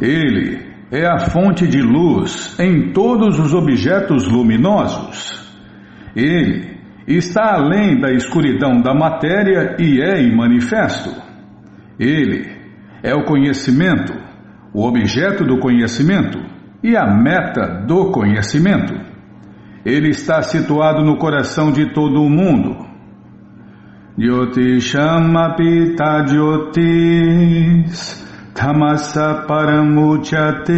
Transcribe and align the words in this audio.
Ele 0.00 0.60
é 0.92 1.08
a 1.08 1.18
fonte 1.18 1.66
de 1.66 1.82
luz 1.82 2.56
em 2.60 2.92
todos 2.92 3.36
os 3.40 3.52
objetos 3.52 4.28
luminosos. 4.28 5.52
Ele 6.14 6.78
está 7.08 7.54
além 7.54 7.98
da 7.98 8.12
escuridão 8.12 8.80
da 8.80 8.94
matéria 8.94 9.74
e 9.76 10.00
é 10.00 10.22
imanifesto. 10.22 11.10
Ele 11.98 12.46
é 13.02 13.12
o 13.12 13.24
conhecimento, 13.24 14.12
o 14.72 14.86
objeto 14.86 15.44
do 15.44 15.58
conhecimento 15.58 16.38
e 16.80 16.96
a 16.96 17.04
meta 17.04 17.84
do 17.84 18.12
conhecimento. 18.12 18.94
Ele 19.84 20.10
está 20.10 20.42
situado 20.42 21.04
no 21.04 21.16
coração 21.16 21.72
de 21.72 21.92
todo 21.92 22.22
o 22.22 22.30
mundo. 22.30 22.86
Pita 25.56 26.24
Jyotis 26.24 28.27
Tamasa 28.58 29.46
Paramuchate 29.46 30.74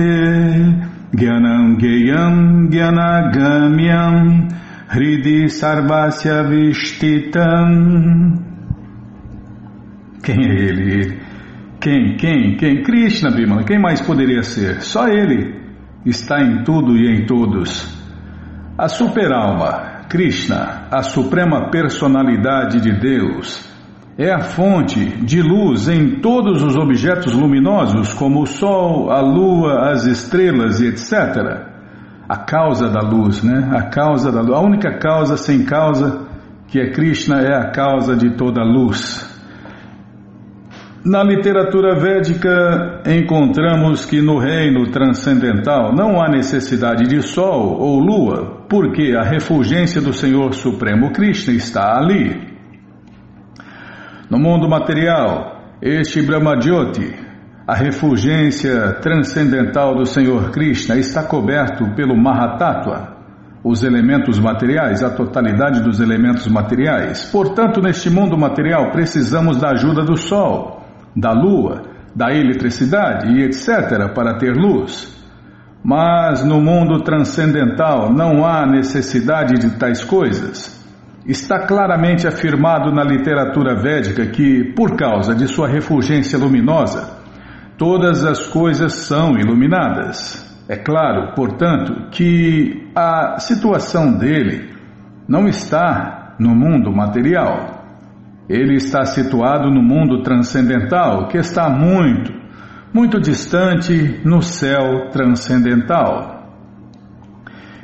Gyanam 1.16 1.79
Geyam 1.80 2.69
Gyanagamyam 2.69 4.48
Hridi 4.87 5.48
Sarvasya 5.48 6.45
Vishtitam 6.45 7.73
Quem 10.23 10.45
é 10.45 10.55
ele? 10.69 11.19
Quem? 11.80 12.16
Quem? 12.19 12.57
Quem? 12.59 12.83
Krishna, 12.83 13.30
Bimala. 13.30 13.65
Quem 13.65 13.80
mais 13.80 14.02
poderia 14.02 14.43
ser? 14.43 14.83
Só 14.83 15.09
ele 15.09 15.59
está 16.05 16.38
em 16.43 16.62
tudo 16.62 16.95
e 16.99 17.10
em 17.10 17.24
todos. 17.24 17.99
A 18.77 18.88
superalma, 18.88 20.02
Krishna, 20.07 20.87
a 20.93 21.02
suprema 21.02 21.71
personalidade 21.71 22.79
de 22.79 22.93
Deus, 22.93 23.70
é 24.23 24.30
a 24.30 24.41
fonte 24.41 25.02
de 25.24 25.41
luz 25.41 25.88
em 25.88 26.20
todos 26.20 26.62
os 26.62 26.77
objetos 26.77 27.33
luminosos, 27.33 28.12
como 28.12 28.43
o 28.43 28.46
Sol, 28.46 29.10
a 29.10 29.23
Lua, 29.23 29.91
as 29.93 30.05
estrelas 30.05 30.79
e 30.79 30.88
etc. 30.88 31.71
A 32.29 32.37
causa 32.37 32.91
da 32.91 33.01
luz, 33.01 33.43
né? 33.43 33.71
A 33.73 33.85
causa 33.85 34.30
da 34.30 34.43
luz. 34.43 34.52
A 34.52 34.60
única 34.60 34.98
causa 34.98 35.38
sem 35.38 35.65
causa, 35.65 36.29
que 36.68 36.79
é 36.79 36.91
Krishna, 36.91 37.41
é 37.41 37.57
a 37.57 37.71
causa 37.71 38.15
de 38.15 38.37
toda 38.37 38.63
luz. 38.63 39.26
Na 41.02 41.23
literatura 41.23 41.98
védica, 41.98 43.01
encontramos 43.07 44.04
que 44.04 44.21
no 44.21 44.38
reino 44.38 44.91
transcendental 44.91 45.95
não 45.95 46.21
há 46.21 46.29
necessidade 46.29 47.09
de 47.09 47.23
sol 47.23 47.79
ou 47.80 47.98
lua, 47.98 48.66
porque 48.68 49.15
a 49.18 49.23
refulgência 49.23 49.98
do 49.98 50.13
Senhor 50.13 50.52
Supremo 50.52 51.10
Krishna 51.10 51.54
está 51.54 51.96
ali. 51.96 52.49
No 54.30 54.38
mundo 54.38 54.68
material, 54.68 55.60
este 55.82 56.23
Brahmajyoti, 56.23 57.16
a 57.66 57.74
refulgência 57.74 58.92
transcendental 59.00 59.96
do 59.96 60.06
Senhor 60.06 60.52
Krishna, 60.52 60.96
está 60.96 61.24
coberto 61.24 61.84
pelo 61.96 62.16
Mahatattva, 62.16 63.16
os 63.64 63.82
elementos 63.82 64.38
materiais, 64.38 65.03
a 65.03 65.10
totalidade 65.10 65.82
dos 65.82 65.98
elementos 65.98 66.47
materiais. 66.47 67.28
Portanto, 67.32 67.82
neste 67.82 68.08
mundo 68.08 68.38
material, 68.38 68.92
precisamos 68.92 69.58
da 69.58 69.70
ajuda 69.70 70.04
do 70.04 70.16
Sol 70.16 70.81
da 71.16 71.32
lua, 71.32 71.82
da 72.14 72.32
eletricidade 72.32 73.32
e 73.32 73.42
etc. 73.42 74.14
para 74.14 74.38
ter 74.38 74.54
luz. 74.54 75.12
Mas 75.82 76.44
no 76.44 76.60
mundo 76.60 77.03
transcendental 77.03 78.12
não 78.12 78.47
há 78.47 78.64
necessidade 78.64 79.58
de 79.58 79.70
tais 79.76 80.04
coisas. 80.04 80.79
Está 81.26 81.66
claramente 81.66 82.26
afirmado 82.26 82.91
na 82.91 83.04
literatura 83.04 83.75
védica 83.75 84.26
que, 84.26 84.72
por 84.75 84.97
causa 84.97 85.34
de 85.34 85.47
sua 85.47 85.69
refulgência 85.69 86.38
luminosa, 86.38 87.19
todas 87.76 88.25
as 88.25 88.47
coisas 88.47 88.94
são 88.94 89.38
iluminadas. 89.38 90.48
É 90.69 90.76
claro, 90.76 91.34
portanto, 91.34 92.10
que 92.10 92.91
a 92.94 93.38
situação 93.38 94.16
dele 94.16 94.70
não 95.28 95.47
está 95.47 96.36
no 96.38 96.54
mundo 96.54 96.91
material. 96.91 97.84
Ele 98.48 98.76
está 98.76 99.04
situado 99.04 99.70
no 99.70 99.82
mundo 99.82 100.22
transcendental, 100.22 101.28
que 101.28 101.37
está 101.37 101.69
muito, 101.69 102.32
muito 102.94 103.20
distante 103.20 104.20
no 104.25 104.41
céu 104.41 105.10
transcendental. 105.12 106.41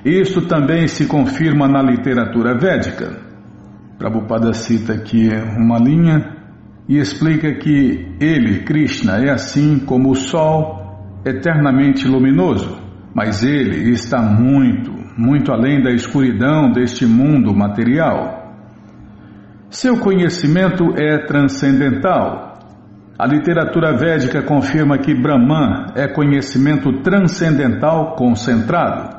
Isto 0.04 0.42
também 0.42 0.86
se 0.86 1.06
confirma 1.06 1.68
na 1.68 1.82
literatura 1.82 2.56
védica. 2.56 3.25
Prabhupada 3.98 4.52
cita 4.52 4.92
aqui 4.92 5.30
uma 5.56 5.78
linha 5.78 6.36
e 6.86 6.98
explica 6.98 7.54
que 7.54 8.14
ele, 8.20 8.60
Krishna, 8.60 9.16
é 9.24 9.30
assim 9.30 9.78
como 9.78 10.10
o 10.10 10.14
sol 10.14 11.20
eternamente 11.24 12.06
luminoso, 12.06 12.78
mas 13.14 13.42
ele 13.42 13.90
está 13.90 14.20
muito, 14.20 14.92
muito 15.16 15.50
além 15.50 15.82
da 15.82 15.90
escuridão 15.90 16.70
deste 16.70 17.06
mundo 17.06 17.54
material. 17.54 18.54
Seu 19.70 19.98
conhecimento 19.98 20.94
é 20.96 21.18
transcendental. 21.26 22.58
A 23.18 23.26
literatura 23.26 23.96
védica 23.96 24.42
confirma 24.42 24.98
que 24.98 25.14
Brahman 25.14 25.86
é 25.96 26.06
conhecimento 26.06 27.00
transcendental 27.00 28.14
concentrado. 28.14 29.15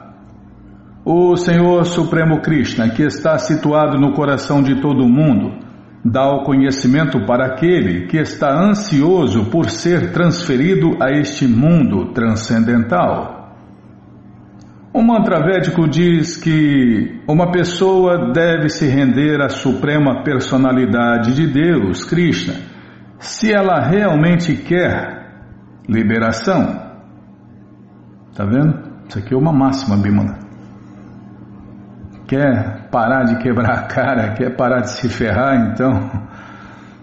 O 1.09 1.37
Senhor 1.37 1.85
Supremo 1.85 2.41
Krishna, 2.41 2.89
que 2.89 3.01
está 3.01 3.37
situado 3.37 3.97
no 3.97 4.11
coração 4.11 4.61
de 4.61 4.81
todo 4.81 5.07
mundo, 5.07 5.57
dá 6.03 6.29
o 6.29 6.43
conhecimento 6.43 7.25
para 7.25 7.45
aquele 7.45 8.07
que 8.07 8.17
está 8.17 8.53
ansioso 8.53 9.45
por 9.45 9.69
ser 9.69 10.11
transferido 10.11 11.01
a 11.01 11.09
este 11.17 11.47
mundo 11.47 12.11
transcendental. 12.11 13.55
O 14.93 15.01
mantra 15.01 15.39
védico 15.39 15.87
diz 15.87 16.35
que 16.35 17.21
uma 17.25 17.53
pessoa 17.53 18.33
deve 18.33 18.67
se 18.67 18.85
render 18.85 19.41
à 19.41 19.47
suprema 19.47 20.25
personalidade 20.25 21.33
de 21.33 21.47
Deus, 21.47 22.03
Krishna, 22.03 22.55
se 23.17 23.53
ela 23.53 23.79
realmente 23.79 24.57
quer 24.57 25.37
liberação. 25.87 26.85
Tá 28.35 28.43
vendo? 28.43 28.77
Isso 29.07 29.19
aqui 29.19 29.33
é 29.33 29.37
uma 29.37 29.53
máxima, 29.53 29.95
Bimala. 29.95 30.46
Quer 32.27 32.89
parar 32.91 33.23
de 33.23 33.37
quebrar 33.37 33.71
a 33.71 33.81
cara, 33.83 34.33
quer 34.33 34.55
parar 34.55 34.81
de 34.81 34.91
se 34.91 35.07
ferrar, 35.07 35.71
então 35.71 36.27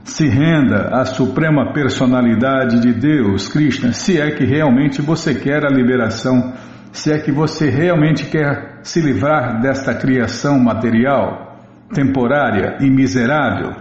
se 0.04 0.28
renda 0.28 0.90
à 0.92 1.04
suprema 1.06 1.72
personalidade 1.72 2.78
de 2.80 2.92
Deus, 2.92 3.48
Krishna, 3.48 3.92
se 3.92 4.20
é 4.20 4.30
que 4.32 4.44
realmente 4.44 5.00
você 5.00 5.34
quer 5.34 5.64
a 5.64 5.70
liberação 5.70 6.52
se 6.94 7.12
é 7.12 7.18
que 7.18 7.32
você 7.32 7.68
realmente 7.68 8.30
quer 8.30 8.78
se 8.84 9.00
livrar 9.00 9.60
desta 9.60 9.92
criação 9.96 10.60
material, 10.60 11.58
temporária 11.92 12.78
e 12.80 12.88
miserável, 12.88 13.72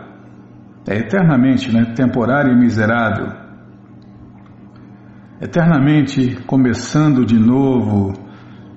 é 0.87 0.97
eternamente, 0.97 1.71
né? 1.71 1.93
Temporária 1.95 2.51
e 2.51 2.55
miserável. 2.55 3.27
Eternamente 5.39 6.37
começando 6.47 7.23
de 7.23 7.37
novo 7.37 8.13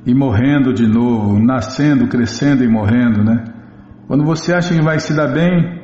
e 0.06 0.14
morrendo 0.14 0.72
de 0.72 0.86
novo, 0.86 1.38
nascendo, 1.38 2.06
crescendo 2.06 2.62
e 2.62 2.68
morrendo, 2.68 3.24
né? 3.24 3.44
Quando 4.06 4.24
você 4.24 4.54
acha 4.54 4.72
que 4.72 4.80
vai 4.80 5.00
se 5.00 5.12
dar 5.12 5.26
bem, 5.26 5.82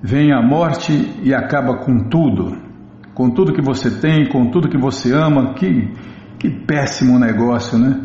vem 0.00 0.32
a 0.32 0.40
morte 0.40 1.18
e 1.22 1.34
acaba 1.34 1.78
com 1.78 2.08
tudo, 2.08 2.56
com 3.14 3.28
tudo 3.28 3.52
que 3.52 3.60
você 3.60 3.90
tem, 3.90 4.28
com 4.28 4.50
tudo 4.50 4.68
que 4.68 4.78
você 4.78 5.12
ama, 5.12 5.54
que 5.54 5.92
que 6.38 6.48
péssimo 6.48 7.18
negócio, 7.18 7.76
né? 7.76 8.00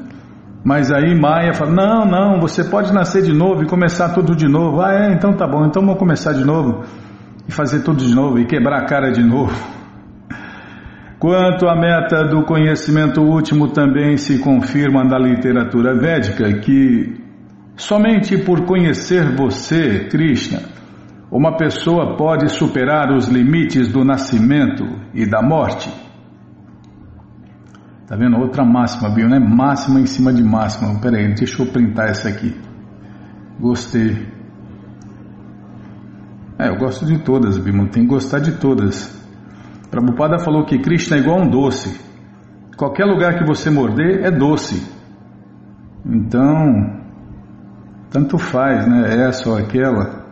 Mas 0.64 0.92
aí 0.92 1.14
Maia 1.14 1.54
fala: 1.54 1.72
não, 1.72 2.06
não, 2.06 2.40
você 2.40 2.64
pode 2.64 2.92
nascer 2.92 3.22
de 3.22 3.34
novo 3.34 3.64
e 3.64 3.68
começar 3.68 4.10
tudo 4.10 4.36
de 4.36 4.48
novo. 4.48 4.82
Ah, 4.82 4.94
é, 4.94 5.14
então 5.14 5.34
tá 5.34 5.46
bom, 5.46 5.66
então 5.66 5.84
vamos 5.84 6.00
começar 6.00 6.34
de 6.34 6.44
novo 6.44 6.84
e 7.48 7.52
fazer 7.52 7.84
tudo 7.84 7.98
de 7.98 8.14
novo 8.14 8.40
e 8.40 8.46
quebrar 8.46 8.82
a 8.82 8.86
cara 8.86 9.12
de 9.12 9.24
novo. 9.24 9.54
Quanto 11.24 11.70
à 11.70 11.74
meta 11.74 12.26
do 12.26 12.44
conhecimento 12.44 13.22
último, 13.22 13.70
também 13.70 14.18
se 14.18 14.40
confirma 14.40 15.06
na 15.06 15.18
literatura 15.18 15.98
védica 15.98 16.60
que 16.60 17.16
somente 17.78 18.38
por 18.40 18.66
conhecer 18.66 19.34
você, 19.34 20.10
Krishna, 20.10 20.60
uma 21.32 21.56
pessoa 21.56 22.18
pode 22.18 22.50
superar 22.50 23.10
os 23.16 23.30
limites 23.30 23.88
do 23.88 24.04
nascimento 24.04 24.84
e 25.14 25.26
da 25.26 25.42
morte. 25.42 25.90
Tá 28.06 28.18
vendo? 28.18 28.38
Outra 28.38 28.66
máxima, 28.66 29.10
Bio, 29.10 29.30
né? 29.30 29.40
Máxima 29.40 30.02
em 30.02 30.06
cima 30.06 30.34
de 30.34 30.44
máxima. 30.44 31.00
Pera 31.00 31.16
aí, 31.20 31.34
deixa 31.34 31.64
eu 31.64 31.68
printar 31.68 32.10
essa 32.10 32.28
aqui. 32.28 32.54
Gostei. 33.62 34.28
É, 36.60 36.68
eu 36.68 36.76
gosto 36.76 37.06
de 37.06 37.18
todas, 37.20 37.58
Bima. 37.58 37.88
Tem 37.88 38.04
que 38.04 38.10
gostar 38.10 38.40
de 38.40 38.60
todas. 38.60 39.23
Prabhupada 39.94 40.40
falou 40.40 40.66
que 40.66 40.80
Krishna 40.80 41.18
é 41.18 41.20
igual 41.20 41.38
a 41.38 41.44
um 41.44 41.48
doce. 41.48 42.02
Qualquer 42.76 43.06
lugar 43.06 43.38
que 43.38 43.46
você 43.46 43.70
morder 43.70 44.26
é 44.26 44.32
doce. 44.32 44.92
Então, 46.04 47.00
tanto 48.10 48.40
faz, 48.40 48.88
né? 48.88 49.28
Essa 49.28 49.52
ou 49.52 49.56
aquela. 49.56 50.24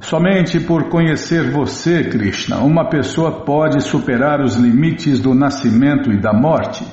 Somente 0.00 0.60
por 0.60 0.90
conhecer 0.90 1.50
você, 1.50 2.04
Krishna, 2.04 2.58
uma 2.58 2.90
pessoa 2.90 3.42
pode 3.42 3.82
superar 3.82 4.42
os 4.42 4.56
limites 4.56 5.18
do 5.18 5.32
nascimento 5.32 6.12
e 6.12 6.20
da 6.20 6.34
morte. 6.34 6.86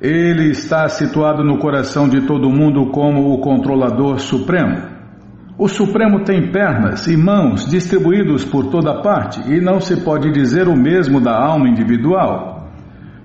Ele 0.00 0.50
está 0.50 0.88
situado 0.88 1.42
no 1.42 1.58
coração 1.58 2.08
de 2.08 2.24
todo 2.24 2.48
mundo 2.48 2.92
como 2.92 3.34
o 3.34 3.40
controlador 3.40 4.20
supremo. 4.20 4.91
O 5.58 5.68
Supremo 5.68 6.24
tem 6.24 6.50
pernas 6.50 7.06
e 7.06 7.16
mãos 7.16 7.68
distribuídos 7.68 8.42
por 8.44 8.68
toda 8.70 9.02
parte 9.02 9.40
e 9.52 9.60
não 9.60 9.80
se 9.80 10.00
pode 10.00 10.32
dizer 10.32 10.66
o 10.66 10.76
mesmo 10.76 11.20
da 11.20 11.36
alma 11.36 11.68
individual. 11.68 12.70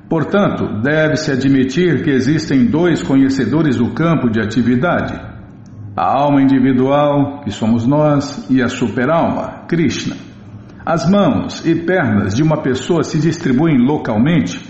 Portanto, 0.10 0.82
deve-se 0.82 1.32
admitir 1.32 2.04
que 2.04 2.10
existem 2.10 2.66
dois 2.66 3.02
conhecedores 3.02 3.78
do 3.78 3.94
campo 3.94 4.30
de 4.30 4.42
atividade: 4.42 5.14
a 5.96 6.22
alma 6.22 6.42
individual, 6.42 7.42
que 7.44 7.52
somos 7.52 7.88
nós, 7.88 8.46
e 8.50 8.62
a 8.62 8.68
superalma, 8.68 9.64
Krishna. 9.68 10.16
As 10.86 11.10
mãos 11.10 11.66
e 11.66 11.76
pernas 11.76 12.34
de 12.34 12.44
uma 12.44 12.62
pessoa 12.62 13.04
se 13.04 13.20
distribuem 13.20 13.78
localmente, 13.78 14.64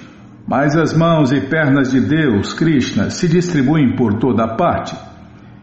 mas 0.47 0.75
as 0.75 0.95
mãos 0.95 1.31
e 1.31 1.41
pernas 1.41 1.91
de 1.91 2.01
Deus, 2.01 2.53
Krishna, 2.53 3.09
se 3.09 3.27
distribuem 3.27 3.95
por 3.95 4.15
toda 4.15 4.55
parte. 4.55 5.06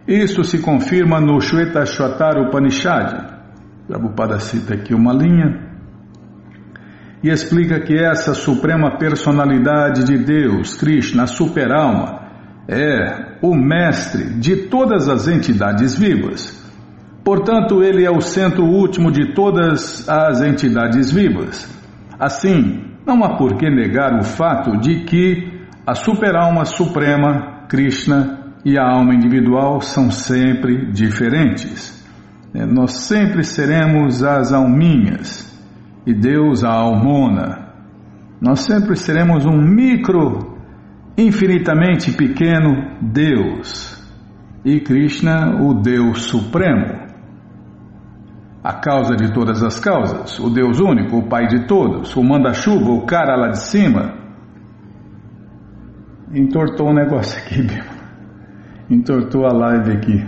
Isso 0.07 0.45
se 0.45 0.59
confirma 0.59 1.21
no 1.21 1.41
Shvetashvatara 1.41 2.43
Upanishad. 2.43 3.35
Prabhupada 3.87 4.39
cita 4.39 4.75
aqui 4.75 4.95
uma 4.95 5.13
linha 5.13 5.65
e 7.23 7.31
explica 7.31 7.81
que 7.81 7.95
essa 7.95 8.35
suprema 8.35 8.99
personalidade 8.99 10.05
de 10.05 10.19
Deus, 10.19 10.75
Krishna, 10.77 11.23
a 11.23 11.27
superalma, 11.27 12.21
é 12.69 13.39
o 13.41 13.55
mestre 13.55 14.39
de 14.39 14.69
todas 14.69 15.09
as 15.09 15.27
entidades 15.27 15.99
vivas. 15.99 16.63
Portanto, 17.25 17.83
ele 17.83 18.05
é 18.05 18.11
o 18.11 18.21
centro 18.21 18.67
último 18.67 19.11
de 19.11 19.33
todas 19.33 20.07
as 20.07 20.43
entidades 20.43 21.11
vivas. 21.11 21.67
Assim, 22.21 22.93
não 23.07 23.25
há 23.25 23.39
por 23.39 23.57
que 23.57 23.71
negar 23.71 24.19
o 24.19 24.23
fato 24.23 24.79
de 24.79 25.05
que 25.05 25.67
a 25.87 25.95
superalma 25.95 26.67
suprema, 26.67 27.65
Krishna, 27.71 28.44
e 28.65 28.79
a 28.79 28.85
alma 28.85 29.15
individual 29.15 29.81
são 29.81 30.11
sempre 30.11 30.91
diferentes. 30.91 32.03
É, 32.55 32.65
nós 32.65 32.93
sempre 32.93 33.45
seremos 33.45 34.23
as 34.23 34.53
alminhas 34.53 35.53
e 36.07 36.15
Deus 36.15 36.65
a 36.65 36.73
almona. 36.73 37.75
Nós 38.41 38.61
sempre 38.61 38.97
seremos 38.97 39.45
um 39.45 39.57
micro, 39.57 40.57
infinitamente 41.17 42.13
pequeno 42.13 42.99
Deus 43.03 43.95
e 44.65 44.81
Krishna, 44.81 45.63
o 45.63 45.75
Deus 45.75 46.23
Supremo. 46.23 47.05
A 48.63 48.73
causa 48.73 49.15
de 49.15 49.31
todas 49.33 49.63
as 49.63 49.79
causas, 49.79 50.39
o 50.39 50.49
Deus 50.49 50.81
único, 50.81 51.19
o 51.19 51.29
Pai 51.29 51.47
de 51.47 51.67
todos, 51.67 52.17
o 52.17 52.25
manda-chuva, 52.25 52.93
o 52.93 53.05
cara 53.05 53.37
lá 53.37 53.49
de 53.49 53.61
cima. 53.61 54.15
Entortou 56.33 56.89
um 56.89 56.95
negócio 56.95 57.39
aqui, 57.39 57.61
Bima. 57.63 57.94
Entortou 58.91 59.47
a 59.47 59.53
live 59.53 59.93
aqui. 59.93 60.25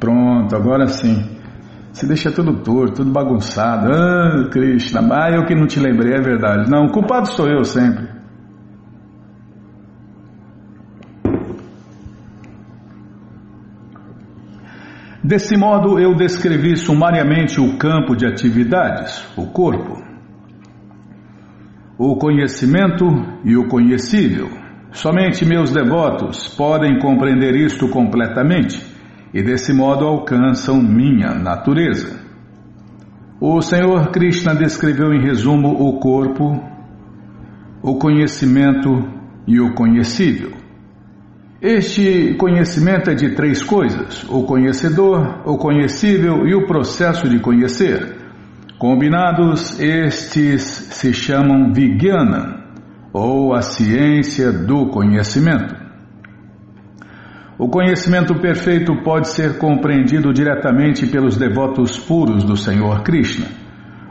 Pronto, 0.00 0.54
agora 0.54 0.86
sim. 0.86 1.38
Você 1.92 2.06
deixa 2.06 2.30
tudo 2.30 2.62
torto, 2.62 2.96
tudo 2.96 3.10
bagunçado. 3.10 3.92
Ah, 3.92 4.48
Krishna, 4.50 5.00
ah, 5.12 5.30
eu 5.30 5.44
que 5.44 5.54
não 5.54 5.66
te 5.66 5.80
lembrei, 5.80 6.14
é 6.14 6.20
verdade. 6.20 6.70
Não, 6.70 6.86
o 6.86 6.92
culpado 6.92 7.28
sou 7.28 7.48
eu 7.48 7.64
sempre. 7.64 8.06
Desse 15.22 15.56
modo, 15.58 15.98
eu 15.98 16.14
descrevi 16.14 16.76
sumariamente 16.76 17.60
o 17.60 17.76
campo 17.76 18.16
de 18.16 18.24
atividades, 18.24 19.26
o 19.36 19.46
corpo, 19.48 20.02
o 21.98 22.16
conhecimento 22.16 23.04
e 23.44 23.56
o 23.56 23.68
conhecível. 23.68 24.67
Somente 24.92 25.44
meus 25.44 25.70
devotos 25.70 26.48
podem 26.48 26.98
compreender 26.98 27.54
isto 27.54 27.88
completamente 27.88 28.82
e 29.34 29.42
desse 29.42 29.72
modo 29.72 30.06
alcançam 30.06 30.82
minha 30.82 31.34
natureza. 31.34 32.20
O 33.40 33.60
Senhor 33.60 34.10
Krishna 34.10 34.54
descreveu 34.54 35.12
em 35.12 35.20
resumo 35.20 35.68
o 35.68 36.00
corpo, 36.00 36.60
o 37.82 37.96
conhecimento 37.96 38.88
e 39.46 39.60
o 39.60 39.74
conhecível. 39.74 40.52
Este 41.60 42.34
conhecimento 42.34 43.10
é 43.10 43.14
de 43.14 43.34
três 43.34 43.62
coisas: 43.62 44.24
o 44.28 44.44
conhecedor, 44.44 45.42
o 45.44 45.58
conhecível 45.58 46.46
e 46.46 46.54
o 46.54 46.66
processo 46.66 47.28
de 47.28 47.38
conhecer. 47.40 48.16
Combinados, 48.78 49.78
estes 49.78 50.62
se 50.62 51.12
chamam 51.12 51.72
Vijnana 51.72 52.57
ou 53.18 53.54
a 53.54 53.62
ciência 53.62 54.52
do 54.52 54.86
conhecimento. 54.86 55.74
O 57.58 57.68
conhecimento 57.68 58.36
perfeito 58.36 58.94
pode 59.02 59.28
ser 59.28 59.58
compreendido 59.58 60.32
diretamente 60.32 61.06
pelos 61.08 61.36
devotos 61.36 61.98
puros 61.98 62.44
do 62.44 62.56
Senhor 62.56 63.02
Krishna. 63.02 63.46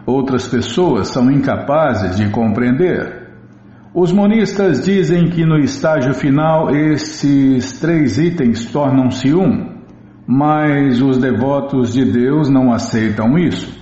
Outras 0.05 0.47
pessoas 0.47 1.07
são 1.07 1.31
incapazes 1.31 2.17
de 2.17 2.29
compreender. 2.29 3.27
Os 3.93 4.11
monistas 4.11 4.83
dizem 4.83 5.29
que 5.29 5.45
no 5.45 5.57
estágio 5.57 6.13
final 6.13 6.75
esses 6.75 7.79
três 7.79 8.17
itens 8.17 8.65
tornam-se 8.65 9.33
um, 9.33 9.77
mas 10.27 11.01
os 11.01 11.17
devotos 11.17 11.93
de 11.93 12.03
Deus 12.03 12.49
não 12.49 12.73
aceitam 12.73 13.37
isso. 13.37 13.76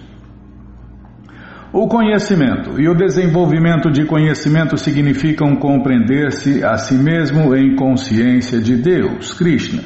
O 1.78 1.90
conhecimento 1.90 2.80
e 2.80 2.88
o 2.88 2.96
desenvolvimento 2.96 3.92
de 3.92 4.06
conhecimento 4.06 4.78
significam 4.78 5.58
compreender-se 5.58 6.64
a 6.64 6.78
si 6.78 6.94
mesmo 6.94 7.54
em 7.54 7.76
consciência 7.76 8.62
de 8.62 8.78
Deus, 8.78 9.34
Krishna. 9.34 9.84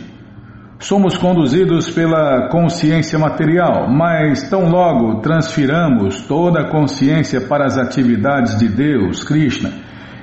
Somos 0.78 1.18
conduzidos 1.18 1.90
pela 1.90 2.48
consciência 2.50 3.18
material, 3.18 3.90
mas 3.90 4.48
tão 4.52 4.70
logo 4.70 5.20
transfiramos 5.22 6.22
toda 6.28 6.62
a 6.62 6.70
consciência 6.70 7.42
para 7.42 7.66
as 7.66 7.76
atividades 7.76 8.60
de 8.60 8.68
Deus, 8.68 9.24
Krishna, 9.24 9.72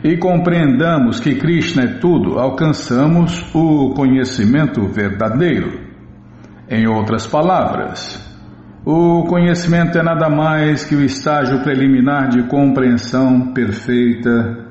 e 0.04 0.16
compreendamos 0.18 1.18
que 1.18 1.34
Krishna 1.34 1.82
é 1.82 1.98
tudo, 1.98 2.38
alcançamos 2.38 3.44
o 3.52 3.90
conhecimento 3.90 4.86
verdadeiro. 4.86 5.80
Em 6.70 6.86
outras 6.86 7.26
palavras, 7.26 8.24
o 8.88 9.24
conhecimento 9.24 9.98
é 9.98 10.02
nada 10.02 10.30
mais 10.30 10.84
que 10.84 10.94
o 10.94 11.02
estágio 11.02 11.60
preliminar 11.64 12.28
de 12.28 12.44
compreensão 12.44 13.52
perfeita 13.52 14.64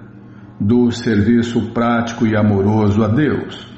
do 0.57 0.89
serviço 0.89 1.73
prático 1.73 2.25
e 2.25 2.33
amoroso 2.33 3.03
a 3.03 3.09
Deus. 3.09 3.69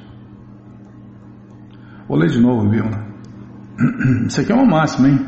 Vou 2.08 2.20
ler 2.20 2.30
de 2.30 2.40
novo, 2.40 2.70
viu? 2.70 2.86
Isso 4.28 4.40
aqui 4.40 4.52
é 4.52 4.56
uma 4.56 4.78
máxima, 4.78 5.10
hein? 5.10 5.26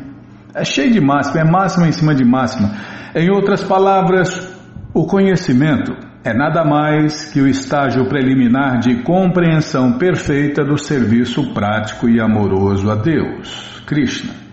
É 0.54 0.64
cheio 0.64 0.92
de 0.92 1.00
máxima, 1.00 1.40
é 1.40 1.44
máxima 1.44 1.88
em 1.88 1.92
cima 1.92 2.14
de 2.14 2.24
máxima. 2.24 2.70
Em 3.12 3.28
outras 3.32 3.64
palavras, 3.64 4.56
o 4.94 5.06
conhecimento 5.06 5.92
é 6.22 6.32
nada 6.32 6.64
mais 6.64 7.32
que 7.32 7.40
o 7.40 7.48
estágio 7.48 8.08
preliminar 8.08 8.78
de 8.78 9.02
compreensão 9.02 9.98
perfeita 9.98 10.64
do 10.64 10.78
serviço 10.78 11.52
prático 11.52 12.08
e 12.08 12.20
amoroso 12.20 12.88
a 12.88 12.94
Deus, 12.94 13.82
Krishna. 13.84 14.49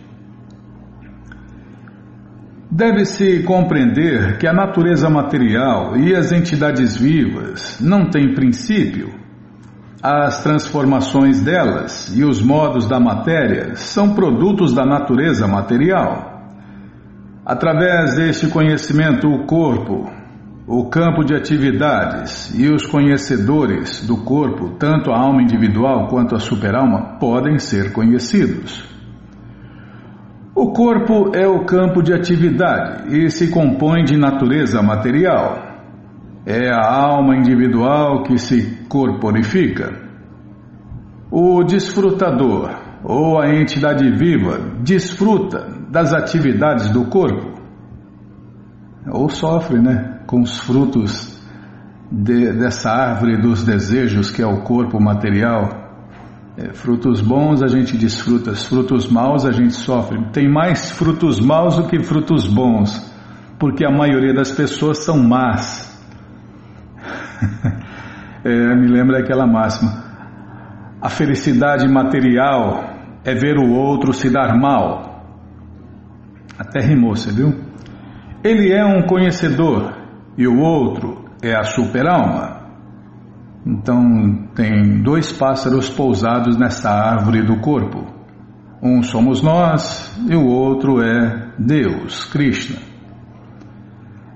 Deve-se 2.78 3.42
compreender 3.42 4.38
que 4.38 4.46
a 4.46 4.54
natureza 4.54 5.10
material 5.10 5.98
e 5.98 6.16
as 6.16 6.32
entidades 6.32 6.96
vivas 6.96 7.80
não 7.82 8.08
têm 8.08 8.36
princípio. 8.36 9.16
As 10.00 10.44
transformações 10.44 11.42
delas 11.42 12.16
e 12.16 12.24
os 12.24 12.40
modos 12.40 12.88
da 12.88 13.00
matéria 13.00 13.74
são 13.74 14.14
produtos 14.14 14.76
da 14.76 14.86
natureza 14.86 15.48
material. 15.48 16.52
Através 17.44 18.16
deste 18.16 18.46
conhecimento, 18.46 19.28
o 19.28 19.48
corpo, 19.48 20.08
o 20.68 20.88
campo 20.88 21.26
de 21.26 21.34
atividades 21.34 22.54
e 22.56 22.70
os 22.70 22.86
conhecedores 22.86 24.06
do 24.06 24.18
corpo, 24.18 24.76
tanto 24.78 25.10
a 25.10 25.20
alma 25.20 25.42
individual 25.42 26.10
quanto 26.10 26.36
a 26.36 26.40
superalma, 26.40 27.18
podem 27.18 27.58
ser 27.58 27.92
conhecidos. 27.92 28.97
O 30.60 30.72
corpo 30.72 31.36
é 31.36 31.48
o 31.48 31.66
campo 31.66 32.02
de 32.02 32.12
atividade 32.12 33.16
e 33.16 33.30
se 33.30 33.52
compõe 33.52 34.04
de 34.04 34.18
natureza 34.18 34.82
material. 34.82 35.84
É 36.48 36.72
a 36.72 36.82
alma 36.82 37.38
individual 37.38 38.24
que 38.24 38.40
se 38.40 38.84
corporifica. 38.90 39.94
O 41.30 41.64
desfrutador, 41.64 42.72
ou 43.04 43.40
a 43.40 43.54
entidade 43.54 44.10
viva, 44.10 44.58
desfruta 44.82 45.68
das 45.92 46.12
atividades 46.12 46.90
do 46.90 47.06
corpo. 47.06 47.62
Ou 49.12 49.30
sofre, 49.30 49.80
né, 49.80 50.22
com 50.26 50.42
os 50.42 50.58
frutos 50.58 51.40
de, 52.12 52.52
dessa 52.54 52.90
árvore 52.90 53.40
dos 53.40 53.64
desejos 53.64 54.32
que 54.32 54.42
é 54.42 54.48
o 54.48 54.64
corpo 54.64 55.00
material 55.00 55.87
É, 56.58 56.74
frutos 56.74 57.22
bons 57.22 57.62
a 57.62 57.68
gente 57.68 57.96
desfruta, 57.96 58.56
frutos 58.56 59.08
maus 59.08 59.46
a 59.46 59.52
gente 59.52 59.76
sofre. 59.76 60.20
Tem 60.32 60.52
mais 60.52 60.90
frutos 60.90 61.40
maus 61.40 61.76
do 61.76 61.88
que 61.88 62.02
frutos 62.02 62.48
bons, 62.48 63.00
porque 63.60 63.86
a 63.86 63.92
maioria 63.92 64.34
das 64.34 64.52
pessoas 64.52 65.06
são 65.06 65.22
más. 65.22 65.86
é, 68.44 68.76
me 68.76 68.88
lembra 68.88 69.20
aquela 69.20 69.46
máxima: 69.46 70.04
a 71.00 71.10
felicidade 71.10 71.88
material 71.88 72.84
é 73.24 73.36
ver 73.36 73.60
o 73.60 73.72
outro 73.74 74.12
se 74.12 74.28
dar 74.28 74.58
mal. 74.58 75.24
Até 76.58 76.80
rimou, 76.80 77.16
você 77.16 77.32
viu? 77.32 77.54
Ele 78.44 78.74
é 78.74 78.84
um 78.84 79.04
conhecedor 79.04 79.94
e 80.36 80.48
o 80.48 80.60
outro 80.60 81.26
é 81.40 81.56
a 81.56 81.64
super-alma. 81.64 82.57
Então, 83.66 84.48
tem 84.56 85.02
dois 85.02 85.32
pássaros 85.32 85.90
pousados 85.90 86.58
nessa 86.58 86.90
árvore 86.90 87.44
do 87.44 87.58
corpo. 87.60 88.06
Um 88.82 89.02
somos 89.02 89.42
nós 89.42 90.16
e 90.30 90.36
o 90.36 90.46
outro 90.46 91.02
é 91.02 91.52
Deus, 91.58 92.26
Krishna. 92.26 92.78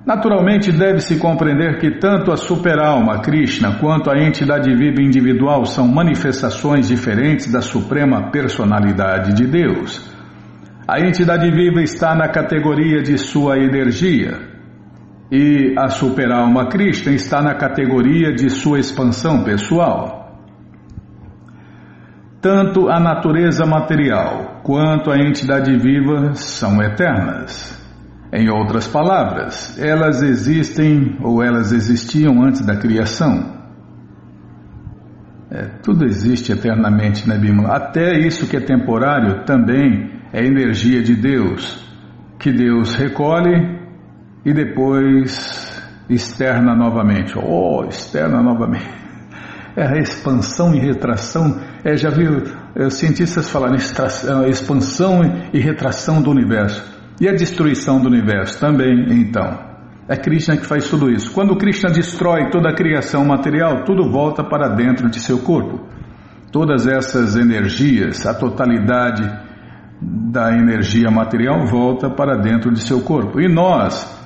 Naturalmente, 0.05 0.71
deve-se 0.71 1.19
compreender 1.19 1.79
que 1.79 1.99
tanto 1.99 2.31
a 2.31 2.37
superalma, 2.37 3.19
Krishna, 3.21 3.77
quanto 3.79 4.09
a 4.09 4.17
entidade 4.17 4.73
viva 4.75 4.99
individual 5.01 5.63
são 5.65 5.87
manifestações 5.87 6.87
diferentes 6.87 7.51
da 7.51 7.61
suprema 7.61 8.31
personalidade 8.31 9.33
de 9.35 9.45
Deus. 9.45 10.11
A 10.87 10.99
entidade 10.99 11.49
viva 11.51 11.81
está 11.81 12.15
na 12.15 12.27
categoria 12.27 13.01
de 13.03 13.17
sua 13.17 13.59
energia, 13.59 14.50
e 15.31 15.73
a 15.77 15.87
superalma 15.87 16.67
Krishna 16.67 17.13
está 17.13 17.41
na 17.41 17.55
categoria 17.55 18.33
de 18.33 18.49
sua 18.49 18.79
expansão 18.79 19.45
pessoal. 19.45 20.19
Tanto 22.41 22.89
a 22.89 22.99
natureza 22.99 23.65
material 23.65 24.59
quanto 24.61 25.09
a 25.09 25.17
entidade 25.17 25.77
viva 25.77 26.33
são 26.33 26.81
eternas. 26.81 27.79
Em 28.33 28.49
outras 28.49 28.87
palavras, 28.87 29.77
elas 29.79 30.21
existem 30.21 31.17
ou 31.21 31.41
elas 31.41 31.71
existiam 31.71 32.43
antes 32.43 32.65
da 32.65 32.75
criação. 32.75 33.61
É, 35.49 35.65
tudo 35.83 36.05
existe 36.05 36.51
eternamente, 36.51 37.27
né, 37.27 37.37
Bimala? 37.37 37.75
Até 37.75 38.17
isso 38.17 38.49
que 38.49 38.57
é 38.57 38.61
temporário 38.61 39.45
também 39.45 40.11
é 40.33 40.45
energia 40.45 41.01
de 41.01 41.13
Deus, 41.13 41.85
que 42.39 42.51
Deus 42.51 42.95
recolhe 42.95 43.80
e 44.45 44.53
depois 44.53 45.81
externa 46.09 46.75
novamente. 46.75 47.33
Oh, 47.37 47.85
externa 47.87 48.41
novamente. 48.41 48.89
É 49.75 49.85
a 49.87 49.97
expansão 49.97 50.73
e 50.73 50.79
retração. 50.79 51.59
É, 51.83 51.95
já 51.95 52.09
viu 52.09 52.43
é, 52.75 52.89
cientistas 52.89 53.49
falarem 53.49 53.77
é, 53.77 54.49
expansão 54.49 55.21
e 55.53 55.59
retração 55.59 56.21
do 56.21 56.29
universo. 56.29 56.83
E 57.19 57.29
a 57.29 57.33
destruição 57.33 58.01
do 58.01 58.07
universo 58.07 58.59
também, 58.59 59.05
então. 59.11 59.71
É 60.09 60.17
Krishna 60.17 60.57
que 60.57 60.65
faz 60.65 60.89
tudo 60.89 61.09
isso. 61.09 61.31
Quando 61.31 61.55
Krishna 61.55 61.89
destrói 61.89 62.49
toda 62.49 62.69
a 62.69 62.75
criação 62.75 63.23
material, 63.23 63.85
tudo 63.85 64.11
volta 64.11 64.43
para 64.43 64.67
dentro 64.69 65.09
de 65.09 65.19
seu 65.19 65.39
corpo. 65.39 65.87
Todas 66.51 66.85
essas 66.85 67.37
energias, 67.37 68.25
a 68.25 68.33
totalidade 68.33 69.23
da 70.01 70.51
energia 70.51 71.09
material 71.11 71.65
volta 71.65 72.09
para 72.09 72.35
dentro 72.35 72.73
de 72.73 72.81
seu 72.81 73.01
corpo. 73.01 73.39
E 73.39 73.47
nós, 73.47 74.20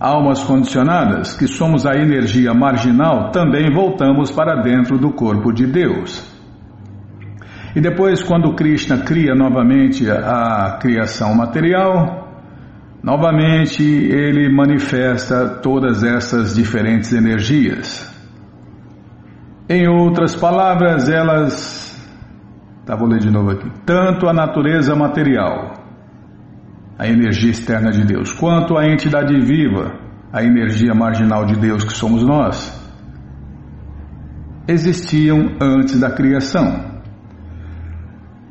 almas 0.00 0.42
condicionadas, 0.42 1.36
que 1.36 1.46
somos 1.46 1.84
a 1.84 1.94
energia 1.94 2.54
marginal, 2.54 3.30
também 3.30 3.70
voltamos 3.70 4.32
para 4.32 4.62
dentro 4.62 4.96
do 4.96 5.12
corpo 5.12 5.52
de 5.52 5.66
Deus. 5.66 6.26
E 7.76 7.80
depois, 7.80 8.22
quando 8.22 8.54
Krishna 8.54 8.98
cria 8.98 9.34
novamente 9.34 10.10
a 10.10 10.78
criação 10.80 11.34
material, 11.34 12.28
novamente 13.02 13.82
ele 13.82 14.48
manifesta 14.52 15.60
todas 15.62 16.02
essas 16.02 16.54
diferentes 16.54 17.12
energias. 17.12 18.08
Em 19.68 19.86
outras 19.86 20.34
palavras, 20.34 21.08
elas. 21.08 21.88
Tá, 22.84 22.96
vou 22.96 23.06
ler 23.06 23.20
de 23.20 23.30
novo 23.30 23.50
aqui. 23.50 23.70
Tanto 23.86 24.26
a 24.26 24.32
natureza 24.32 24.96
material, 24.96 25.74
a 27.00 27.08
energia 27.08 27.50
externa 27.50 27.90
de 27.90 28.04
Deus, 28.04 28.30
quanto 28.30 28.76
a 28.76 28.86
entidade 28.86 29.34
viva, 29.40 29.98
a 30.30 30.44
energia 30.44 30.92
marginal 30.92 31.46
de 31.46 31.56
Deus 31.56 31.82
que 31.82 31.94
somos 31.94 32.22
nós, 32.22 32.78
existiam 34.68 35.56
antes 35.58 35.98
da 35.98 36.10
criação. 36.10 37.00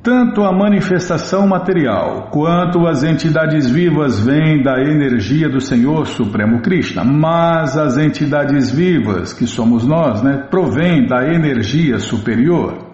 Tanto 0.01 0.41
a 0.41 0.51
manifestação 0.51 1.47
material 1.47 2.29
quanto 2.31 2.87
as 2.87 3.03
entidades 3.03 3.69
vivas 3.69 4.19
vêm 4.19 4.63
da 4.63 4.81
energia 4.81 5.47
do 5.47 5.61
Senhor 5.61 6.07
Supremo 6.07 6.59
Krishna, 6.63 7.03
mas 7.03 7.77
as 7.77 7.99
entidades 7.99 8.71
vivas, 8.71 9.31
que 9.31 9.45
somos 9.45 9.85
nós, 9.85 10.23
né, 10.23 10.47
provêm 10.49 11.05
da 11.05 11.23
energia 11.31 11.99
superior. 11.99 12.88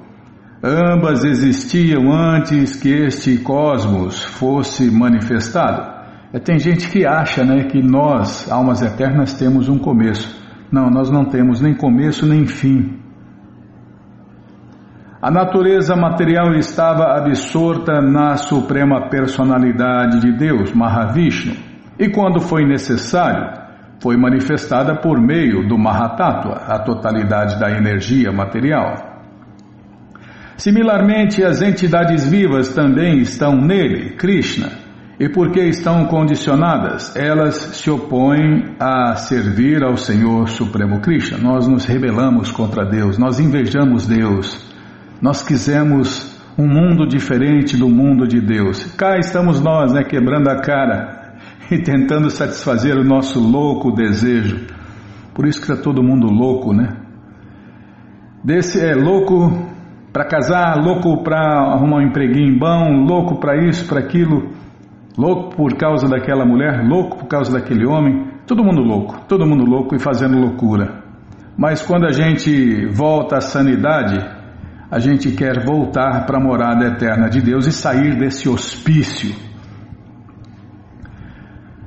Ambas 0.68 1.24
existiam 1.24 2.12
antes 2.12 2.76
que 2.76 2.90
este 2.90 3.38
cosmos 3.38 4.24
fosse 4.24 4.90
manifestado. 4.90 5.94
É, 6.34 6.40
tem 6.40 6.58
gente 6.58 6.90
que 6.90 7.06
acha 7.06 7.46
né, 7.46 7.66
que 7.66 7.84
nós, 7.84 8.52
almas 8.52 8.82
eternas, 8.82 9.34
temos 9.34 9.70
um 9.70 9.78
começo. 9.78 10.36
Não, 10.72 10.90
nós 10.90 11.12
não 11.12 11.24
temos 11.24 11.62
nem 11.62 11.76
começo 11.76 12.26
nem 12.26 12.48
fim. 12.48 13.00
A 15.22 15.30
natureza 15.30 15.96
material 15.96 16.52
estava 16.56 17.16
absorta 17.16 18.02
na 18.02 18.36
suprema 18.36 19.08
personalidade 19.08 20.20
de 20.20 20.36
Deus, 20.36 20.74
Mahavishnu, 20.74 21.54
e 22.00 22.10
quando 22.10 22.42
foi 22.42 22.66
necessário, 22.66 23.54
foi 24.02 24.18
manifestada 24.18 25.00
por 25.00 25.22
meio 25.22 25.68
do 25.68 25.78
Mahatattva, 25.78 26.64
a 26.68 26.80
totalidade 26.80 27.60
da 27.60 27.70
energia 27.70 28.32
material. 28.32 29.15
Similarmente, 30.58 31.44
as 31.44 31.62
entidades 31.62 32.26
vivas 32.26 32.74
também 32.74 33.20
estão 33.20 33.56
nele, 33.60 34.12
Krishna, 34.12 34.72
e 35.20 35.28
porque 35.28 35.60
estão 35.62 36.06
condicionadas, 36.06 37.14
elas 37.16 37.56
se 37.56 37.90
opõem 37.90 38.76
a 38.80 39.16
servir 39.16 39.84
ao 39.84 39.98
Senhor 39.98 40.48
Supremo 40.48 41.02
Krishna. 41.02 41.38
Nós 41.38 41.68
nos 41.68 41.86
rebelamos 41.86 42.52
contra 42.52 42.86
Deus, 42.86 43.18
nós 43.18 43.40
invejamos 43.40 44.08
Deus, 44.08 44.74
nós 45.22 45.44
quisemos 45.46 46.34
um 46.58 46.68
mundo 46.68 47.06
diferente 47.06 47.76
do 47.76 47.90
mundo 47.90 48.26
de 48.26 48.40
Deus. 48.40 48.86
Cá 48.94 49.18
estamos 49.18 49.60
nós, 49.60 49.92
né, 49.92 50.04
quebrando 50.04 50.50
a 50.50 50.62
cara 50.62 51.36
e 51.70 51.80
tentando 51.80 52.30
satisfazer 52.30 52.96
o 52.98 53.04
nosso 53.04 53.40
louco 53.40 53.92
desejo. 53.92 54.68
Por 55.34 55.46
isso 55.46 55.60
que 55.60 55.70
está 55.70 55.84
todo 55.84 56.02
mundo 56.02 56.28
louco, 56.28 56.74
né? 56.74 56.96
Desse 58.42 58.80
é 58.80 58.94
louco 58.96 59.75
para 60.16 60.24
casar, 60.24 60.82
louco 60.82 61.22
para 61.24 61.74
arrumar 61.74 61.98
um 61.98 62.08
empreguinho 62.08 62.58
bom, 62.58 63.04
louco 63.06 63.38
para 63.38 63.68
isso, 63.68 63.86
para 63.86 64.00
aquilo, 64.00 64.50
louco 65.18 65.54
por 65.58 65.76
causa 65.76 66.08
daquela 66.08 66.46
mulher, 66.46 66.88
louco 66.88 67.18
por 67.18 67.28
causa 67.28 67.52
daquele 67.52 67.86
homem, 67.86 68.26
todo 68.48 68.64
mundo 68.64 68.82
louco, 68.82 69.26
todo 69.28 69.46
mundo 69.46 69.66
louco 69.66 69.94
e 69.94 70.00
fazendo 70.00 70.40
loucura. 70.40 71.04
Mas 71.58 71.82
quando 71.82 72.06
a 72.06 72.14
gente 72.14 72.86
volta 72.94 73.40
à 73.40 73.42
sanidade, 73.42 74.18
a 74.90 75.00
gente 75.00 75.32
quer 75.32 75.66
voltar 75.66 76.26
para 76.26 76.38
a 76.38 76.42
morada 76.42 76.86
eterna 76.86 77.30
de 77.30 77.42
Deus 77.42 77.68
e 77.68 77.74
sair 77.74 78.18
desse 78.18 78.48
hospício 78.48 79.36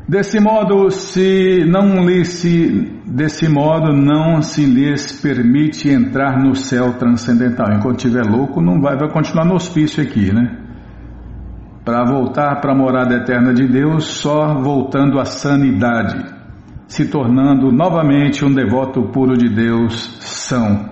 Desse 0.08 0.40
modo, 0.40 0.90
se 0.90 1.66
não 1.66 2.08
se, 2.24 3.02
desse 3.04 3.46
modo 3.46 3.92
não 3.92 4.40
se 4.40 4.64
lhes 4.64 5.20
permite 5.20 5.90
entrar 5.90 6.42
no 6.42 6.54
céu 6.54 6.94
transcendental. 6.94 7.66
Enquanto 7.74 8.06
estiver 8.06 8.24
louco, 8.24 8.62
não 8.62 8.80
vai, 8.80 8.96
vai 8.96 9.12
continuar 9.12 9.44
no 9.44 9.54
hospício 9.54 10.02
aqui, 10.02 10.32
né? 10.32 10.64
Para 11.84 12.06
voltar 12.06 12.58
para 12.58 12.72
a 12.72 12.74
morada 12.74 13.16
eterna 13.16 13.52
de 13.52 13.68
Deus, 13.68 14.06
só 14.06 14.54
voltando 14.54 15.20
à 15.20 15.26
sanidade, 15.26 16.24
se 16.86 17.10
tornando 17.10 17.70
novamente 17.70 18.46
um 18.46 18.54
devoto 18.54 19.10
puro 19.12 19.36
de 19.36 19.54
Deus, 19.54 20.16
são. 20.20 20.88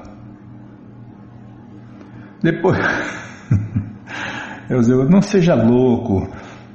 Depois, 2.42 2.78
eu 4.68 5.08
não 5.08 5.22
seja 5.22 5.54
louco. 5.54 6.28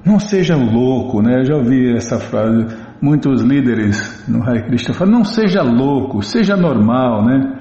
Não 0.05 0.19
seja 0.19 0.55
louco, 0.55 1.21
né? 1.21 1.39
Eu 1.39 1.45
já 1.45 1.55
ouvi 1.55 1.95
essa 1.95 2.19
frase. 2.19 2.67
Muitos 3.01 3.41
líderes 3.41 4.27
no 4.27 4.43
Hare 4.43 4.63
Krishna 4.63 4.93
falam: 4.93 5.13
não 5.13 5.23
seja 5.23 5.61
louco, 5.61 6.21
seja 6.21 6.55
normal, 6.55 7.25
né? 7.25 7.59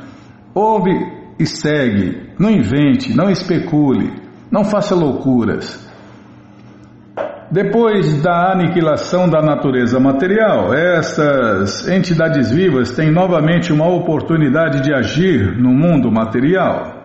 Ouve 0.55 0.91
e 1.39 1.47
segue, 1.47 2.31
não 2.39 2.51
invente, 2.51 3.17
não 3.17 3.31
especule, 3.31 4.13
não 4.51 4.65
faça 4.65 4.95
loucuras. 4.95 5.89
Depois 7.51 8.23
da 8.23 8.53
aniquilação 8.53 9.29
da 9.29 9.43
natureza 9.43 9.99
material, 9.99 10.73
essas 10.73 11.89
entidades 11.89 12.51
vivas 12.51 12.93
têm 12.93 13.11
novamente 13.11 13.73
uma 13.73 13.89
oportunidade 13.89 14.83
de 14.83 14.95
agir 14.95 15.57
no 15.59 15.71
mundo 15.71 16.13
material. 16.13 17.00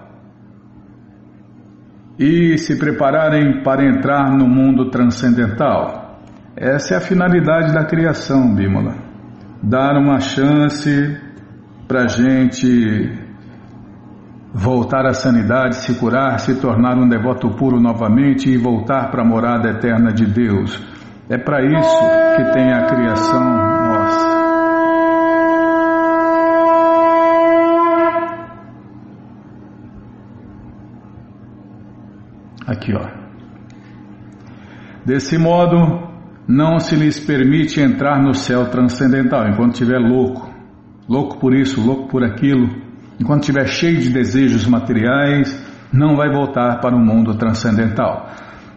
E 2.18 2.58
se 2.58 2.78
prepararem 2.78 3.62
para 3.64 3.86
entrar 3.86 4.32
no 4.32 4.48
mundo 4.48 4.90
transcendental. 4.90 6.20
Essa 6.56 6.94
é 6.94 6.98
a 6.98 7.02
finalidade 7.02 7.74
da 7.74 7.84
criação, 7.86 8.54
Bímola. 8.56 8.96
Dar 9.62 9.98
uma 9.98 10.20
chance 10.20 11.18
para 11.88 12.04
a 12.04 12.08
gente 12.08 13.26
voltar 14.54 15.06
à 15.06 15.14
sanidade, 15.14 15.76
se 15.76 15.96
curar, 16.00 16.40
se 16.40 16.56
tornar 16.62 16.98
um 16.98 17.10
devoto 17.10 17.50
puro 17.58 17.80
novamente 17.80 18.50
e 18.50 18.58
voltar 18.58 19.12
para 19.12 19.22
a 19.22 19.26
morada 19.26 19.70
eterna 19.70 20.14
de 20.14 20.26
Deus. 20.26 20.82
É 21.30 21.38
para 21.38 21.62
isso 21.66 22.00
que 22.38 22.54
tem 22.54 22.72
a 22.72 22.86
criação 22.86 23.44
nossa. 23.44 24.35
Aqui, 32.68 32.94
ó. 32.94 33.08
Desse 35.06 35.38
modo, 35.38 36.10
não 36.48 36.80
se 36.80 36.96
lhes 36.96 37.20
permite 37.20 37.80
entrar 37.80 38.22
no 38.22 38.34
céu 38.34 38.66
transcendental 38.70 39.48
enquanto 39.48 39.74
estiver 39.74 40.00
louco, 40.00 40.50
louco 41.08 41.40
por 41.40 41.54
isso, 41.54 41.80
louco 41.80 42.08
por 42.08 42.24
aquilo, 42.24 42.70
enquanto 43.20 43.42
estiver 43.42 43.68
cheio 43.68 44.00
de 44.00 44.10
desejos 44.10 44.68
materiais, 44.68 45.64
não 45.94 46.16
vai 46.16 46.32
voltar 46.32 46.80
para 46.80 46.96
o 46.96 47.00
mundo 47.00 47.36
transcendental. 47.36 48.30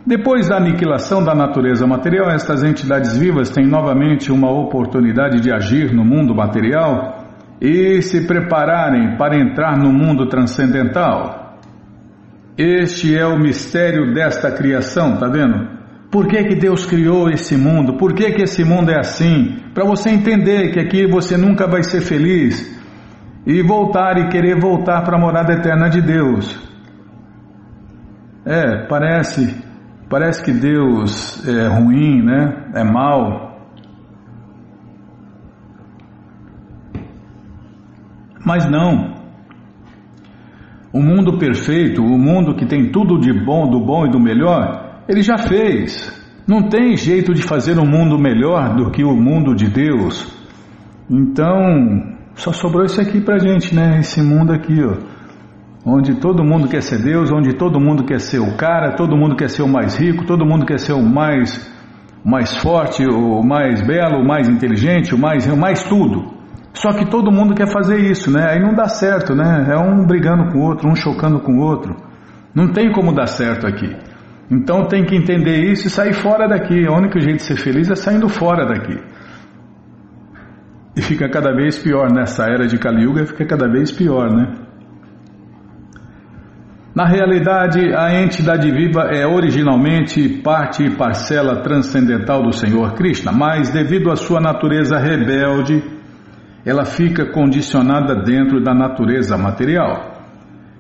Depois 0.07 0.49
da 0.49 0.57
aniquilação 0.57 1.23
da 1.23 1.35
natureza 1.35 1.87
material, 1.87 2.31
estas 2.31 2.63
entidades 2.63 3.17
vivas 3.17 3.51
têm 3.51 3.67
novamente 3.67 4.33
uma 4.33 4.51
oportunidade 4.51 5.41
de 5.41 5.53
agir 5.53 5.93
no 5.93 6.05
mundo 6.05 6.35
material 6.35 7.25
e 7.61 8.01
se 8.01 8.27
prepararem 8.27 9.17
para 9.17 9.37
entrar 9.39 9.77
no 9.77 9.93
mundo 9.93 10.27
transcendental. 10.27 11.38
Este 12.59 13.17
é 13.17 13.25
o 13.25 13.39
mistério 13.39 14.13
desta 14.13 14.51
criação, 14.51 15.17
tá 15.17 15.29
vendo? 15.29 15.79
Por 16.11 16.27
que, 16.27 16.43
que 16.43 16.57
Deus 16.57 16.85
criou 16.85 17.31
esse 17.31 17.57
mundo? 17.57 17.97
Por 17.97 18.13
que, 18.15 18.33
que 18.33 18.43
esse 18.43 18.65
mundo 18.65 18.91
é 18.91 18.99
assim? 18.99 19.63
Para 19.73 19.85
você 19.85 20.11
entender 20.11 20.73
que 20.73 20.81
aqui 20.81 21.07
você 21.07 21.37
nunca 21.37 21.69
vai 21.69 21.83
ser 21.85 22.01
feliz 22.01 22.77
e 23.47 23.63
voltar 23.63 24.19
e 24.19 24.29
querer 24.29 24.59
voltar 24.59 25.03
para 25.03 25.17
a 25.17 25.21
morada 25.21 25.53
eterna 25.53 25.89
de 25.89 26.03
Deus. 26.03 26.59
É, 28.45 28.87
parece 28.89 29.69
Parece 30.09 30.43
que 30.43 30.53
Deus 30.53 31.47
é 31.47 31.67
ruim, 31.69 32.23
né? 32.23 32.71
É 32.75 32.83
mal. 32.83 33.59
Mas 38.45 38.65
não. 38.71 39.18
O 40.93 41.01
mundo 41.01 41.39
perfeito, 41.39 42.03
o 42.03 42.19
mundo 42.19 42.55
que 42.55 42.67
tem 42.67 42.91
tudo 42.91 43.19
de 43.19 43.33
bom, 43.33 43.69
do 43.69 43.81
bom 43.81 44.07
e 44.07 44.11
do 44.11 44.19
melhor, 44.19 45.03
ele 45.09 45.23
já 45.23 45.37
fez. 45.37 46.17
Não 46.47 46.69
tem 46.69 46.97
jeito 46.97 47.35
de 47.35 47.43
fazer 47.43 47.79
um 47.79 47.87
mundo 47.87 48.19
melhor 48.19 48.75
do 48.75 48.91
que 48.91 49.05
o 49.05 49.15
mundo 49.15 49.55
de 49.55 49.69
Deus. 49.69 50.33
Então, 51.11 52.17
só 52.35 52.53
sobrou 52.53 52.85
isso 52.85 53.01
aqui 53.01 53.21
pra 53.21 53.39
gente, 53.39 53.75
né? 53.75 53.99
Esse 54.01 54.23
mundo 54.23 54.53
aqui, 54.53 54.83
ó 54.83 55.19
onde 55.85 56.15
todo 56.17 56.45
mundo 56.45 56.69
quer 56.69 56.83
ser 56.83 57.03
Deus, 57.03 57.33
onde 57.33 57.55
todo 57.55 57.81
mundo 57.81 58.05
quer 58.05 58.21
ser 58.21 58.39
o 58.39 58.57
cara, 58.57 58.95
todo 58.95 59.17
mundo 59.17 59.35
quer 59.35 59.49
ser 59.49 59.63
o 59.63 59.69
mais 59.69 59.97
rico, 59.97 60.27
todo 60.27 60.45
mundo 60.45 60.67
quer 60.67 60.79
ser 60.79 60.93
o 60.93 61.03
mais, 61.03 61.67
mais 62.25 62.57
forte, 62.59 63.05
o 63.07 63.43
mais 63.43 63.81
belo, 63.87 64.21
o 64.21 64.27
mais 64.27 64.49
inteligente, 64.49 65.15
o 65.15 65.19
mais, 65.19 65.47
o 65.47 65.57
mais 65.57 65.85
tudo. 65.85 66.38
Só 66.73 66.93
que 66.93 67.11
todo 67.11 67.33
mundo 67.33 67.55
quer 67.55 67.67
fazer 67.67 67.99
isso, 67.99 68.31
né? 68.31 68.51
Aí 68.51 68.61
não 68.61 68.75
dá 68.75 68.89
certo, 68.89 69.35
né? 69.35 69.67
É 69.71 69.77
um 69.77 70.07
brigando 70.07 70.53
com 70.53 70.59
o 70.59 70.63
outro, 70.63 70.89
um 70.89 70.95
chocando 70.95 71.41
com 71.41 71.53
o 71.53 71.61
outro. 71.61 71.97
Não 72.55 72.73
tem 72.73 72.93
como 72.93 73.13
dar 73.13 73.27
certo 73.27 73.67
aqui. 73.67 73.97
Então 74.51 74.87
tem 74.87 75.05
que 75.05 75.15
entender 75.15 75.71
isso 75.71 75.87
e 75.87 75.91
sair 75.91 76.15
fora 76.15 76.49
daqui. 76.49 76.89
O 76.89 76.95
único 76.95 77.19
jeito 77.21 77.37
de 77.37 77.43
ser 77.43 77.57
feliz 77.57 77.91
é 77.91 77.95
saindo 77.95 78.29
fora 78.29 78.67
daqui. 78.67 78.99
E 80.97 81.03
fica 81.03 81.29
cada 81.29 81.55
vez 81.55 81.79
pior 81.79 82.11
nessa 82.13 82.45
era 82.45 82.67
de 82.67 82.79
Kali 82.79 83.05
Yuga, 83.05 83.27
fica 83.27 83.45
cada 83.45 83.71
vez 83.71 83.91
pior, 83.91 84.31
né? 84.35 84.55
Na 86.95 87.07
realidade, 87.07 87.95
a 87.95 88.21
entidade 88.21 88.69
viva 88.73 89.03
é 89.03 89.25
originalmente 89.25 90.29
parte 90.43 90.83
e 90.83 90.97
parcela 90.97 91.63
transcendental 91.63 92.43
do 92.43 92.53
Senhor 92.53 92.95
Krishna, 92.95 93.31
mas 93.31 93.71
devido 93.71 94.11
à 94.11 94.17
sua 94.17 94.41
natureza 94.41 94.99
rebelde, 94.99 95.81
ela 96.69 96.85
fica 96.85 97.25
condicionada 97.25 98.15
dentro 98.15 98.63
da 98.63 98.75
natureza 98.75 99.39
material. 99.39 100.19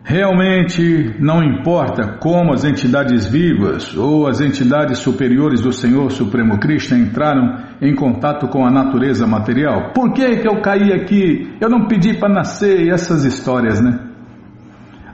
Realmente 0.04 1.16
não 1.18 1.42
importa 1.42 2.18
como 2.20 2.52
as 2.52 2.62
entidades 2.62 3.26
vivas 3.26 3.96
ou 3.96 4.26
as 4.28 4.38
entidades 4.42 4.98
superiores 4.98 5.62
do 5.62 5.72
Senhor 5.72 6.10
Supremo 6.10 6.58
Krishna 6.60 6.98
entraram 6.98 7.56
em 7.80 7.94
contato 7.94 8.48
com 8.48 8.66
a 8.66 8.70
natureza 8.70 9.26
material. 9.26 9.92
Por 9.94 10.12
que, 10.12 10.36
que 10.36 10.46
eu 10.46 10.60
caí 10.60 10.92
aqui? 10.92 11.56
Eu 11.58 11.70
não 11.70 11.86
pedi 11.86 12.18
para 12.18 12.34
nascer 12.34 12.82
e 12.82 12.90
essas 12.90 13.24
histórias, 13.24 13.80
né? 13.80 13.98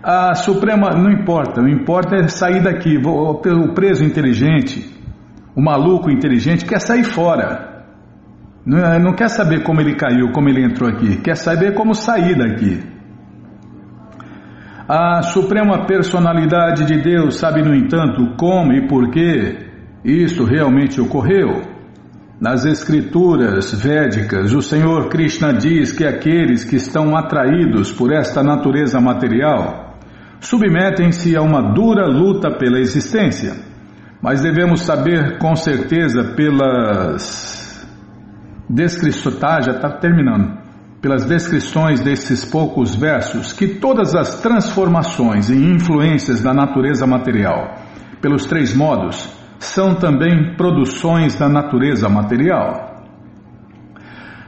A 0.02 0.34
Suprema, 0.34 0.90
não 0.90 1.08
importa, 1.08 1.62
o 1.62 1.68
importa 1.68 2.16
é 2.16 2.26
sair 2.26 2.64
daqui. 2.64 2.98
O 2.98 3.74
preso 3.74 4.04
inteligente, 4.04 4.92
o 5.54 5.62
maluco 5.62 6.10
inteligente, 6.10 6.64
quer 6.64 6.80
sair 6.80 7.04
fora. 7.04 7.73
Não, 8.64 8.98
não 8.98 9.12
quer 9.12 9.28
saber 9.28 9.62
como 9.62 9.80
ele 9.80 9.94
caiu, 9.94 10.32
como 10.32 10.48
ele 10.48 10.64
entrou 10.64 10.88
aqui, 10.88 11.16
quer 11.16 11.36
saber 11.36 11.74
como 11.74 11.94
sair 11.94 12.36
daqui. 12.36 12.80
A 14.88 15.22
Suprema 15.22 15.86
Personalidade 15.86 16.84
de 16.84 17.00
Deus 17.00 17.36
sabe, 17.36 17.62
no 17.62 17.74
entanto, 17.74 18.34
como 18.36 18.72
e 18.72 18.86
por 18.86 19.10
que 19.10 19.56
isso 20.04 20.44
realmente 20.44 21.00
ocorreu. 21.00 21.62
Nas 22.38 22.66
escrituras 22.66 23.72
védicas, 23.72 24.52
o 24.52 24.60
Senhor 24.60 25.08
Krishna 25.08 25.54
diz 25.54 25.92
que 25.92 26.04
aqueles 26.04 26.64
que 26.64 26.76
estão 26.76 27.16
atraídos 27.16 27.92
por 27.92 28.12
esta 28.12 28.42
natureza 28.42 29.00
material 29.00 29.96
submetem-se 30.40 31.34
a 31.34 31.40
uma 31.40 31.72
dura 31.72 32.06
luta 32.06 32.50
pela 32.50 32.78
existência. 32.78 33.54
Mas 34.20 34.42
devemos 34.42 34.82
saber 34.82 35.38
com 35.38 35.56
certeza 35.56 36.34
pelas 36.34 37.63
descrições, 38.68 39.36
tá, 39.36 39.60
já 39.60 39.72
está 39.72 39.90
terminando, 39.90 40.58
pelas 41.00 41.24
descrições 41.24 42.00
desses 42.00 42.44
poucos 42.44 42.94
versos, 42.94 43.52
que 43.52 43.68
todas 43.68 44.14
as 44.14 44.40
transformações 44.40 45.50
e 45.50 45.54
influências 45.54 46.42
da 46.42 46.54
natureza 46.54 47.06
material, 47.06 47.74
pelos 48.20 48.46
três 48.46 48.74
modos, 48.74 49.28
são 49.58 49.94
também 49.94 50.56
produções 50.56 51.34
da 51.34 51.48
natureza 51.48 52.08
material. 52.08 52.94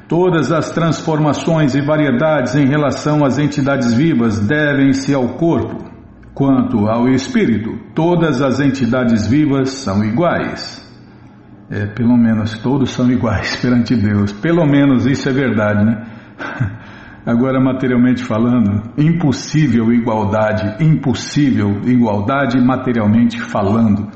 Todas 0.08 0.52
as 0.52 0.70
transformações 0.70 1.74
e 1.74 1.80
variedades 1.80 2.54
em 2.54 2.66
relação 2.66 3.24
às 3.24 3.38
entidades 3.38 3.92
vivas 3.92 4.38
devem-se 4.38 5.12
ao 5.12 5.30
corpo. 5.30 5.84
Quanto 6.32 6.86
ao 6.86 7.08
espírito, 7.08 7.76
todas 7.94 8.40
as 8.40 8.60
entidades 8.60 9.26
vivas 9.26 9.70
são 9.70 10.04
iguais. 10.04 10.85
É, 11.68 11.86
pelo 11.86 12.16
menos 12.16 12.58
todos 12.58 12.90
são 12.90 13.10
iguais 13.10 13.56
perante 13.60 13.96
Deus. 13.96 14.32
Pelo 14.32 14.64
menos 14.64 15.06
isso 15.06 15.28
é 15.28 15.32
verdade, 15.32 15.84
né? 15.84 16.04
Agora, 17.26 17.60
materialmente 17.60 18.22
falando, 18.22 18.92
impossível 18.96 19.92
igualdade, 19.92 20.84
impossível 20.84 21.80
igualdade 21.84 22.60
materialmente 22.60 23.40
falando. 23.40 24.08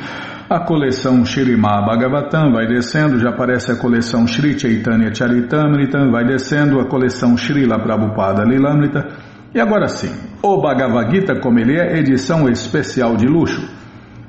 A 0.51 0.59
coleção 0.59 1.23
Shirimá 1.23 1.81
Bhagavatam 1.81 2.51
vai 2.51 2.67
descendo, 2.67 3.17
já 3.17 3.29
aparece 3.29 3.71
a 3.71 3.77
coleção 3.77 4.27
Shri 4.27 4.59
Chaitanya 4.59 5.09
Charitamrita, 5.15 6.11
vai 6.11 6.25
descendo 6.25 6.77
a 6.81 6.89
coleção 6.89 7.37
Srila 7.37 7.79
Prabhupada 7.79 8.43
Lilamrita. 8.43 9.07
E 9.55 9.61
agora 9.61 9.87
sim, 9.87 10.11
o 10.43 10.61
Bhagavad 10.61 11.09
Gita 11.09 11.39
como 11.39 11.57
ele 11.57 11.79
é, 11.79 11.97
edição 11.97 12.49
especial 12.49 13.15
de 13.15 13.27
luxo. 13.27 13.65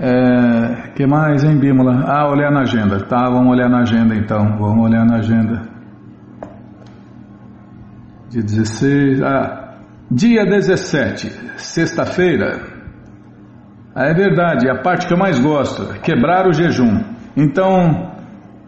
É, 0.00 0.92
que 0.94 1.04
mais, 1.04 1.42
hein, 1.42 1.58
Bímola? 1.58 2.04
Ah, 2.06 2.30
olhar 2.30 2.52
na 2.52 2.60
agenda. 2.60 3.00
Tá, 3.00 3.28
vamos 3.28 3.50
olhar 3.50 3.68
na 3.68 3.80
agenda 3.80 4.14
então. 4.14 4.56
Vamos 4.56 4.84
olhar 4.88 5.04
na 5.04 5.16
agenda. 5.16 5.62
Dia 8.30 8.42
16. 8.42 9.20
Ah, 9.22 9.74
dia 10.08 10.44
17, 10.44 11.28
sexta-feira. 11.56 12.77
Ah, 14.00 14.06
é 14.06 14.14
verdade, 14.14 14.70
a 14.70 14.76
parte 14.80 15.08
que 15.08 15.12
eu 15.12 15.18
mais 15.18 15.40
gosto, 15.40 16.00
quebrar 16.02 16.46
o 16.46 16.52
jejum. 16.52 17.02
Então, 17.36 18.12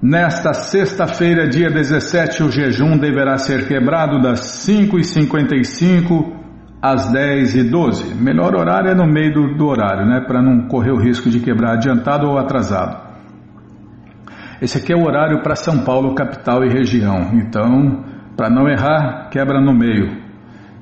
nesta 0.02 0.52
sexta-feira, 0.52 1.48
dia 1.48 1.70
17, 1.70 2.42
o 2.42 2.50
jejum 2.50 2.98
deverá 2.98 3.38
ser 3.38 3.68
quebrado 3.68 4.20
das 4.20 4.40
5h55 4.66 6.32
às 6.82 7.12
10 7.12 7.54
e 7.54 7.62
12. 7.62 8.12
Melhor 8.20 8.56
horário 8.56 8.90
é 8.90 8.94
no 8.96 9.06
meio 9.06 9.32
do, 9.32 9.54
do 9.54 9.68
horário, 9.68 10.04
né? 10.04 10.20
Para 10.26 10.42
não 10.42 10.66
correr 10.66 10.90
o 10.90 10.98
risco 10.98 11.30
de 11.30 11.38
quebrar 11.38 11.74
adiantado 11.74 12.26
ou 12.26 12.36
atrasado. 12.36 13.08
Esse 14.60 14.78
aqui 14.78 14.92
é 14.92 14.96
o 14.96 15.06
horário 15.06 15.44
para 15.44 15.54
São 15.54 15.84
Paulo, 15.84 16.12
capital 16.16 16.64
e 16.64 16.68
região. 16.68 17.30
Então, 17.34 18.04
para 18.36 18.50
não 18.50 18.68
errar, 18.68 19.28
quebra 19.30 19.60
no 19.60 19.72
meio. 19.72 20.19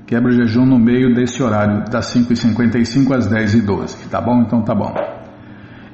Quebra 0.09 0.31
o 0.31 0.33
jejum 0.33 0.65
no 0.65 0.79
meio 0.79 1.15
desse 1.15 1.43
horário, 1.43 1.85
das 1.91 2.15
5h55 2.15 3.15
às 3.15 3.27
10 3.27 3.55
e 3.57 3.61
12. 3.61 4.09
Tá 4.09 4.23
bom? 4.23 4.41
Então 4.41 4.63
tá 4.63 4.75
bom. 4.75 4.95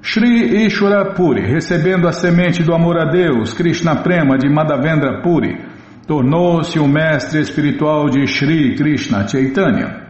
Sri 0.00 0.64
Ishwara 0.64 1.12
Puri, 1.14 1.42
recebendo 1.42 2.08
a 2.08 2.12
semente 2.12 2.62
do 2.62 2.74
amor 2.74 2.96
a 2.98 3.04
Deus, 3.04 3.52
Krishna 3.52 3.96
Prema 3.96 4.38
de 4.38 4.48
Madhavendra 4.48 5.20
Puri, 5.20 5.58
tornou-se 6.06 6.78
o 6.78 6.88
mestre 6.88 7.40
espiritual 7.40 8.08
de 8.08 8.26
Sri 8.26 8.74
Krishna 8.76 9.28
Chaitanya. 9.28 10.08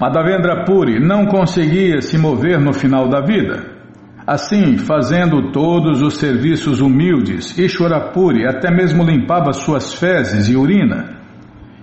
Madhavendra 0.00 0.64
Puri 0.64 0.98
não 0.98 1.26
conseguia 1.26 2.00
se 2.00 2.16
mover 2.16 2.58
no 2.58 2.72
final 2.72 3.06
da 3.06 3.20
vida. 3.20 3.78
Assim, 4.26 4.78
fazendo 4.78 5.52
todos 5.52 6.00
os 6.00 6.16
serviços 6.16 6.80
humildes, 6.80 7.58
Ishwara 7.58 8.10
Puri 8.10 8.46
até 8.46 8.70
mesmo 8.70 9.04
limpava 9.04 9.52
suas 9.52 9.92
fezes 9.92 10.48
e 10.48 10.56
urina. 10.56 11.18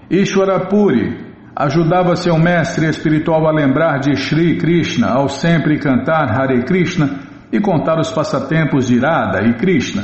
Ishwara 0.10 0.62
Puri 0.62 1.27
ajudava 1.60 2.16
seu 2.16 2.38
mestre 2.38 2.88
espiritual 2.88 3.48
a 3.48 3.52
lembrar 3.52 4.00
de 4.00 4.16
Sri 4.16 4.58
Krishna 4.60 5.08
ao 5.08 5.28
sempre 5.28 5.80
cantar 5.80 6.30
Hare 6.30 6.64
Krishna 6.64 7.10
e 7.52 7.60
contar 7.60 8.00
os 8.00 8.12
passatempos 8.12 8.88
de 8.88 9.00
Radha 9.00 9.42
e 9.42 9.54
Krishna. 9.56 10.04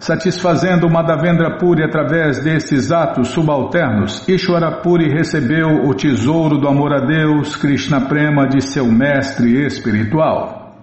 Satisfazendo 0.00 0.90
Madhavendra 0.90 1.56
Puri 1.56 1.84
através 1.84 2.42
desses 2.42 2.90
atos 2.90 3.28
subalternos, 3.28 4.28
Ishwara 4.28 4.80
Puri 4.82 5.08
recebeu 5.08 5.84
o 5.86 5.94
tesouro 5.94 6.58
do 6.58 6.66
amor 6.66 6.92
a 6.92 6.98
Deus, 6.98 7.54
Krishna 7.56 8.00
Prema, 8.00 8.48
de 8.48 8.60
seu 8.60 8.86
mestre 8.86 9.64
espiritual. 9.64 10.74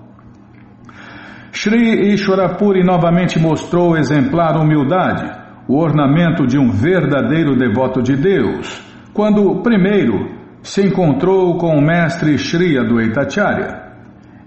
Sri 1.52 2.14
Ishwara 2.14 2.56
Puri 2.56 2.84
novamente 2.84 3.38
mostrou 3.38 3.98
exemplar 3.98 4.56
humildade, 4.56 5.30
o 5.68 5.78
ornamento 5.78 6.48
de 6.48 6.58
um 6.58 6.72
verdadeiro 6.72 7.56
devoto 7.56 8.02
de 8.02 8.16
Deus, 8.16 8.93
quando, 9.14 9.62
primeiro, 9.62 10.44
se 10.64 10.82
encontrou 10.82 11.58
com 11.58 11.78
o 11.78 11.82
mestre 11.82 12.38
Sri 12.38 12.78
Advaitacharya. 12.78 13.84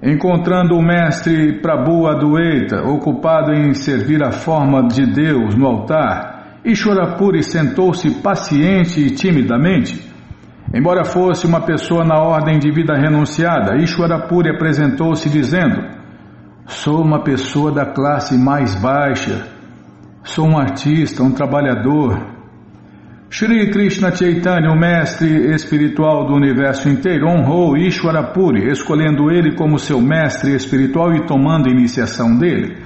Encontrando 0.02 0.76
o 0.76 0.82
mestre 0.82 1.60
Prabhu 1.60 2.06
Adueita 2.06 2.82
ocupado 2.82 3.52
em 3.52 3.72
servir 3.74 4.22
a 4.22 4.32
forma 4.32 4.88
de 4.88 5.06
Deus 5.06 5.54
no 5.54 5.66
altar, 5.66 6.60
Ishwarapuri 6.64 7.42
sentou-se 7.42 8.10
paciente 8.22 9.00
e 9.00 9.10
timidamente. 9.10 10.04
Embora 10.74 11.04
fosse 11.04 11.46
uma 11.46 11.60
pessoa 11.60 12.04
na 12.04 12.20
ordem 12.20 12.58
de 12.58 12.70
vida 12.72 12.94
renunciada, 12.94 13.76
Ishwarapuri 13.76 14.50
apresentou-se 14.50 15.30
dizendo: 15.30 15.80
Sou 16.66 17.02
uma 17.02 17.22
pessoa 17.22 17.70
da 17.70 17.86
classe 17.86 18.36
mais 18.36 18.74
baixa, 18.74 19.46
sou 20.24 20.46
um 20.46 20.58
artista, 20.58 21.22
um 21.22 21.30
trabalhador, 21.30 22.35
Shri 23.28 23.70
Krishna 23.70 24.14
Chaitanya, 24.14 24.70
o 24.70 24.78
mestre 24.78 25.52
espiritual 25.52 26.26
do 26.26 26.34
universo 26.34 26.88
inteiro, 26.88 27.26
honrou 27.26 27.76
Ishwarapuri, 27.76 28.70
escolhendo 28.70 29.30
ele 29.30 29.56
como 29.56 29.78
seu 29.78 30.00
mestre 30.00 30.54
espiritual 30.54 31.12
e 31.12 31.26
tomando 31.26 31.68
iniciação 31.68 32.38
dele. 32.38 32.76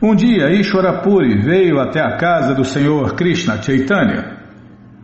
Um 0.00 0.14
dia, 0.14 0.50
Ishwarapuri 0.50 1.42
veio 1.42 1.80
até 1.80 2.00
a 2.00 2.16
casa 2.16 2.54
do 2.54 2.64
Senhor 2.64 3.14
Krishna 3.14 3.60
Chaitanya. 3.60 4.38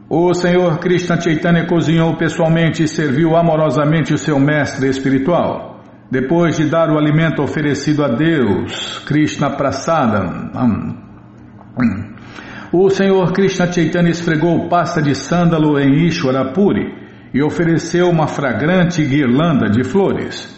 O 0.09 0.33
Senhor 0.33 0.79
Krishna 0.79 1.21
Chaitanya 1.21 1.67
cozinhou 1.67 2.17
pessoalmente 2.17 2.83
e 2.83 2.89
serviu 2.89 3.37
amorosamente 3.37 4.15
o 4.15 4.19
seu 4.19 4.39
mestre 4.39 4.89
espiritual. 4.89 5.83
Depois 6.11 6.57
de 6.57 6.71
dar 6.71 6.89
o 6.89 6.97
alimento 6.97 7.43
oferecido 7.43 8.03
a 8.03 8.09
Deus, 8.09 9.01
Krishna 9.07 9.51
Prasadam, 9.51 10.51
hum, 10.55 10.97
hum, 11.79 12.15
o 12.73 12.91
Senhor 12.91 13.33
Krishna 13.33 13.73
Chaitanya 13.73 14.11
esfregou 14.11 14.69
pasta 14.69 15.01
de 15.01 15.15
sândalo 15.15 15.79
em 15.79 16.07
Ishwarapuri 16.07 16.95
e 17.33 17.43
ofereceu 17.43 18.11
uma 18.11 18.27
fragrante 18.27 19.03
guirlanda 19.05 19.71
de 19.71 19.83
flores. 19.83 20.57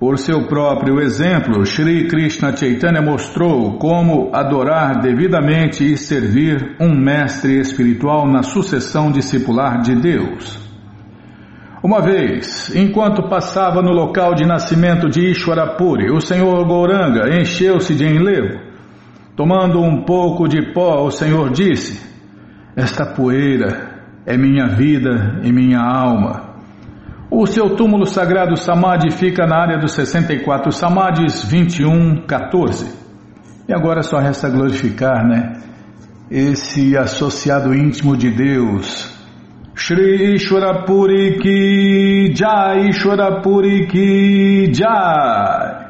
Por 0.00 0.18
seu 0.18 0.46
próprio 0.48 0.98
exemplo, 1.00 1.64
Sri 1.64 2.08
Krishna 2.08 2.56
Chaitanya 2.56 3.02
mostrou 3.02 3.78
como 3.78 4.30
adorar 4.34 5.00
devidamente 5.00 5.84
e 5.84 5.96
servir 5.96 6.74
um 6.80 6.98
mestre 6.98 7.60
espiritual 7.60 8.26
na 8.26 8.42
sucessão 8.42 9.12
discipular 9.12 9.80
de 9.82 9.94
Deus. 9.94 10.58
Uma 11.84 12.00
vez, 12.00 12.74
enquanto 12.74 13.28
passava 13.28 13.82
no 13.82 13.92
local 13.92 14.34
de 14.34 14.46
nascimento 14.46 15.08
de 15.08 15.30
Ishwarapuri, 15.30 16.10
o 16.10 16.20
Senhor 16.20 16.64
Gouranga 16.64 17.28
encheu-se 17.38 17.94
de 17.94 18.06
enlevo 18.06 18.71
Tomando 19.34 19.80
um 19.80 20.02
pouco 20.04 20.46
de 20.46 20.72
pó, 20.72 21.04
o 21.04 21.10
Senhor 21.10 21.50
disse: 21.50 22.00
Esta 22.76 23.06
poeira 23.06 23.92
é 24.26 24.36
minha 24.36 24.68
vida 24.68 25.40
e 25.42 25.50
minha 25.50 25.80
alma. 25.80 26.52
O 27.30 27.46
seu 27.46 27.74
túmulo 27.74 28.04
sagrado 28.04 28.58
Samadhi 28.58 29.10
fica 29.10 29.46
na 29.46 29.56
área 29.56 29.78
dos 29.78 29.92
64 29.92 30.70
Samadhis 30.70 31.42
21, 31.44 32.26
14. 32.26 32.92
E 33.66 33.72
agora 33.72 34.02
só 34.02 34.18
resta 34.18 34.50
glorificar, 34.50 35.26
né? 35.26 35.54
Esse 36.30 36.94
associado 36.94 37.74
íntimo 37.74 38.16
de 38.18 38.30
Deus. 38.30 39.10
Shri 39.74 40.34
Ishwarapuri 40.34 41.38
Ki 41.38 42.34
Jai, 42.34 42.88
Ishwarapuri 42.90 43.86
Ki 43.86 44.70
Jai. 44.74 45.81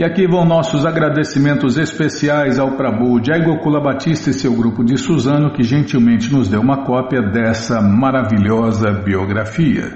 E 0.00 0.02
aqui 0.02 0.26
vão 0.26 0.46
nossos 0.46 0.86
agradecimentos 0.86 1.76
especiais 1.76 2.58
ao 2.58 2.74
Prabhu 2.74 3.22
Jai 3.22 3.44
Gokula 3.44 3.82
Batista 3.82 4.30
e 4.30 4.32
seu 4.32 4.56
grupo 4.56 4.82
de 4.82 4.96
Suzano, 4.96 5.52
que 5.52 5.62
gentilmente 5.62 6.32
nos 6.32 6.48
deu 6.48 6.62
uma 6.62 6.86
cópia 6.86 7.20
dessa 7.20 7.82
maravilhosa 7.82 8.92
biografia. 8.92 9.92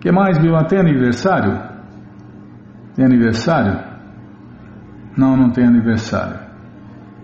que 0.00 0.12
mais, 0.12 0.38
Bilma? 0.38 0.62
Tem 0.68 0.78
aniversário? 0.78 1.60
Tem 2.94 3.04
aniversário? 3.04 3.76
Não, 5.16 5.36
não 5.36 5.50
tem 5.50 5.66
aniversário. 5.66 6.38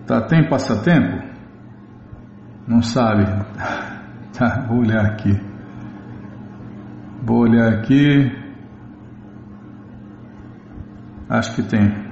Tá, 0.05 0.19
tem 0.23 0.49
passatempo? 0.49 1.23
Não 2.67 2.81
sabe? 2.81 3.23
Tá, 4.37 4.65
vou 4.67 4.81
olhar 4.81 5.03
aqui. 5.03 5.31
Vou 7.23 7.39
olhar 7.39 7.73
aqui. 7.73 8.46
Acho 11.29 11.55
que 11.55 11.63
tem. 11.63 12.07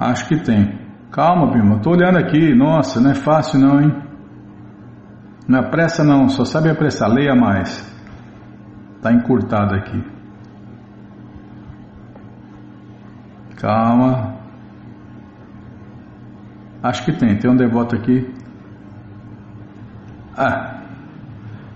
Acho 0.00 0.26
que 0.28 0.36
tem. 0.42 0.78
Calma, 1.12 1.52
Bima, 1.52 1.80
tô 1.80 1.90
olhando 1.90 2.18
aqui. 2.18 2.54
Nossa, 2.54 3.00
não 3.00 3.12
é 3.12 3.14
fácil 3.14 3.60
não, 3.60 3.80
hein? 3.80 4.02
Não 5.46 5.60
é 5.60 5.70
pressa 5.70 6.02
não, 6.02 6.28
só 6.28 6.44
sabe 6.44 6.70
apressar. 6.70 7.08
Leia 7.08 7.34
mais. 7.34 7.92
Tá 9.00 9.12
encurtado 9.12 9.74
aqui. 9.76 10.04
Calma. 13.56 14.34
Acho 16.82 17.04
que 17.04 17.12
tem. 17.12 17.38
Tem 17.38 17.50
um 17.50 17.56
devoto 17.56 17.94
aqui. 17.94 18.34
Ah. 20.36 20.82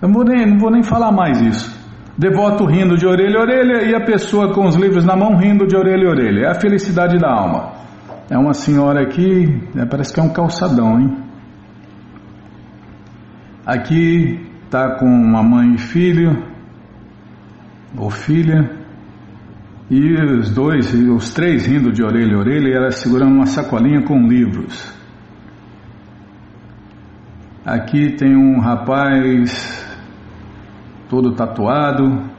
Eu 0.03 0.09
não 0.09 0.15
vou 0.15 0.25
nem, 0.25 0.47
não 0.47 0.59
vou 0.59 0.71
nem 0.71 0.83
falar 0.83 1.13
mais 1.13 1.41
isso. 1.41 1.78
Devoto 2.19 2.65
rindo 2.65 2.97
de 2.97 3.07
orelha 3.07 3.39
a 3.39 3.43
orelha 3.43 3.89
e 3.89 3.95
a 3.95 4.05
pessoa 4.05 4.53
com 4.53 4.67
os 4.67 4.75
livros 4.75 5.05
na 5.05 5.15
mão 5.15 5.37
rindo 5.37 5.69
de 5.69 5.77
orelha 5.77 6.09
a 6.09 6.11
orelha. 6.11 6.47
É 6.47 6.51
a 6.51 6.61
felicidade 6.61 7.17
da 7.17 7.31
alma. 7.31 7.75
É 8.29 8.37
uma 8.37 8.53
senhora 8.53 9.03
aqui, 9.03 9.63
é, 9.77 9.87
parece 9.87 10.13
que 10.13 10.19
é 10.19 10.23
um 10.25 10.33
calçadão, 10.33 10.99
hein? 10.99 11.17
Aqui 13.65 14.45
tá 14.69 14.97
com 14.99 15.07
uma 15.07 15.45
mãe 15.45 15.75
e 15.75 15.79
filho, 15.79 16.45
ou 17.97 18.11
filha, 18.11 18.69
e 19.89 20.13
os 20.15 20.51
dois, 20.51 20.93
os 20.93 21.33
três 21.33 21.67
rindo 21.67 21.93
de 21.93 22.03
orelha 22.03 22.37
a 22.37 22.41
orelha, 22.41 22.69
e 22.69 22.73
ela 22.73 22.91
segurando 22.91 23.33
uma 23.33 23.47
sacolinha 23.47 24.03
com 24.03 24.27
livros. 24.27 24.93
Aqui 27.65 28.17
tem 28.17 28.37
um 28.37 28.59
rapaz 28.59 29.88
todo 31.09 31.33
tatuado, 31.33 32.31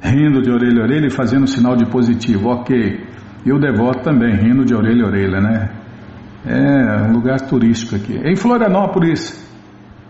rindo 0.00 0.42
de 0.42 0.50
orelha 0.50 0.82
a 0.82 0.84
orelha 0.84 1.06
e 1.06 1.10
fazendo 1.10 1.46
sinal 1.46 1.76
de 1.76 1.86
positivo, 1.86 2.48
ok. 2.50 3.06
E 3.44 3.52
o 3.52 3.58
devoto 3.58 4.02
também, 4.02 4.34
rindo 4.34 4.64
de 4.64 4.74
orelha 4.74 5.04
a 5.04 5.08
orelha, 5.08 5.40
né? 5.40 5.70
É 6.44 7.08
um 7.08 7.12
lugar 7.12 7.40
turístico 7.42 7.96
aqui. 7.96 8.20
Em 8.24 8.36
Florianópolis, 8.36 9.48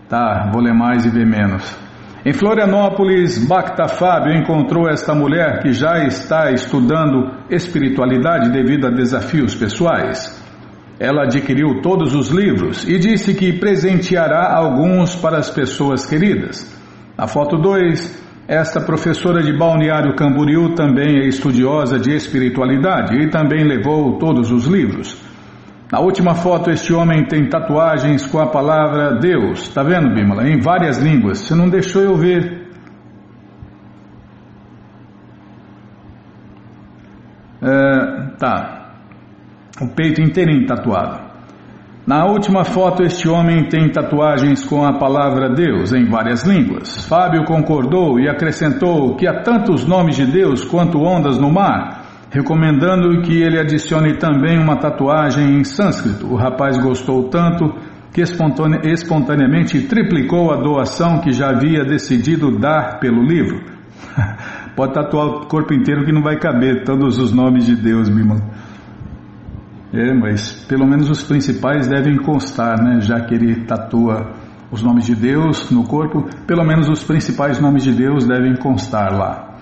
tá, 0.09 0.49
vou 0.51 0.61
ler 0.61 0.73
mais 0.73 1.05
e 1.05 1.09
ver 1.09 1.25
menos. 1.25 1.77
Em 2.25 2.33
Florianópolis, 2.33 3.45
Bacta 3.47 3.87
Fábio 3.87 4.33
encontrou 4.33 4.89
esta 4.89 5.13
mulher 5.13 5.61
que 5.61 5.73
já 5.73 6.05
está 6.05 6.51
estudando 6.51 7.31
espiritualidade 7.49 8.49
devido 8.49 8.87
a 8.87 8.89
desafios 8.89 9.53
pessoais. 9.53 10.41
Ela 10.99 11.23
adquiriu 11.23 11.81
todos 11.81 12.15
os 12.15 12.29
livros 12.29 12.87
e 12.87 12.97
disse 12.97 13.33
que 13.33 13.59
presenteará 13.59 14.55
alguns 14.55 15.15
para 15.15 15.37
as 15.37 15.49
pessoas 15.49 16.05
queridas. 16.05 16.82
Na 17.23 17.27
foto 17.29 17.55
2, 17.55 18.43
esta 18.49 18.81
professora 18.81 19.41
de 19.41 19.57
Balneário 19.57 20.13
Camboriú 20.13 20.75
também 20.75 21.21
é 21.21 21.25
estudiosa 21.29 21.97
de 21.97 22.13
espiritualidade 22.13 23.15
e 23.15 23.29
também 23.29 23.63
levou 23.63 24.17
todos 24.17 24.51
os 24.51 24.67
livros. 24.67 25.17
Na 25.89 26.01
última 26.01 26.35
foto, 26.35 26.69
este 26.69 26.93
homem 26.93 27.23
tem 27.23 27.47
tatuagens 27.47 28.27
com 28.27 28.39
a 28.39 28.47
palavra 28.47 29.19
Deus. 29.21 29.69
Tá 29.69 29.83
vendo, 29.83 30.13
Bimala? 30.13 30.49
Em 30.49 30.59
várias 30.59 30.97
línguas. 31.01 31.37
Você 31.37 31.55
não 31.55 31.69
deixou 31.69 32.01
eu 32.01 32.17
ver. 32.17 32.67
É, 37.61 38.35
tá. 38.37 38.95
O 39.79 39.87
peito 39.95 40.21
inteirinho 40.21 40.67
tatuado. 40.67 41.22
Na 42.05 42.25
última 42.25 42.65
foto, 42.65 43.01
este 43.01 43.29
homem 43.29 43.69
tem 43.69 43.89
tatuagens 43.89 44.65
com 44.65 44.85
a 44.85 44.99
palavra 44.99 45.49
Deus 45.49 45.93
em 45.93 46.03
várias 46.03 46.43
línguas. 46.43 47.05
Fábio 47.05 47.45
concordou 47.45 48.19
e 48.19 48.27
acrescentou 48.27 49.15
que 49.15 49.25
há 49.25 49.41
tantos 49.41 49.85
nomes 49.85 50.17
de 50.17 50.25
Deus 50.25 50.65
quanto 50.65 50.99
ondas 51.01 51.37
no 51.37 51.49
mar, 51.49 52.03
recomendando 52.29 53.21
que 53.21 53.41
ele 53.41 53.57
adicione 53.57 54.17
também 54.17 54.59
uma 54.59 54.75
tatuagem 54.75 55.57
em 55.57 55.63
sânscrito. 55.63 56.27
O 56.27 56.35
rapaz 56.35 56.77
gostou 56.77 57.29
tanto 57.29 57.73
que 58.11 58.21
espontaneamente 58.21 59.79
triplicou 59.87 60.51
a 60.51 60.57
doação 60.57 61.21
que 61.21 61.31
já 61.31 61.51
havia 61.51 61.85
decidido 61.85 62.59
dar 62.59 62.99
pelo 62.99 63.23
livro. 63.23 63.63
Pode 64.75 64.93
tatuar 64.93 65.27
o 65.27 65.45
corpo 65.45 65.73
inteiro 65.73 66.03
que 66.03 66.11
não 66.11 66.21
vai 66.21 66.37
caber 66.37 66.83
todos 66.83 67.17
os 67.17 67.31
nomes 67.31 67.65
de 67.65 67.77
Deus, 67.77 68.09
meu 68.09 68.19
irmão. 68.19 68.41
É, 69.93 70.11
mas 70.11 70.53
pelo 70.67 70.87
menos 70.87 71.07
os 71.07 71.23
principais 71.23 71.87
devem 71.87 72.17
constar, 72.17 72.81
né? 72.83 72.99
Já 72.99 73.21
que 73.21 73.35
ele 73.35 73.63
tatua 73.65 74.33
os 74.71 74.81
nomes 74.81 75.05
de 75.05 75.15
Deus 75.15 75.69
no 75.69 75.83
corpo, 75.83 76.27
pelo 76.47 76.63
menos 76.63 76.89
os 76.89 77.03
principais 77.03 77.61
nomes 77.61 77.83
de 77.83 77.93
Deus 77.93 78.25
devem 78.25 78.55
constar 78.55 79.15
lá. 79.15 79.53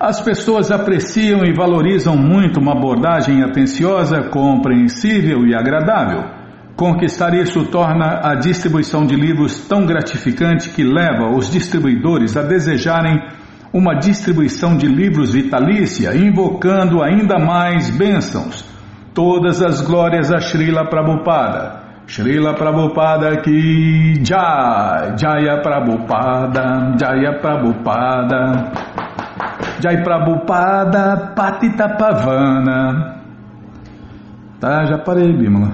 As 0.00 0.22
pessoas 0.22 0.70
apreciam 0.72 1.44
e 1.44 1.52
valorizam 1.52 2.16
muito 2.16 2.58
uma 2.58 2.72
abordagem 2.72 3.42
atenciosa, 3.42 4.30
compreensível 4.30 5.46
e 5.46 5.54
agradável. 5.54 6.24
Conquistar 6.74 7.34
isso 7.34 7.66
torna 7.66 8.20
a 8.24 8.34
distribuição 8.34 9.04
de 9.04 9.14
livros 9.14 9.68
tão 9.68 9.84
gratificante 9.84 10.70
que 10.70 10.82
leva 10.82 11.30
os 11.36 11.50
distribuidores 11.50 12.38
a 12.38 12.42
desejarem 12.42 13.20
uma 13.72 13.94
distribuição 13.94 14.76
de 14.76 14.86
livros 14.86 15.32
vitalícia, 15.32 16.14
invocando 16.14 17.02
ainda 17.02 17.38
mais 17.38 17.90
bênçãos. 17.90 18.70
Todas 19.14 19.62
as 19.62 19.80
glórias 19.80 20.30
a 20.30 20.40
Srila 20.40 20.88
Prabhupada. 20.88 21.80
Srila 22.06 22.54
Prabhupada 22.54 23.40
ki 23.42 24.22
Jai, 24.24 25.16
Jaya 25.16 25.62
Prabhupada, 25.62 26.96
Jaya 26.98 27.40
Prabhupada, 27.40 28.72
Jai 29.80 30.02
Prabhupada, 30.02 31.32
Patita 31.34 31.88
Pavana. 31.96 33.22
Tá, 34.60 34.84
já 34.84 34.98
parei, 34.98 35.32
Bimala. 35.36 35.72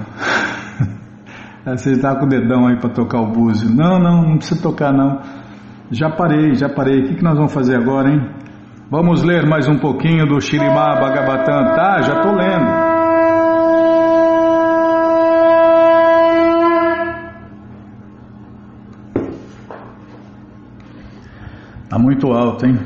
Você 1.65 1.91
está 1.91 2.15
com 2.15 2.25
o 2.25 2.29
dedão 2.29 2.67
aí 2.67 2.77
para 2.77 2.89
tocar 2.89 3.19
o 3.21 3.27
búzio. 3.27 3.69
Não, 3.69 3.99
não, 3.99 4.23
não 4.23 4.37
precisa 4.37 4.61
tocar 4.61 4.91
não. 4.91 5.19
Já 5.91 6.09
parei, 6.11 6.53
já 6.53 6.69
parei. 6.69 6.99
O 7.01 7.07
que, 7.07 7.15
que 7.15 7.23
nós 7.23 7.35
vamos 7.35 7.51
fazer 7.51 7.75
agora, 7.75 8.09
hein? 8.09 8.21
Vamos 8.91 9.23
ler 9.23 9.47
mais 9.47 9.67
um 9.67 9.77
pouquinho 9.79 10.27
do 10.27 10.39
Shirimá 10.39 10.99
Bhagavatam. 10.99 11.75
Tá, 11.75 12.01
já 12.01 12.13
estou 12.17 12.35
lendo. 12.35 12.89
Está 21.83 21.97
muito 21.97 22.31
alto, 22.31 22.67
hein? 22.67 22.77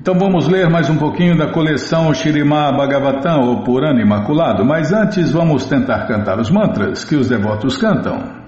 Então 0.00 0.14
vamos 0.16 0.48
ler 0.48 0.70
mais 0.70 0.88
um 0.88 0.96
pouquinho 0.96 1.36
da 1.36 1.52
coleção 1.52 2.14
Shirimá 2.14 2.70
Bhagavatam, 2.72 3.40
ou 3.40 3.64
Purana 3.64 4.00
Imaculado, 4.00 4.64
mas 4.64 4.92
antes 4.92 5.32
vamos 5.32 5.66
tentar 5.66 6.06
cantar 6.06 6.38
os 6.38 6.50
mantras 6.50 7.04
que 7.04 7.16
os 7.16 7.28
devotos 7.28 7.76
cantam. 7.76 8.41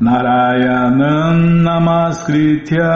Narayanam 0.00 1.60
Namaskritya 1.60 2.88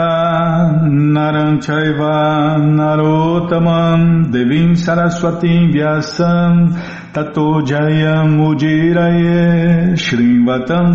Naranchaiva 0.89 2.57
Narotamam 2.57 4.31
Devim 4.31 4.73
Saraswatim 4.73 5.71
Vyasam 5.71 6.73
Tato 7.13 7.61
Jayam 7.61 8.41
Ujiraye 8.41 9.93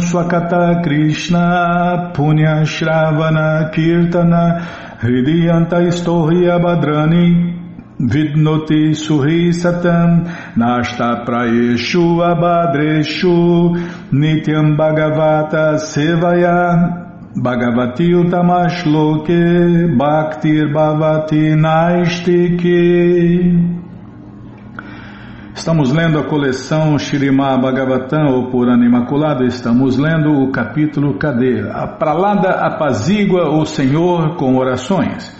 Swakata 0.00 0.82
Krishna 0.82 2.10
Punya 2.12 2.66
Shravana 2.66 3.70
Kirtana 3.72 4.98
Hridiyanta 4.98 5.78
Istohya 5.86 6.58
Badrani 6.58 7.59
Vidnoti 8.00 8.94
Suhi 8.94 9.52
Satam 9.52 10.24
Nashta 10.56 11.22
Prayeshu 11.26 12.22
Abadreshu 12.24 13.76
Nityam 14.10 14.74
Bhagavata 14.74 15.76
Sevaya 15.76 17.28
Bhagavati 17.36 18.14
Utamashloke 18.14 19.98
Bhaktir 19.98 20.72
Bhavati 20.72 21.54
Naistiki 21.54 22.70
Estamos 25.54 25.92
lendo 25.92 26.18
a 26.18 26.24
coleção 26.24 26.98
Shirimá 26.98 27.58
Bhagavatam, 27.58 28.28
ou 28.28 28.50
Purana 28.50 28.86
Imaculada, 28.86 29.44
estamos 29.44 29.98
lendo 29.98 30.42
o 30.42 30.50
capítulo 30.50 31.18
Cadê? 31.18 31.60
A 31.70 31.86
Pralada 31.86 32.48
apazigua 32.48 33.50
o 33.50 33.66
Senhor 33.66 34.36
com 34.36 34.56
orações. 34.56 35.39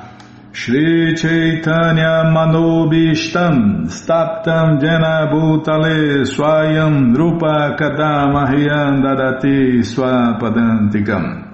Shri 0.53 1.15
Chaitanya 1.15 2.27
Manobishtam 2.27 3.87
Staptam 3.87 4.81
Jena 4.81 5.31
Bhutale 5.31 6.25
Swayam 6.27 7.15
Rupa 7.15 7.77
Kadamahyam 7.79 9.01
Dadati 9.01 9.79
Swapadantikam. 9.79 11.47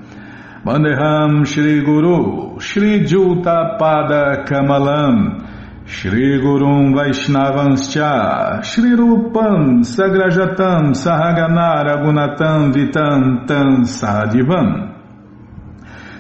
Bandeham 0.66 1.46
Shri 1.46 1.84
Guru 1.86 2.60
Shri 2.60 3.06
Juta 3.06 3.78
Pada 3.80 4.44
Kamalam 4.48 5.46
Shri 5.86 6.42
Gurum 6.42 6.96
Vaishnavanscha 6.96 8.64
Shri 8.64 8.96
Rupam 8.96 9.86
Sagrajatam 9.86 10.96
Sahaganara 10.96 12.02
Gunatam 12.04 12.74
Vitam 12.74 13.46
Tam 13.48 13.84
Sadivam 13.86 14.97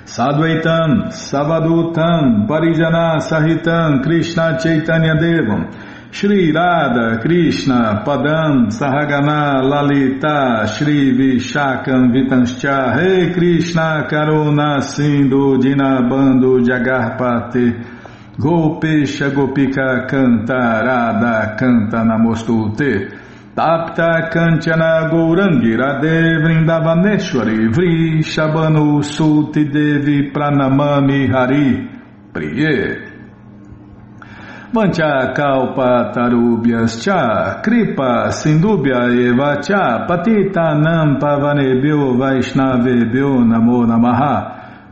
Sadvaitam, 0.07 1.11
Savadutam, 1.11 2.47
Parijana 2.47 3.19
Sahitam, 3.19 4.01
Krishna 4.01 4.57
Chaitanya 4.57 5.15
Devam, 5.15 5.69
Shri 6.11 6.53
Radha, 6.53 7.19
Krishna, 7.21 8.03
Padam, 8.05 8.71
Sahagana, 8.71 9.61
Lalita, 9.61 10.65
Shri 10.65 11.11
Vishakam, 11.11 12.13
Vitanscha, 12.13 12.95
Rei 12.95 13.33
Krishna, 13.33 14.07
Karuna, 14.09 14.81
Sindhu, 14.81 15.57
Dinabando, 15.57 16.63
Jagarpate, 16.65 17.97
Gopesha, 18.39 19.29
Gopika, 19.31 20.07
Canta, 20.07 20.85
Radha, 20.85 21.57
Canta, 21.59 22.01
Namostute, 22.05 23.16
Tapta 23.57 24.29
Kanchana 24.29 25.09
Gourangi 25.09 25.75
Radhe 25.75 26.43
Vrindavaneshwari 26.43 27.73
Vri 27.73 28.21
Shabanu 28.21 29.01
Suti 29.01 29.65
Devi 29.65 30.29
Pranamami 30.29 31.27
Hari 31.27 31.89
Priye. 32.31 33.01
Vancha 34.71 35.33
Kalpa 35.33 36.13
Tarubhyas 36.13 37.01
Cha 37.03 37.59
Kripa 37.63 38.29
Sindubhya 38.29 39.09
Eva 39.09 39.59
Cha 39.63 40.05
Patita 40.05 40.77
Nam 40.79 41.17
Pavanebhyo 41.17 42.15
Vaishnavebhyo 42.15 43.41
Namo 43.43 43.87
Namaha 43.87 44.56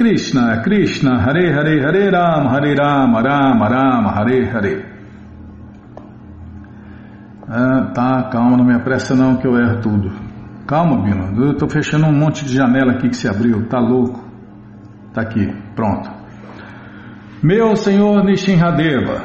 Krishna, 0.00 0.62
Krishna, 0.62 1.20
Hare 1.20 1.52
Hare, 1.52 1.78
Hare 1.82 2.10
Ram, 2.10 2.48
Hare 2.48 2.74
Ram, 2.74 3.12
Ram, 3.22 3.60
Ram, 3.60 4.08
Hare 4.08 4.46
Hare. 4.50 4.84
Ah, 7.46 7.92
tá, 7.94 8.30
calma, 8.32 8.56
não 8.56 8.64
me 8.64 8.74
apressa 8.74 9.14
não 9.14 9.36
que 9.36 9.46
eu 9.46 9.58
erro 9.58 9.82
tudo. 9.82 10.10
Calma, 10.66 11.02
Bino, 11.02 11.44
eu 11.44 11.54
tô 11.54 11.68
fechando 11.68 12.06
um 12.06 12.18
monte 12.18 12.46
de 12.46 12.56
janela 12.56 12.92
aqui 12.92 13.10
que 13.10 13.16
se 13.16 13.28
abriu, 13.28 13.68
tá 13.68 13.78
louco. 13.78 14.24
Tá 15.12 15.20
aqui, 15.20 15.52
pronto. 15.76 16.10
Meu 17.42 17.76
Senhor 17.76 18.24
Nishinradeva, 18.24 19.22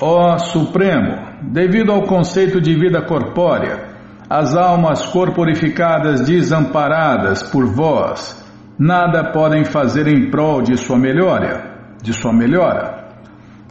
ó 0.00 0.38
Supremo, 0.38 1.18
devido 1.52 1.92
ao 1.92 2.04
conceito 2.04 2.62
de 2.62 2.74
vida 2.74 3.02
corpórea, 3.02 3.90
as 4.30 4.56
almas 4.56 5.04
corporificadas 5.04 6.22
desamparadas 6.22 7.42
por 7.42 7.66
vós, 7.66 8.47
nada 8.78 9.32
podem 9.32 9.64
fazer 9.64 10.06
em 10.06 10.30
prol 10.30 10.62
de 10.62 10.76
sua 10.76 10.98
melhora, 10.98 11.96
de 12.02 12.12
sua 12.12 12.32
melhora. 12.32 13.08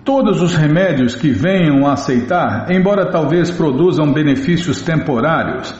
Todos 0.03 0.41
os 0.41 0.55
remédios 0.55 1.15
que 1.15 1.31
venham 1.31 1.85
a 1.87 1.93
aceitar, 1.93 2.71
embora 2.71 3.11
talvez 3.11 3.51
produzam 3.51 4.13
benefícios 4.13 4.81
temporários, 4.81 5.73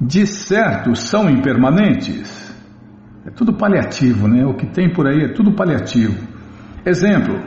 de 0.00 0.26
certo 0.26 0.94
são 0.94 1.28
impermanentes. 1.28 2.50
É 3.26 3.30
tudo 3.30 3.52
paliativo, 3.52 4.26
né? 4.26 4.44
O 4.46 4.54
que 4.54 4.66
tem 4.66 4.92
por 4.92 5.06
aí 5.06 5.24
é 5.24 5.32
tudo 5.32 5.52
paliativo. 5.52 6.26
Exemplo: 6.84 7.38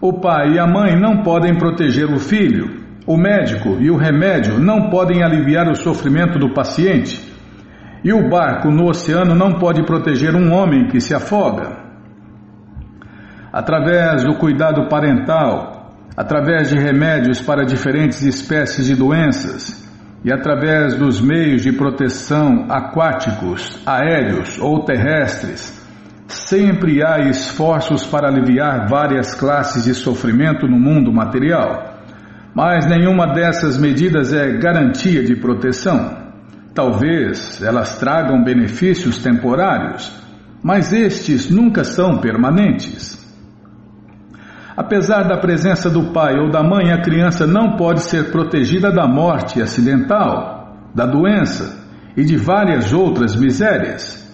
o 0.00 0.14
pai 0.14 0.54
e 0.54 0.58
a 0.58 0.66
mãe 0.66 0.98
não 0.98 1.22
podem 1.22 1.56
proteger 1.56 2.10
o 2.10 2.18
filho, 2.18 2.80
o 3.06 3.16
médico 3.16 3.76
e 3.80 3.90
o 3.90 3.96
remédio 3.96 4.58
não 4.58 4.90
podem 4.90 5.22
aliviar 5.22 5.70
o 5.70 5.74
sofrimento 5.74 6.38
do 6.38 6.52
paciente. 6.52 7.29
E 8.02 8.12
o 8.12 8.28
barco 8.28 8.70
no 8.70 8.88
oceano 8.88 9.34
não 9.34 9.58
pode 9.58 9.84
proteger 9.84 10.34
um 10.34 10.52
homem 10.52 10.88
que 10.88 11.00
se 11.00 11.14
afoga. 11.14 11.76
Através 13.52 14.24
do 14.24 14.36
cuidado 14.36 14.88
parental, 14.88 15.94
através 16.16 16.70
de 16.70 16.78
remédios 16.78 17.40
para 17.40 17.64
diferentes 17.64 18.22
espécies 18.22 18.86
de 18.86 18.94
doenças 18.94 19.88
e 20.24 20.32
através 20.32 20.96
dos 20.96 21.20
meios 21.20 21.62
de 21.62 21.72
proteção 21.72 22.66
aquáticos, 22.68 23.82
aéreos 23.86 24.58
ou 24.58 24.84
terrestres, 24.84 25.78
sempre 26.26 27.04
há 27.04 27.28
esforços 27.28 28.04
para 28.06 28.28
aliviar 28.28 28.88
várias 28.88 29.34
classes 29.34 29.84
de 29.84 29.94
sofrimento 29.94 30.66
no 30.66 30.78
mundo 30.78 31.12
material. 31.12 32.00
Mas 32.54 32.86
nenhuma 32.86 33.32
dessas 33.32 33.78
medidas 33.78 34.32
é 34.32 34.58
garantia 34.58 35.24
de 35.24 35.36
proteção. 35.36 36.19
Talvez 36.80 37.60
elas 37.60 37.98
tragam 37.98 38.42
benefícios 38.42 39.22
temporários, 39.22 40.10
mas 40.62 40.94
estes 40.94 41.50
nunca 41.50 41.84
são 41.84 42.22
permanentes. 42.22 43.20
Apesar 44.74 45.24
da 45.24 45.36
presença 45.36 45.90
do 45.90 46.10
pai 46.10 46.38
ou 46.38 46.50
da 46.50 46.62
mãe, 46.62 46.90
a 46.90 47.02
criança 47.02 47.46
não 47.46 47.76
pode 47.76 48.00
ser 48.00 48.30
protegida 48.32 48.90
da 48.90 49.06
morte 49.06 49.60
acidental, 49.60 50.74
da 50.94 51.04
doença 51.04 51.86
e 52.16 52.24
de 52.24 52.38
várias 52.38 52.94
outras 52.94 53.36
misérias. 53.36 54.26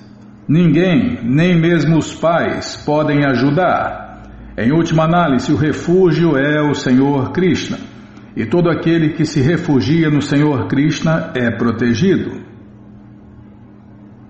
Ninguém, 0.49 1.19
nem 1.25 1.61
mesmo 1.61 1.99
os 1.99 2.15
pais, 2.15 2.77
podem 2.87 3.27
ajudar. 3.27 4.23
Em 4.57 4.71
última 4.71 5.03
análise, 5.03 5.53
o 5.53 5.57
refúgio 5.57 6.37
é 6.39 6.63
o 6.63 6.75
Senhor 6.75 7.33
Krishna. 7.33 7.96
E 8.37 8.45
todo 8.45 8.69
aquele 8.69 9.15
que 9.15 9.25
se 9.25 9.41
refugia 9.41 10.11
no 10.11 10.21
Senhor 10.21 10.69
Krishna 10.69 11.33
é 11.35 11.51
protegido. 11.51 12.45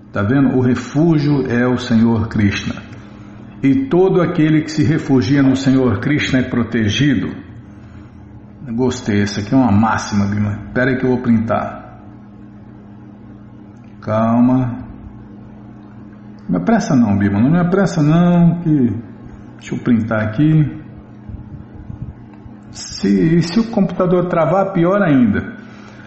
Está 0.07 0.23
vendo? 0.23 0.57
O 0.57 0.61
refúgio 0.61 1.45
é 1.45 1.67
o 1.67 1.77
Senhor 1.77 2.29
Krishna. 2.29 2.81
E 3.61 3.87
todo 3.87 4.21
aquele 4.21 4.61
que 4.61 4.71
se 4.71 4.83
refugia 4.83 5.43
no 5.43 5.57
Senhor 5.57 5.99
Krishna 5.99 6.39
é 6.39 6.43
protegido. 6.43 7.35
Gostei, 8.73 9.21
essa 9.21 9.41
aqui 9.41 9.53
é 9.53 9.57
uma 9.57 9.71
máxima, 9.71 10.25
Bima. 10.25 10.67
Espera 10.67 10.91
aí 10.91 10.97
que 10.97 11.05
eu 11.05 11.09
vou 11.09 11.21
printar. 11.21 12.01
Calma. 14.01 14.85
Não 16.47 16.49
me 16.49 16.57
apressa 16.57 16.95
não, 16.95 17.17
Bima. 17.17 17.41
Não 17.41 17.51
me 17.51 17.59
apressa 17.59 18.01
não, 18.01 18.61
que... 18.61 18.93
Deixa 19.59 19.75
eu 19.75 19.79
printar 19.79 20.21
aqui. 20.21 20.86
Se, 22.71 23.41
se 23.41 23.59
o 23.59 23.71
computador 23.71 24.27
travar, 24.27 24.73
pior 24.73 25.01
ainda. 25.01 25.55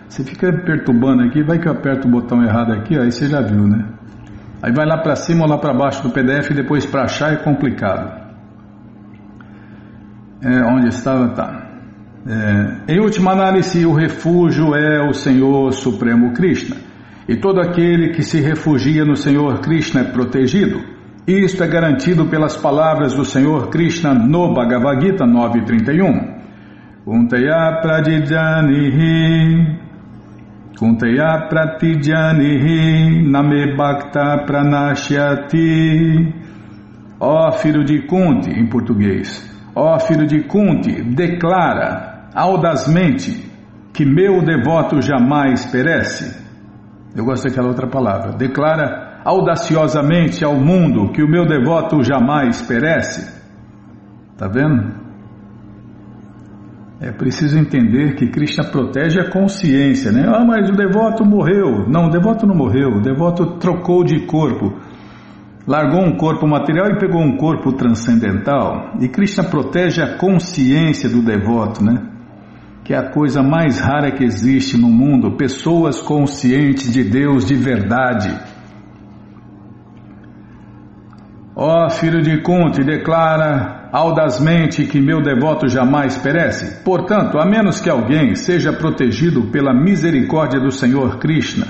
Você 0.09 0.24
fica 0.24 0.53
perturbando 0.53 1.22
aqui, 1.22 1.43
vai 1.43 1.59
que 1.59 1.68
eu 1.68 1.72
aperto 1.72 2.09
o 2.09 2.11
botão 2.11 2.43
errado 2.43 2.72
aqui, 2.72 2.99
aí 2.99 3.12
você 3.12 3.28
já 3.28 3.41
viu, 3.41 3.66
né? 3.66 3.87
Aí 4.62 4.72
vai 4.72 4.84
lá 4.84 4.99
para 4.99 5.16
cima 5.16 5.45
ou 5.45 5.49
lá 5.49 5.57
para 5.57 5.72
baixo 5.72 6.03
do 6.03 6.11
PDF 6.11 6.51
e 6.51 6.55
depois 6.55 6.84
para 6.84 7.05
achar 7.05 7.32
é 7.32 7.37
complicado. 7.37 8.20
É, 10.43 10.62
onde 10.64 10.89
estava? 10.89 11.28
Tá. 11.28 11.70
É, 12.26 12.95
em 12.95 13.01
última 13.01 13.32
análise, 13.32 13.87
o 13.87 13.95
refúgio 13.95 14.74
é 14.74 15.09
o 15.09 15.14
Senhor 15.14 15.72
Supremo 15.72 16.32
Krishna. 16.34 16.76
E 17.28 17.37
todo 17.37 17.61
aquele 17.61 18.11
que 18.11 18.22
se 18.22 18.41
refugia 18.41 19.05
no 19.05 19.16
Senhor 19.16 19.61
Krishna 19.61 20.01
é 20.01 20.05
protegido. 20.05 20.80
Isto 21.26 21.62
é 21.62 21.68
garantido 21.68 22.26
pelas 22.26 22.57
palavras 22.57 23.14
do 23.14 23.24
Senhor 23.24 23.68
Krishna 23.68 24.12
no 24.12 24.53
Bhagavad 24.53 25.01
Gita 25.01 25.24
9.31. 25.24 26.30
Untaya 27.11 27.80
Pradidanihi 27.82 29.80
Kunteya 30.78 31.48
pratijanihi 31.50 33.22
name 33.28 33.76
bhakta 33.76 34.44
pranashyati. 34.46 36.34
Ó 37.20 37.50
filho 37.52 37.84
de 37.84 38.06
Kunti, 38.06 38.50
em 38.50 38.66
português, 38.66 39.44
ó 39.74 39.98
filho 39.98 40.26
de 40.26 40.44
Kunti, 40.44 41.02
declara 41.02 42.30
audazmente 42.32 43.44
que 43.92 44.06
meu 44.06 44.40
devoto 44.42 45.02
jamais 45.02 45.66
perece. 45.66 46.40
Eu 47.14 47.24
gosto 47.24 47.48
daquela 47.48 47.68
outra 47.68 47.88
palavra. 47.88 48.32
Declara 48.38 49.20
audaciosamente 49.24 50.44
ao 50.44 50.54
mundo 50.54 51.11
que 51.12 51.22
o 51.22 51.28
meu 51.28 51.44
devoto 51.44 52.04
jamais 52.04 52.62
perece. 52.62 53.38
Tá 54.38 54.46
vendo? 54.46 54.99
É 57.03 57.11
preciso 57.11 57.59
entender 57.59 58.14
que 58.14 58.28
Krishna 58.28 58.62
protege 58.70 59.18
a 59.18 59.30
consciência, 59.30 60.12
né? 60.12 60.22
Ah, 60.28 60.44
mas 60.44 60.68
o 60.68 60.74
devoto 60.74 61.24
morreu. 61.24 61.88
Não, 61.88 62.09
o 62.09 62.11
devoto 62.11 62.46
não 62.46 62.55
morreu. 62.55 62.98
O 62.98 63.01
devoto 63.01 63.57
trocou 63.57 64.05
de 64.05 64.26
corpo. 64.26 64.78
Largou 65.66 66.03
um 66.03 66.14
corpo 66.18 66.46
material 66.46 66.90
e 66.90 66.98
pegou 66.98 67.22
um 67.22 67.38
corpo 67.38 67.72
transcendental. 67.72 68.96
E 69.01 69.09
Krishna 69.09 69.44
protege 69.44 70.03
a 70.03 70.18
consciência 70.18 71.09
do 71.09 71.22
devoto, 71.22 71.82
né? 71.82 72.07
Que 72.84 72.92
é 72.92 72.98
a 72.98 73.11
coisa 73.11 73.42
mais 73.42 73.80
rara 73.80 74.12
que 74.12 74.22
existe 74.22 74.76
no 74.76 74.88
mundo. 74.88 75.38
Pessoas 75.38 76.03
conscientes 76.03 76.92
de 76.92 77.03
Deus 77.03 77.46
de 77.46 77.55
verdade. 77.55 78.30
Ó 81.57 81.86
oh, 81.86 81.90
filho 81.90 82.20
de 82.20 82.42
Kunti, 82.42 82.84
declara 82.84 83.80
audazmente 83.93 84.84
que 84.84 85.01
meu 85.01 85.20
devoto 85.20 85.68
jamais 85.68 86.16
perece. 86.16 86.82
Portanto, 86.84 87.38
a 87.38 87.45
menos 87.45 87.80
que 87.80 87.91
alguém 87.91 88.34
seja 88.34 88.72
protegido 88.72 89.51
pela 89.51 89.74
misericórdia 89.74 90.61
do 90.61 90.70
Senhor 90.70 91.18
Krishna, 91.18 91.66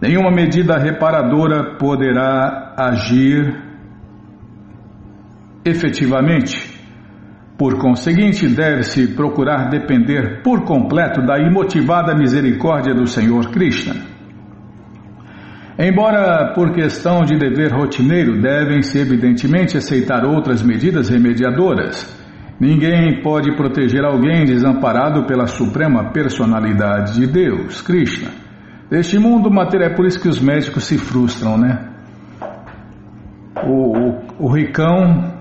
nenhuma 0.00 0.30
medida 0.30 0.78
reparadora 0.78 1.76
poderá 1.78 2.74
agir 2.76 3.62
efetivamente. 5.64 6.74
Por 7.58 7.78
conseguinte, 7.78 8.46
deve-se 8.48 9.14
procurar 9.14 9.70
depender 9.70 10.42
por 10.42 10.64
completo 10.64 11.24
da 11.24 11.38
imotivada 11.38 12.14
misericórdia 12.14 12.94
do 12.94 13.06
Senhor 13.06 13.50
Krishna. 13.50 14.15
Embora 15.78 16.54
por 16.54 16.72
questão 16.72 17.22
de 17.22 17.36
dever 17.36 17.70
rotineiro 17.70 18.40
devem-se 18.40 18.98
evidentemente 18.98 19.76
aceitar 19.76 20.24
outras 20.24 20.62
medidas 20.62 21.10
remediadoras, 21.10 22.16
ninguém 22.58 23.20
pode 23.22 23.54
proteger 23.56 24.02
alguém 24.02 24.46
desamparado 24.46 25.26
pela 25.26 25.46
suprema 25.46 26.12
personalidade 26.12 27.20
de 27.20 27.26
Deus, 27.26 27.82
Krishna. 27.82 28.30
Neste 28.90 29.18
mundo 29.18 29.50
material 29.50 29.90
é 29.90 29.94
por 29.94 30.06
isso 30.06 30.18
que 30.18 30.28
os 30.28 30.40
médicos 30.40 30.84
se 30.84 30.96
frustram, 30.96 31.58
né? 31.58 31.90
O, 33.66 33.98
o, 33.98 34.46
o 34.46 34.48
ricão, 34.48 35.34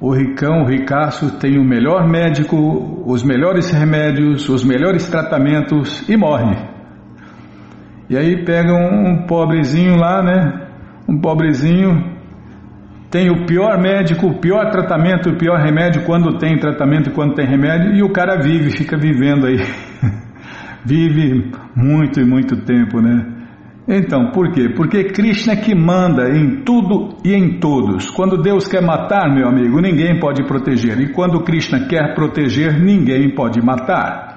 o 0.00 0.14
ricão, 0.14 0.62
o 0.62 0.68
ricaço 0.68 1.38
tem 1.38 1.58
o 1.58 1.64
melhor 1.64 2.08
médico, 2.08 3.02
os 3.06 3.24
melhores 3.24 3.72
remédios, 3.72 4.48
os 4.48 4.62
melhores 4.62 5.08
tratamentos 5.08 6.08
e 6.08 6.16
morre. 6.16 6.71
E 8.12 8.16
aí 8.16 8.44
pega 8.44 8.74
um, 8.74 9.08
um 9.08 9.26
pobrezinho 9.26 9.96
lá, 9.96 10.22
né? 10.22 10.66
Um 11.08 11.18
pobrezinho 11.18 12.12
tem 13.10 13.30
o 13.30 13.46
pior 13.46 13.80
médico, 13.80 14.26
o 14.26 14.38
pior 14.38 14.70
tratamento, 14.70 15.30
o 15.30 15.38
pior 15.38 15.58
remédio 15.58 16.04
quando 16.04 16.36
tem 16.36 16.58
tratamento 16.58 17.08
e 17.08 17.12
quando 17.14 17.34
tem 17.34 17.46
remédio, 17.46 17.94
e 17.94 18.02
o 18.02 18.12
cara 18.12 18.38
vive, 18.38 18.70
fica 18.70 18.98
vivendo 18.98 19.46
aí. 19.46 19.56
vive 20.84 21.52
muito 21.74 22.20
e 22.20 22.24
muito 22.26 22.54
tempo, 22.66 23.00
né? 23.00 23.24
Então, 23.88 24.30
por 24.30 24.52
quê? 24.52 24.68
Porque 24.76 25.04
Krishna 25.04 25.54
é 25.54 25.56
que 25.56 25.74
manda 25.74 26.36
em 26.36 26.62
tudo 26.64 27.16
e 27.24 27.32
em 27.32 27.58
todos. 27.58 28.10
Quando 28.10 28.42
Deus 28.42 28.68
quer 28.68 28.82
matar, 28.82 29.34
meu 29.34 29.48
amigo, 29.48 29.80
ninguém 29.80 30.20
pode 30.20 30.46
proteger. 30.46 31.00
E 31.00 31.12
quando 31.14 31.42
Krishna 31.42 31.86
quer 31.86 32.14
proteger, 32.14 32.78
ninguém 32.78 33.34
pode 33.34 33.58
matar. 33.62 34.31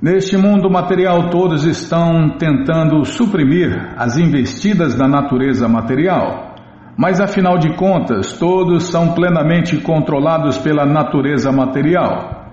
Neste 0.00 0.36
mundo 0.36 0.70
material, 0.70 1.28
todos 1.28 1.64
estão 1.64 2.36
tentando 2.38 3.04
suprimir 3.04 3.94
as 3.96 4.16
investidas 4.16 4.94
da 4.94 5.08
natureza 5.08 5.66
material, 5.66 6.54
mas 6.96 7.20
afinal 7.20 7.58
de 7.58 7.74
contas, 7.74 8.38
todos 8.38 8.84
são 8.84 9.12
plenamente 9.12 9.76
controlados 9.78 10.56
pela 10.56 10.86
natureza 10.86 11.50
material. 11.50 12.46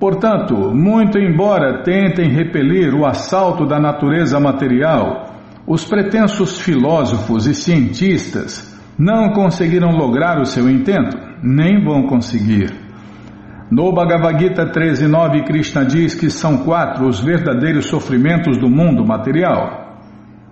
Portanto, 0.00 0.72
muito 0.74 1.20
embora 1.20 1.84
tentem 1.84 2.30
repelir 2.30 2.92
o 2.92 3.06
assalto 3.06 3.64
da 3.64 3.78
natureza 3.78 4.40
material, 4.40 5.26
os 5.68 5.84
pretensos 5.84 6.58
filósofos 6.58 7.46
e 7.46 7.54
cientistas 7.54 8.76
não 8.98 9.30
conseguiram 9.30 9.92
lograr 9.92 10.40
o 10.40 10.44
seu 10.44 10.68
intento, 10.68 11.16
nem 11.44 11.84
vão 11.84 12.08
conseguir. 12.08 12.87
No 13.70 13.92
Bhagavad 13.92 14.38
Gita 14.38 14.64
13.9, 14.64 15.44
Krishna 15.44 15.84
diz 15.84 16.14
que 16.14 16.30
são 16.30 16.64
quatro 16.64 17.06
os 17.06 17.20
verdadeiros 17.20 17.86
sofrimentos 17.86 18.56
do 18.56 18.68
mundo 18.68 19.04
material. 19.06 19.98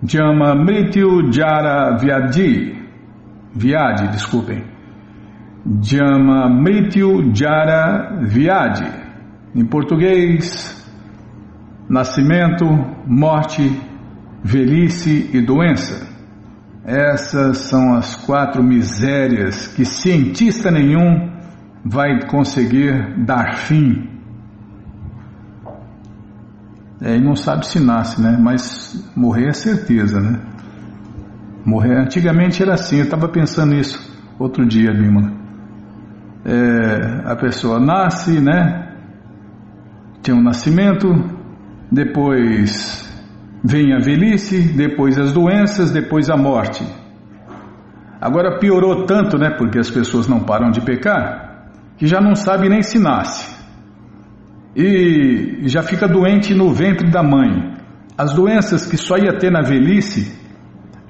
Jama 0.03 0.53
Mrityu 0.53 1.31
Jara 1.31 1.97
Vyadi. 1.97 2.77
Vyadi, 3.55 4.09
desculpem. 4.09 4.63
Jama 5.81 6.47
Mrityu 6.47 7.33
Jara 7.33 8.19
Vyadi. 8.21 9.07
Em 9.55 9.65
português, 9.65 10.87
nascimento, 11.89 12.65
morte, 13.07 13.81
velhice 14.43 15.31
e 15.33 15.41
doença. 15.41 16.05
Essas 16.85 17.57
são 17.57 17.95
as 17.95 18.15
quatro 18.15 18.63
misérias 18.63 19.67
que 19.67 19.83
cientista 19.83 20.69
nenhum 20.69 21.36
vai 21.83 22.25
conseguir 22.27 23.25
dar 23.25 23.55
fim. 23.55 24.09
É, 27.01 27.15
e 27.15 27.21
não 27.21 27.35
sabe 27.35 27.65
se 27.67 27.79
nasce, 27.79 28.21
né? 28.21 28.37
Mas 28.41 29.11
morrer 29.15 29.49
é 29.49 29.53
certeza, 29.53 30.19
né? 30.19 30.39
Morrer. 31.63 31.95
Antigamente 31.97 32.61
era 32.63 32.73
assim, 32.73 32.97
eu 32.97 33.03
estava 33.03 33.27
pensando 33.29 33.75
nisso 33.75 33.99
outro 34.39 34.65
dia, 34.65 34.91
Bímola. 34.91 35.31
É, 36.45 37.31
a 37.31 37.35
pessoa 37.35 37.79
nasce, 37.79 38.41
né? 38.41 38.95
Tem 40.23 40.33
um 40.33 40.41
nascimento, 40.41 41.07
depois 41.91 43.05
vem 43.63 43.93
a 43.93 43.99
velhice, 43.99 44.73
depois 44.75 45.17
as 45.17 45.33
doenças, 45.33 45.91
depois 45.91 46.29
a 46.29 46.37
morte. 46.37 46.83
Agora 48.19 48.57
piorou 48.59 49.05
tanto, 49.05 49.37
né? 49.37 49.51
Porque 49.51 49.77
as 49.77 49.89
pessoas 49.89 50.27
não 50.27 50.39
param 50.39 50.71
de 50.71 50.81
pecar 50.81 51.46
que 51.97 52.07
já 52.07 52.21
não 52.21 52.35
sabe 52.35 52.69
nem 52.69 52.81
se 52.81 52.99
nasce 52.99 53.57
e 54.77 55.67
já 55.67 55.81
fica 55.81 56.07
doente 56.07 56.53
no 56.53 56.71
ventre 56.71 57.09
da 57.09 57.23
mãe. 57.23 57.73
As 58.15 58.31
doenças 58.33 58.85
que 58.85 58.95
só 58.95 59.17
ia 59.17 59.35
ter 59.37 59.51
na 59.51 59.63
velhice 59.63 60.37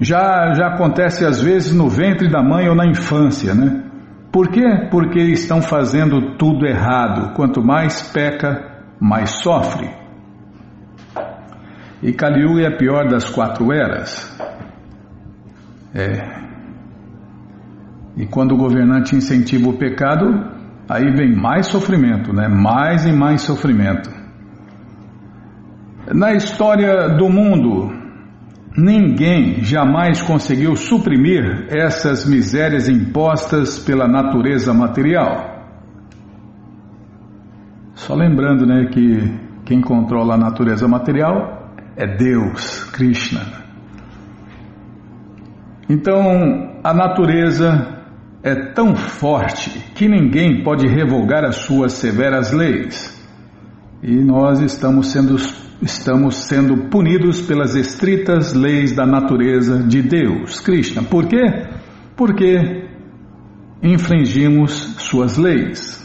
já 0.00 0.54
já 0.54 0.68
acontece 0.68 1.24
às 1.24 1.42
vezes 1.42 1.74
no 1.74 1.88
ventre 1.88 2.30
da 2.30 2.42
mãe 2.42 2.66
ou 2.66 2.74
na 2.74 2.86
infância, 2.86 3.54
né? 3.54 3.84
Por 4.32 4.48
quê? 4.48 4.88
Porque 4.90 5.18
estão 5.20 5.60
fazendo 5.60 6.36
tudo 6.36 6.66
errado. 6.66 7.34
Quanto 7.34 7.62
mais 7.62 8.10
peca, 8.10 8.86
mais 8.98 9.42
sofre. 9.42 9.90
E 12.02 12.12
Kali 12.12 12.62
é 12.62 12.68
a 12.68 12.76
pior 12.76 13.08
das 13.08 13.28
quatro 13.28 13.72
eras. 13.72 14.38
É. 15.94 16.38
E 18.16 18.26
quando 18.26 18.52
o 18.52 18.58
governante 18.58 19.16
incentiva 19.16 19.68
o 19.68 19.78
pecado, 19.78 20.57
aí 20.88 21.10
vem 21.14 21.36
mais 21.36 21.66
sofrimento, 21.66 22.32
né? 22.32 22.48
Mais 22.48 23.04
e 23.04 23.12
mais 23.12 23.42
sofrimento. 23.42 24.10
Na 26.14 26.32
história 26.32 27.10
do 27.16 27.28
mundo, 27.28 27.92
ninguém 28.76 29.62
jamais 29.62 30.22
conseguiu 30.22 30.74
suprimir 30.74 31.66
essas 31.68 32.26
misérias 32.26 32.88
impostas 32.88 33.78
pela 33.78 34.08
natureza 34.08 34.72
material. 34.72 35.58
Só 37.94 38.14
lembrando, 38.14 38.64
né, 38.64 38.86
que 38.86 39.38
quem 39.66 39.82
controla 39.82 40.34
a 40.34 40.38
natureza 40.38 40.88
material 40.88 41.74
é 41.94 42.06
Deus, 42.16 42.84
Krishna. 42.84 43.40
Então, 45.90 46.80
a 46.82 46.94
natureza 46.94 47.97
é 48.48 48.72
tão 48.72 48.96
forte 48.96 49.70
que 49.94 50.08
ninguém 50.08 50.62
pode 50.62 50.86
revogar 50.86 51.44
as 51.44 51.56
suas 51.56 51.92
severas 51.92 52.52
leis. 52.52 53.16
E 54.02 54.14
nós 54.14 54.60
estamos 54.60 55.12
sendo, 55.12 55.36
estamos 55.82 56.36
sendo 56.46 56.88
punidos 56.88 57.40
pelas 57.42 57.74
estritas 57.74 58.54
leis 58.54 58.94
da 58.94 59.04
natureza 59.04 59.82
de 59.82 60.02
Deus, 60.02 60.60
Krishna. 60.60 61.02
Por 61.02 61.26
quê? 61.26 61.66
Porque 62.16 62.88
infringimos 63.82 64.72
suas 64.98 65.36
leis. 65.36 65.98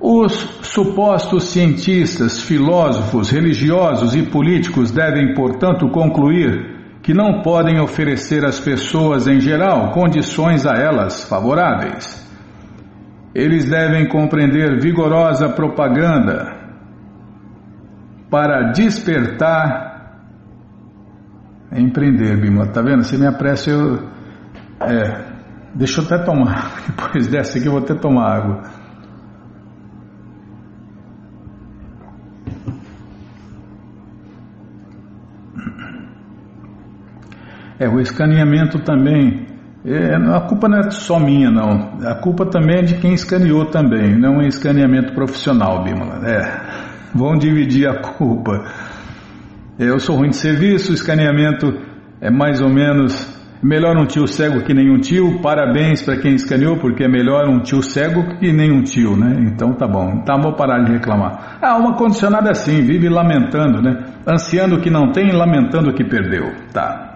Os 0.00 0.32
supostos 0.62 1.44
cientistas, 1.50 2.40
filósofos, 2.40 3.30
religiosos 3.30 4.14
e 4.14 4.22
políticos 4.22 4.92
devem, 4.92 5.34
portanto, 5.34 5.88
concluir 5.90 6.77
que 7.08 7.14
não 7.14 7.40
podem 7.40 7.80
oferecer 7.80 8.44
às 8.44 8.60
pessoas 8.60 9.26
em 9.26 9.40
geral 9.40 9.92
condições 9.92 10.66
a 10.66 10.74
elas 10.74 11.24
favoráveis. 11.24 12.22
Eles 13.34 13.64
devem 13.64 14.06
compreender 14.06 14.78
vigorosa 14.78 15.48
propaganda 15.48 16.54
para 18.30 18.72
despertar. 18.72 20.18
Empreender, 21.74 22.38
Bima, 22.38 22.66
tá 22.66 22.82
vendo? 22.82 23.04
Se 23.04 23.16
me 23.16 23.26
apressa, 23.26 23.70
eu. 23.70 24.06
É, 24.78 25.24
deixa 25.74 26.02
eu 26.02 26.04
até 26.04 26.18
tomar. 26.18 26.74
Depois 26.94 27.26
dessa 27.26 27.56
aqui, 27.56 27.68
eu 27.68 27.72
vou 27.72 27.80
até 27.80 27.94
tomar 27.94 28.36
água. 28.36 28.62
É, 37.78 37.88
o 37.88 38.00
escaneamento 38.00 38.80
também. 38.80 39.46
É, 39.84 40.16
a 40.16 40.40
culpa 40.40 40.68
não 40.68 40.78
é 40.78 40.90
só 40.90 41.18
minha, 41.18 41.50
não. 41.50 41.98
A 42.04 42.16
culpa 42.16 42.44
também 42.46 42.78
é 42.78 42.82
de 42.82 42.94
quem 42.96 43.14
escaneou 43.14 43.66
também, 43.66 44.18
não 44.18 44.40
é 44.40 44.48
escaneamento 44.48 45.14
profissional, 45.14 45.84
Bimala. 45.84 46.28
É, 46.28 46.60
vão 47.14 47.38
dividir 47.38 47.88
a 47.88 48.02
culpa. 48.02 48.64
Eu 49.78 50.00
sou 50.00 50.16
ruim 50.16 50.30
de 50.30 50.36
serviço, 50.36 50.90
o 50.90 50.94
escaneamento 50.94 51.72
é 52.20 52.30
mais 52.30 52.60
ou 52.60 52.68
menos. 52.68 53.36
Melhor 53.60 53.96
um 53.96 54.06
tio 54.06 54.26
cego 54.26 54.62
que 54.62 54.72
nenhum 54.72 54.98
tio. 54.98 55.40
Parabéns 55.40 56.02
para 56.02 56.16
quem 56.16 56.34
escaneou, 56.34 56.78
porque 56.78 57.04
é 57.04 57.08
melhor 57.08 57.48
um 57.48 57.60
tio 57.60 57.82
cego 57.82 58.38
que 58.38 58.52
nenhum 58.52 58.82
tio, 58.82 59.16
né? 59.16 59.36
Então 59.52 59.72
tá 59.72 59.86
bom. 59.86 60.20
Então 60.22 60.40
vou 60.40 60.54
parar 60.54 60.84
de 60.84 60.92
reclamar. 60.92 61.58
Ah, 61.60 61.76
uma 61.76 61.96
condicionada 61.96 62.50
assim, 62.50 62.82
vive 62.82 63.08
lamentando, 63.08 63.82
né? 63.82 64.04
Ansiando 64.26 64.76
o 64.76 64.80
que 64.80 64.90
não 64.90 65.10
tem 65.10 65.28
e 65.28 65.32
lamentando 65.32 65.90
o 65.90 65.92
que 65.92 66.04
perdeu. 66.04 66.52
Tá. 66.72 67.07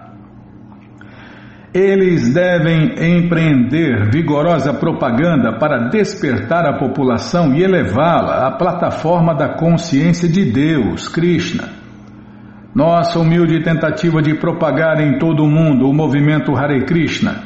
Eles 1.73 2.31
devem 2.31 2.93
empreender 3.17 4.11
vigorosa 4.11 4.71
propaganda 4.71 5.57
para 5.57 5.89
despertar 5.89 6.67
a 6.67 6.77
população 6.77 7.51
e 7.55 7.63
elevá-la 7.63 8.45
à 8.45 8.51
plataforma 8.51 9.33
da 9.33 9.55
consciência 9.55 10.29
de 10.29 10.51
Deus, 10.51 11.07
Krishna. 11.07 11.69
Nossa 12.75 13.19
humilde 13.19 13.63
tentativa 13.63 14.21
de 14.21 14.35
propagar 14.35 15.01
em 15.01 15.17
todo 15.17 15.43
o 15.43 15.49
mundo 15.49 15.89
o 15.89 15.93
movimento 15.93 16.55
Hare 16.55 16.85
Krishna 16.85 17.41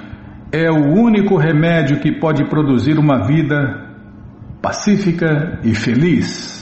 é 0.52 0.70
o 0.70 0.94
único 0.94 1.38
remédio 1.38 2.00
que 2.00 2.12
pode 2.12 2.44
produzir 2.50 2.98
uma 2.98 3.26
vida 3.26 3.88
pacífica 4.62 5.60
e 5.64 5.74
feliz. 5.74 6.58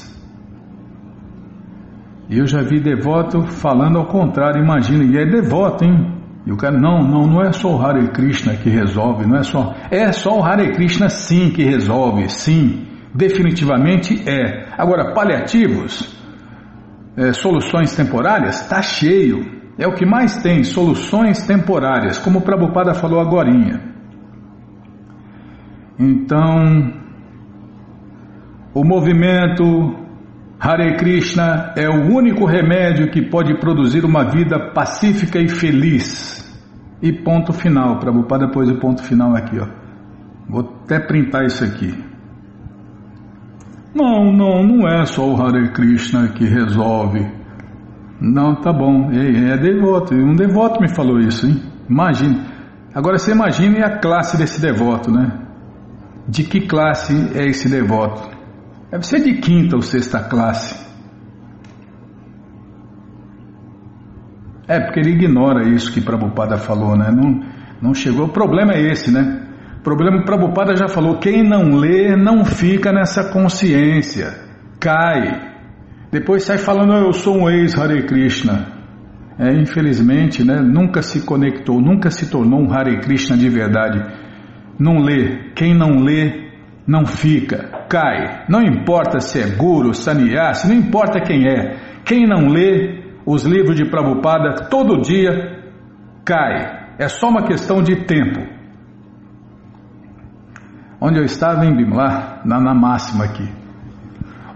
Eu 2.29 2.45
já 2.45 2.61
vi 2.61 2.79
devoto 2.79 3.43
falando 3.43 3.97
ao 3.97 4.05
contrário, 4.05 4.63
imagina, 4.63 5.03
e 5.03 5.17
é 5.17 5.25
devoto, 5.25 5.83
hein? 5.83 6.14
E 6.45 6.51
o 6.51 6.57
cara, 6.57 6.77
não, 6.77 7.01
não, 7.01 7.25
não 7.25 7.41
é 7.41 7.51
só 7.51 7.75
o 7.75 7.81
Hare 7.81 8.07
Krishna 8.09 8.55
que 8.55 8.69
resolve, 8.69 9.25
não 9.25 9.37
é 9.37 9.43
só. 9.43 9.73
É 9.89 10.11
só 10.11 10.39
o 10.39 10.43
Hare 10.43 10.73
Krishna 10.73 11.09
sim 11.09 11.49
que 11.49 11.63
resolve, 11.63 12.29
sim. 12.29 12.85
Definitivamente 13.13 14.29
é. 14.29 14.67
Agora, 14.77 15.13
paliativos, 15.13 16.15
é, 17.17 17.33
soluções 17.33 17.95
temporárias, 17.95 18.61
está 18.61 18.81
cheio. 18.81 19.55
É 19.77 19.87
o 19.87 19.93
que 19.93 20.05
mais 20.05 20.41
tem, 20.41 20.63
soluções 20.63 21.45
temporárias, 21.47 22.19
como 22.19 22.39
o 22.39 22.41
Prabhupada 22.41 22.93
falou 22.93 23.19
agora. 23.19 23.49
Então, 25.97 26.93
o 28.73 28.83
movimento 28.83 30.04
Hare 30.59 30.95
Krishna 30.95 31.73
é 31.75 31.87
o 31.89 32.15
único 32.15 32.45
remédio 32.45 33.11
que 33.11 33.21
pode 33.21 33.59
produzir 33.59 34.05
uma 34.05 34.23
vida 34.23 34.71
pacífica 34.73 35.39
e 35.39 35.49
feliz. 35.49 36.43
E 37.01 37.11
ponto 37.11 37.51
final, 37.53 37.99
botar 37.99 38.37
depois 38.37 38.69
o 38.69 38.79
ponto 38.79 39.03
final 39.03 39.35
aqui, 39.35 39.59
ó. 39.59 39.67
Vou 40.49 40.61
até 40.83 40.99
printar 40.99 41.45
isso 41.45 41.63
aqui. 41.63 41.93
Não, 43.93 44.31
não, 44.31 44.63
não 44.63 44.87
é 44.87 45.05
só 45.05 45.27
o 45.27 45.41
Hare 45.41 45.71
Krishna 45.71 46.29
que 46.29 46.45
resolve. 46.45 47.25
Não, 48.19 48.55
tá 48.55 48.71
bom. 48.71 49.11
É, 49.11 49.53
é 49.53 49.57
devoto. 49.57 50.13
Um 50.13 50.35
devoto 50.35 50.81
me 50.81 50.93
falou 50.93 51.19
isso, 51.19 51.45
hein? 51.47 51.61
Imagine. 51.89 52.41
Agora 52.93 53.17
você 53.17 53.31
imagine 53.31 53.83
a 53.83 53.99
classe 53.99 54.37
desse 54.37 54.61
devoto, 54.61 55.11
né? 55.11 55.39
De 56.27 56.43
que 56.43 56.61
classe 56.61 57.13
é 57.35 57.45
esse 57.45 57.69
devoto? 57.69 58.34
Deve 58.91 59.05
ser 59.05 59.23
de 59.23 59.33
quinta 59.35 59.75
ou 59.75 59.81
sexta 59.81 60.19
classe. 60.23 60.85
É, 64.67 64.79
porque 64.79 64.99
ele 64.99 65.11
ignora 65.11 65.67
isso 65.69 65.91
que 65.91 66.01
Prabhupada 66.01 66.57
falou, 66.57 66.97
né? 66.97 67.11
Não, 67.11 67.43
não 67.81 67.93
chegou. 67.93 68.25
O 68.25 68.29
problema 68.29 68.73
é 68.73 68.91
esse, 68.91 69.11
né? 69.11 69.43
O 69.79 69.83
problema 69.83 70.19
que 70.19 70.25
Prabhupada 70.25 70.75
já 70.75 70.87
falou: 70.87 71.19
quem 71.19 71.43
não 71.47 71.75
lê 71.75 72.15
não 72.15 72.43
fica 72.43 72.91
nessa 72.91 73.31
consciência, 73.31 74.33
cai. 74.79 75.53
Depois 76.11 76.43
sai 76.43 76.57
falando: 76.57 76.93
eu 76.93 77.13
sou 77.13 77.37
um 77.37 77.49
ex-Hare 77.49 78.05
Krishna. 78.05 78.73
É, 79.37 79.51
infelizmente, 79.53 80.43
né? 80.43 80.61
Nunca 80.61 81.01
se 81.01 81.25
conectou, 81.25 81.79
nunca 81.79 82.09
se 82.09 82.31
tornou 82.31 82.61
um 82.61 82.73
Hare 82.73 82.99
Krishna 83.01 83.37
de 83.37 83.49
verdade. 83.49 84.01
Não 84.79 84.97
lê. 84.97 85.51
Quem 85.53 85.75
não 85.77 85.99
lê 85.99 86.45
não 86.87 87.05
fica, 87.05 87.69
cai. 87.89 88.45
Não 88.49 88.61
importa 88.61 89.19
se 89.19 89.39
é 89.39 89.55
guru, 89.55 89.93
sannyasi, 89.93 90.67
não 90.67 90.75
importa 90.75 91.19
quem 91.19 91.47
é. 91.47 91.77
Quem 92.03 92.27
não 92.27 92.47
lê 92.47 93.03
os 93.25 93.43
livros 93.43 93.75
de 93.75 93.85
Prabhupada 93.89 94.67
todo 94.69 95.01
dia 95.01 95.63
cai. 96.23 96.93
É 96.97 97.07
só 97.07 97.29
uma 97.29 97.43
questão 97.43 97.81
de 97.81 98.05
tempo. 98.05 98.41
Onde 101.01 101.19
eu 101.19 101.23
estava 101.23 101.65
em 101.65 101.75
Bimla, 101.75 102.41
na, 102.45 102.59
na 102.59 102.73
máxima 102.73 103.25
aqui. 103.25 103.47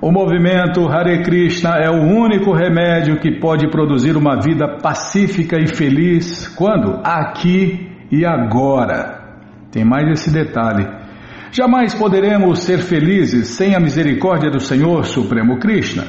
O 0.01 0.11
movimento 0.11 0.87
Hare 0.87 1.23
Krishna 1.23 1.71
é 1.75 1.89
o 1.89 2.01
único 2.01 2.53
remédio 2.53 3.19
que 3.19 3.37
pode 3.39 3.69
produzir 3.69 4.15
uma 4.15 4.39
vida 4.39 4.77
pacífica 4.81 5.57
e 5.59 5.67
feliz. 5.67 6.47
Quando? 6.55 7.01
Aqui 7.03 7.91
e 8.09 8.25
agora. 8.25 9.19
Tem 9.69 9.83
mais 9.83 10.07
esse 10.09 10.31
detalhe. 10.31 10.87
Jamais 11.51 11.95
poderemos 11.95 12.59
ser 12.59 12.79
felizes 12.79 13.49
sem 13.49 13.75
a 13.75 13.79
misericórdia 13.79 14.51
do 14.51 14.59
Senhor 14.59 15.05
Supremo 15.05 15.57
Krishna. 15.57 16.03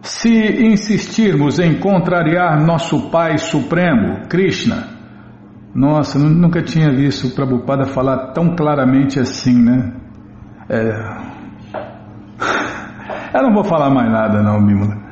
Se 0.00 0.30
insistirmos 0.30 1.58
em 1.58 1.80
contrariar 1.80 2.64
nosso 2.64 3.10
Pai 3.10 3.38
Supremo, 3.38 4.28
Krishna, 4.28 4.88
nossa, 5.74 6.18
nunca 6.18 6.62
tinha 6.62 6.92
visto 6.92 7.26
o 7.26 7.34
Prabhupada 7.34 7.86
falar 7.86 8.32
tão 8.32 8.54
claramente 8.54 9.18
assim, 9.18 9.60
né? 9.60 9.92
É... 10.68 11.34
Eu 13.34 13.42
não 13.42 13.52
vou 13.52 13.64
falar 13.64 13.90
mais 13.90 14.08
nada, 14.12 14.40
não, 14.40 14.64
Bímola. 14.64 15.02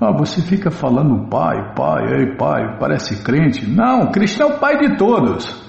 Ah, 0.00 0.12
você 0.12 0.42
fica 0.42 0.70
falando 0.70 1.28
pai, 1.28 1.74
pai, 1.74 2.04
ei, 2.18 2.36
pai, 2.36 2.78
parece 2.78 3.24
crente. 3.24 3.68
Não, 3.68 4.12
Krishna 4.12 4.44
é 4.44 4.48
o 4.48 4.58
pai 4.60 4.78
de 4.78 4.96
todos. 4.96 5.63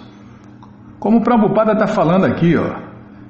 Como 1.06 1.20
o 1.20 1.22
Prabhupada 1.22 1.74
está 1.74 1.86
falando 1.86 2.26
aqui, 2.26 2.58
ó. 2.58 2.80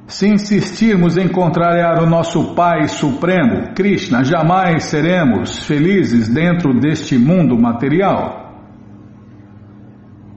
Se 0.07 0.30
insistirmos 0.30 1.17
em 1.17 1.28
contrariar 1.28 2.01
o 2.01 2.09
nosso 2.09 2.55
Pai 2.55 2.88
Supremo, 2.88 3.73
Krishna, 3.76 4.23
jamais 4.23 4.86
seremos 4.86 5.65
felizes 5.65 6.34
dentro 6.34 6.73
deste 6.80 7.17
mundo 7.17 7.61
material. 7.61 8.63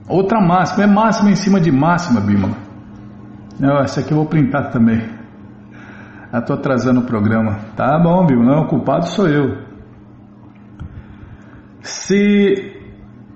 Outra 0.09 0.41
máxima, 0.41 0.82
é 0.82 0.86
máxima 0.89 1.30
em 1.30 1.36
cima 1.36 1.61
de 1.61 1.70
máxima, 1.70 2.20
Bimala. 2.20 2.57
Essa 3.84 4.01
aqui 4.01 4.11
eu 4.11 4.16
vou 4.16 4.26
printar 4.26 4.72
também. 4.72 5.09
Estou 6.34 6.57
atrasando 6.57 7.03
o 7.03 7.07
programa. 7.07 7.61
Tá 7.76 8.01
bom, 8.03 8.26
Bimala, 8.26 8.62
o 8.62 8.66
culpado 8.66 9.07
sou 9.07 9.28
eu. 9.28 9.59
Se 11.82 12.78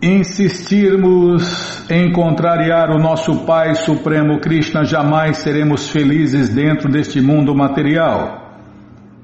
insistirmos 0.03 1.89
em 1.89 2.11
contrariar 2.11 2.91
o 2.91 2.99
nosso 2.99 3.47
Pai 3.47 3.77
Supremo 3.77 4.41
Krishna, 4.41 4.85
jamais 4.85 5.39
seremos 5.39 5.91
felizes 5.91 6.49
dentro 6.49 6.91
deste 6.91 7.21
mundo 7.21 7.55
material, 7.55 8.59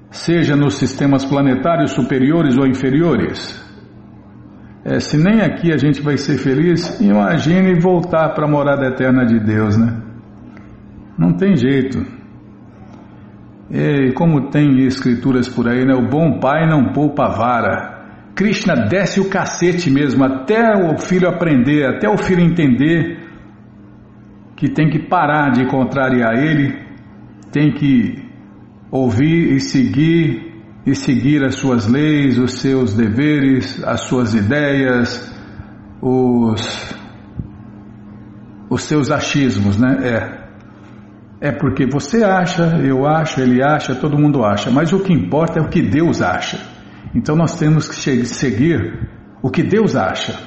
seja 0.09 0.55
nos 0.55 0.75
sistemas 0.75 1.25
planetários 1.25 1.91
superiores 1.91 2.57
ou 2.57 2.65
inferiores. 2.65 3.67
É, 4.85 5.01
se 5.01 5.17
nem 5.19 5.41
aqui 5.41 5.73
a 5.73 5.77
gente 5.77 6.01
vai 6.01 6.17
ser 6.17 6.39
feliz, 6.39 7.01
imagine 7.01 7.81
voltar 7.81 8.29
para 8.31 8.47
a 8.47 8.51
morada 8.51 8.87
eterna 8.87 9.27
de 9.27 9.41
Deus, 9.41 9.77
né? 9.77 10.01
Não 11.19 11.33
tem 11.33 11.57
jeito. 11.57 11.99
E 13.71 14.13
como 14.13 14.49
tem 14.51 14.87
escrituras 14.87 15.49
por 15.49 15.69
aí, 15.69 15.85
né? 15.85 15.93
O 15.93 16.09
bom 16.09 16.39
pai 16.39 16.67
não 16.69 16.93
poupa 16.93 17.29
vara. 17.29 17.98
Krishna 18.39 18.87
desce 18.87 19.19
o 19.19 19.29
cacete 19.29 19.91
mesmo, 19.91 20.25
até 20.25 20.73
o 20.77 20.97
filho 20.97 21.29
aprender, 21.29 21.85
até 21.85 22.09
o 22.09 22.17
filho 22.17 22.41
entender 22.41 23.19
que 24.55 24.69
tem 24.69 24.89
que 24.89 25.09
parar 25.09 25.51
de 25.51 25.67
contrariar 25.67 26.39
ele, 26.39 26.73
tem 27.51 27.73
que 27.73 28.25
ouvir 28.93 29.55
e 29.55 29.61
seguir 29.61 30.55
e 30.87 30.95
seguir 30.95 31.43
as 31.43 31.57
suas 31.57 31.89
leis, 31.89 32.39
os 32.39 32.61
seus 32.61 32.95
deveres, 32.95 33.83
as 33.83 34.03
suas 34.03 34.33
ideias, 34.35 35.37
os 36.01 36.97
os 38.71 38.83
seus 38.85 39.11
achismos, 39.11 39.79
né? 39.79 39.97
É. 41.41 41.49
É 41.49 41.51
porque 41.51 41.87
você 41.91 42.23
acha, 42.23 42.79
eu 42.85 43.05
acho, 43.05 43.41
ele 43.41 43.61
acha, 43.61 43.97
todo 43.97 44.17
mundo 44.17 44.45
acha, 44.45 44.71
mas 44.71 44.93
o 44.93 45.01
que 45.01 45.13
importa 45.13 45.59
é 45.59 45.63
o 45.63 45.69
que 45.69 45.83
Deus 45.83 46.23
acha. 46.23 46.78
Então 47.15 47.35
nós 47.35 47.59
temos 47.59 47.89
que 47.89 48.25
seguir 48.25 49.09
o 49.43 49.51
que 49.51 49.63
Deus 49.63 49.97
acha. 49.97 50.39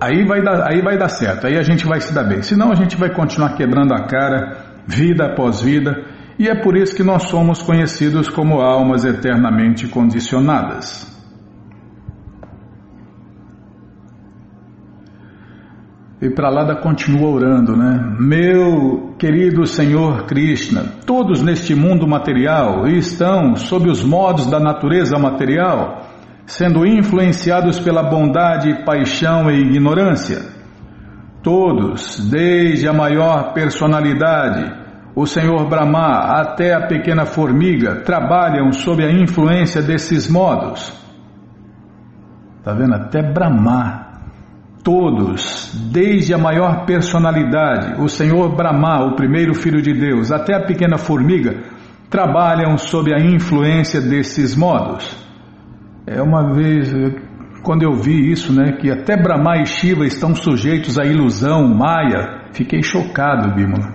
Aí 0.00 0.26
vai 0.26 0.42
dar, 0.42 0.70
aí 0.70 0.82
vai 0.82 0.98
dar 0.98 1.08
certo, 1.08 1.46
aí 1.46 1.56
a 1.56 1.62
gente 1.62 1.86
vai 1.86 2.00
se 2.00 2.14
dar 2.14 2.24
bem. 2.24 2.42
Senão 2.42 2.70
a 2.70 2.74
gente 2.74 2.96
vai 2.96 3.12
continuar 3.12 3.56
quebrando 3.56 3.94
a 3.94 4.06
cara, 4.06 4.82
vida 4.86 5.26
após 5.26 5.60
vida, 5.62 6.04
e 6.38 6.48
é 6.48 6.54
por 6.54 6.76
isso 6.76 6.94
que 6.94 7.02
nós 7.02 7.24
somos 7.24 7.62
conhecidos 7.62 8.28
como 8.28 8.60
almas 8.60 9.04
eternamente 9.04 9.88
condicionadas. 9.88 11.16
E 16.20 16.30
Pralada 16.30 16.76
continua 16.76 17.28
orando, 17.28 17.76
né? 17.76 18.16
Meu 18.18 19.14
querido 19.18 19.66
Senhor 19.66 20.24
Krishna, 20.24 20.82
todos 21.04 21.42
neste 21.42 21.74
mundo 21.74 22.06
material 22.06 22.86
estão 22.86 23.54
sob 23.54 23.90
os 23.90 24.02
modos 24.02 24.46
da 24.46 24.58
natureza 24.58 25.18
material, 25.18 26.05
sendo 26.46 26.86
influenciados 26.86 27.78
pela 27.78 28.02
bondade, 28.02 28.84
paixão 28.84 29.50
e 29.50 29.60
ignorância. 29.60 30.40
Todos, 31.42 32.28
desde 32.30 32.88
a 32.88 32.92
maior 32.92 33.52
personalidade, 33.52 34.72
o 35.14 35.26
Senhor 35.26 35.68
Brahma 35.68 36.40
até 36.40 36.74
a 36.74 36.86
pequena 36.86 37.26
formiga, 37.26 38.02
trabalham 38.02 38.72
sob 38.72 39.04
a 39.04 39.10
influência 39.10 39.82
desses 39.82 40.28
modos. 40.28 40.92
Tá 42.64 42.72
vendo? 42.72 42.94
Até 42.94 43.22
Brahma 43.22 44.06
Todos, 44.86 45.72
desde 45.90 46.32
a 46.32 46.38
maior 46.38 46.86
personalidade, 46.86 48.00
o 48.00 48.08
Senhor 48.08 48.54
Brahma, 48.54 49.04
o 49.04 49.16
primeiro 49.16 49.52
filho 49.52 49.82
de 49.82 49.92
Deus, 49.92 50.30
até 50.30 50.54
a 50.54 50.64
pequena 50.64 50.96
formiga, 50.96 51.56
trabalham 52.08 52.78
sob 52.78 53.12
a 53.12 53.18
influência 53.18 54.00
desses 54.00 54.54
modos. 54.54 55.25
É 56.06 56.22
uma 56.22 56.54
vez, 56.54 56.88
quando 57.64 57.82
eu 57.82 57.92
vi 57.94 58.30
isso, 58.30 58.52
né, 58.52 58.72
que 58.80 58.88
até 58.88 59.20
Brahma 59.20 59.56
e 59.60 59.66
Shiva 59.66 60.06
estão 60.06 60.36
sujeitos 60.36 61.00
à 61.00 61.04
ilusão 61.04 61.66
Maya, 61.66 62.44
fiquei 62.52 62.80
chocado, 62.80 63.52
Bímola. 63.52 63.92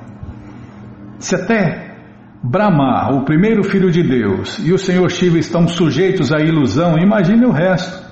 Se 1.18 1.36
até 1.36 1.95
Brahma, 2.43 3.14
o 3.14 3.24
primeiro 3.24 3.64
filho 3.64 3.89
de 3.89 4.03
Deus, 4.03 4.59
e 4.59 4.74
o 4.74 4.78
Senhor 4.78 5.09
Shiva 5.09 5.38
estão 5.38 5.70
sujeitos 5.70 6.34
à 6.34 6.39
ilusão, 6.39 6.97
imagine 6.97 7.45
o 7.45 7.51
resto. 7.51 8.12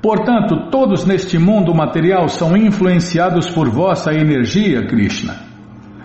Portanto, 0.00 0.70
todos 0.70 1.04
neste 1.04 1.38
mundo 1.38 1.74
material 1.74 2.28
são 2.28 2.56
influenciados 2.56 3.50
por 3.50 3.68
vossa 3.68 4.14
energia, 4.14 4.86
Krishna. 4.86 5.34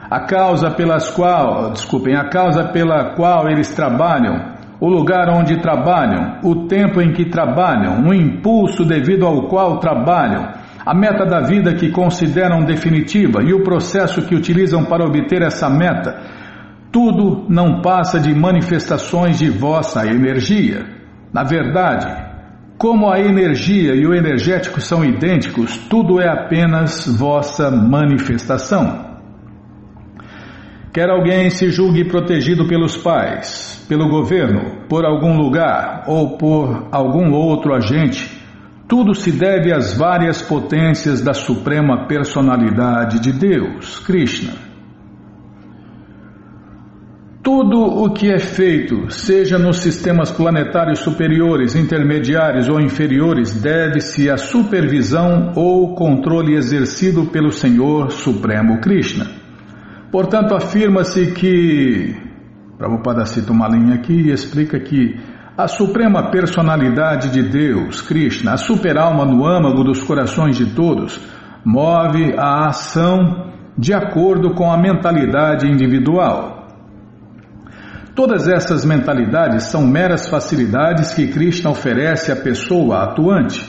A 0.09 0.20
causa 0.26 0.72
pelas 0.72 1.09
qual, 1.09 1.72
desculpem, 1.72 2.18
a 2.18 2.28
causa 2.28 2.66
pela 2.66 3.16
qual 3.16 3.47
eles 3.47 3.72
trabalham, 3.74 4.51
o 4.82 4.89
lugar 4.89 5.29
onde 5.29 5.61
trabalham, 5.61 6.39
o 6.43 6.65
tempo 6.65 6.99
em 6.99 7.13
que 7.13 7.25
trabalham, 7.25 8.01
o 8.01 8.11
impulso 8.11 8.84
devido 8.84 9.27
ao 9.27 9.47
qual 9.47 9.77
trabalham, 9.77 10.53
a 10.84 10.95
meta 10.95 11.23
da 11.23 11.41
vida 11.41 11.75
que 11.75 11.91
consideram 11.91 12.65
definitiva 12.65 13.43
e 13.43 13.53
o 13.53 13.63
processo 13.63 14.23
que 14.23 14.34
utilizam 14.34 14.84
para 14.84 15.05
obter 15.05 15.43
essa 15.43 15.69
meta, 15.69 16.19
tudo 16.91 17.45
não 17.47 17.79
passa 17.82 18.19
de 18.19 18.34
manifestações 18.34 19.38
de 19.38 19.51
vossa 19.51 20.07
energia. 20.07 20.84
Na 21.32 21.43
verdade, 21.43 22.07
como 22.75 23.07
a 23.07 23.19
energia 23.19 23.93
e 23.93 24.07
o 24.07 24.15
energético 24.15 24.82
são 24.82 25.05
idênticos, 25.05 25.77
tudo 25.77 26.19
é 26.19 26.27
apenas 26.27 27.05
vossa 27.05 27.69
manifestação. 27.69 29.11
Quer 30.93 31.09
alguém 31.09 31.49
se 31.49 31.69
julgue 31.69 32.03
protegido 32.03 32.67
pelos 32.67 32.97
pais, 32.97 33.85
pelo 33.87 34.09
governo, 34.09 34.87
por 34.89 35.05
algum 35.05 35.37
lugar 35.37 36.03
ou 36.05 36.37
por 36.37 36.89
algum 36.91 37.31
outro 37.31 37.73
agente, 37.73 38.29
tudo 38.89 39.15
se 39.15 39.31
deve 39.31 39.73
às 39.73 39.97
várias 39.97 40.41
potências 40.41 41.21
da 41.21 41.33
Suprema 41.33 42.07
Personalidade 42.07 43.21
de 43.21 43.31
Deus, 43.31 43.99
Krishna. 43.99 44.53
Tudo 47.41 47.79
o 47.79 48.11
que 48.11 48.29
é 48.29 48.37
feito, 48.37 49.09
seja 49.09 49.57
nos 49.57 49.77
sistemas 49.77 50.29
planetários 50.29 50.99
superiores, 50.99 51.73
intermediários 51.73 52.67
ou 52.67 52.81
inferiores, 52.81 53.53
deve-se 53.53 54.29
à 54.29 54.35
supervisão 54.35 55.53
ou 55.55 55.95
controle 55.95 56.53
exercido 56.53 57.27
pelo 57.27 57.51
Senhor 57.51 58.11
Supremo 58.11 58.81
Krishna. 58.81 59.40
Portanto, 60.12 60.53
afirma-se 60.53 61.32
que. 61.32 62.16
Prabhupada 62.78 63.26
cita 63.26 63.51
uma 63.51 63.68
linha 63.68 63.95
aqui 63.95 64.14
e 64.14 64.32
explica 64.32 64.80
que 64.80 65.16
a 65.57 65.68
suprema 65.68 66.32
personalidade 66.32 67.30
de 67.30 67.43
Deus, 67.43 68.01
Krishna, 68.01 68.53
a 68.53 68.57
superalma 68.57 69.24
no 69.24 69.45
âmago 69.45 69.84
dos 69.84 70.03
corações 70.03 70.57
de 70.57 70.74
todos, 70.74 71.20
move 71.64 72.34
a 72.38 72.68
ação 72.68 73.51
de 73.78 73.93
acordo 73.93 74.55
com 74.55 74.72
a 74.72 74.78
mentalidade 74.78 75.68
individual. 75.68 76.68
Todas 78.16 78.47
essas 78.47 78.84
mentalidades 78.84 79.66
são 79.66 79.86
meras 79.86 80.28
facilidades 80.28 81.14
que 81.14 81.28
Krishna 81.28 81.70
oferece 81.70 82.32
à 82.32 82.36
pessoa 82.36 83.03
atuante. 83.03 83.64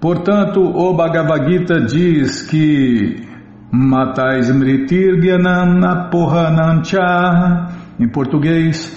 Portanto, 0.00 0.60
o 0.60 0.94
Bhagavad 0.94 1.50
Gita 1.50 1.80
diz 1.80 2.42
que 2.42 3.25
Matais 3.70 4.48
Mritirgyanam 4.54 5.84
Apohanancha, 5.84 7.68
em 7.98 8.08
português, 8.08 8.96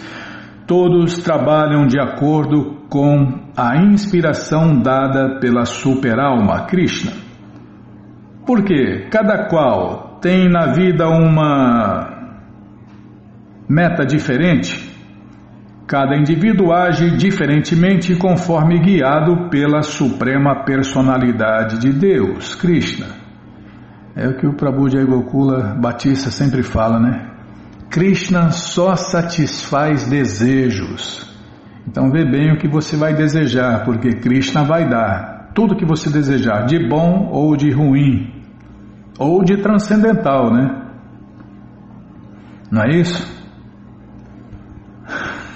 todos 0.68 1.18
trabalham 1.24 1.88
de 1.88 2.00
acordo 2.00 2.84
com 2.88 3.50
a 3.58 3.78
inspiração 3.78 4.80
dada 4.80 5.40
pela 5.40 5.66
superalma 5.66 6.66
Krishna. 6.66 7.12
Porque 8.46 9.08
cada 9.10 9.48
qual 9.48 10.20
tem 10.22 10.48
na 10.48 10.68
vida 10.74 11.08
uma 11.08 12.20
meta 13.68 14.06
diferente, 14.06 14.90
cada 15.88 16.16
indivíduo 16.16 16.72
age 16.72 17.18
diferentemente 17.18 18.16
conforme 18.16 18.80
guiado 18.80 19.50
pela 19.50 19.82
suprema 19.82 20.64
personalidade 20.64 21.80
de 21.80 21.92
Deus, 21.92 22.54
Krishna. 22.54 23.29
É 24.16 24.28
o 24.28 24.38
que 24.38 24.48
o 24.48 24.54
Prabhu 24.54 24.90
Jai 24.90 25.06
Gokula 25.06 25.76
Batista 25.80 26.32
sempre 26.32 26.64
fala, 26.64 27.00
né? 27.00 27.30
Krishna 27.90 28.52
só 28.52 28.96
satisfaz 28.96 30.08
desejos. 30.08 31.28
Então 31.88 32.12
vê 32.12 32.24
bem 32.24 32.54
o 32.54 32.58
que 32.58 32.68
você 32.68 32.96
vai 32.96 33.16
desejar, 33.16 33.84
porque 33.84 34.10
Krishna 34.12 34.64
vai 34.64 34.88
dar 34.88 35.52
tudo 35.56 35.76
que 35.76 35.86
você 35.86 36.10
desejar, 36.10 36.66
de 36.66 36.88
bom 36.88 37.30
ou 37.32 37.56
de 37.56 37.72
ruim, 37.72 38.32
ou 39.18 39.44
de 39.44 39.58
transcendental, 39.58 40.54
né? 40.54 40.86
Não 42.72 42.84
é 42.84 43.00
isso? 43.00 43.40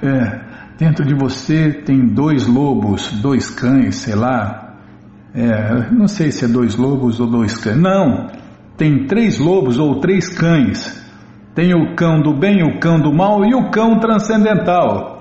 É, 0.00 0.40
dentro 0.78 1.04
de 1.04 1.12
você 1.12 1.72
tem 1.72 2.14
dois 2.14 2.46
lobos, 2.46 3.10
dois 3.20 3.50
cães, 3.50 3.96
sei 3.96 4.14
lá. 4.14 4.67
É, 5.40 5.92
não 5.92 6.08
sei 6.08 6.32
se 6.32 6.44
é 6.44 6.48
dois 6.48 6.74
lobos 6.74 7.20
ou 7.20 7.26
dois 7.28 7.56
cães. 7.56 7.76
Não, 7.76 8.26
tem 8.76 9.06
três 9.06 9.38
lobos 9.38 9.78
ou 9.78 10.00
três 10.00 10.28
cães. 10.28 11.00
Tem 11.54 11.72
o 11.72 11.94
cão 11.94 12.20
do 12.20 12.34
bem, 12.34 12.64
o 12.64 12.80
cão 12.80 12.98
do 12.98 13.14
mal 13.14 13.44
e 13.44 13.54
o 13.54 13.70
cão 13.70 14.00
transcendental. 14.00 15.16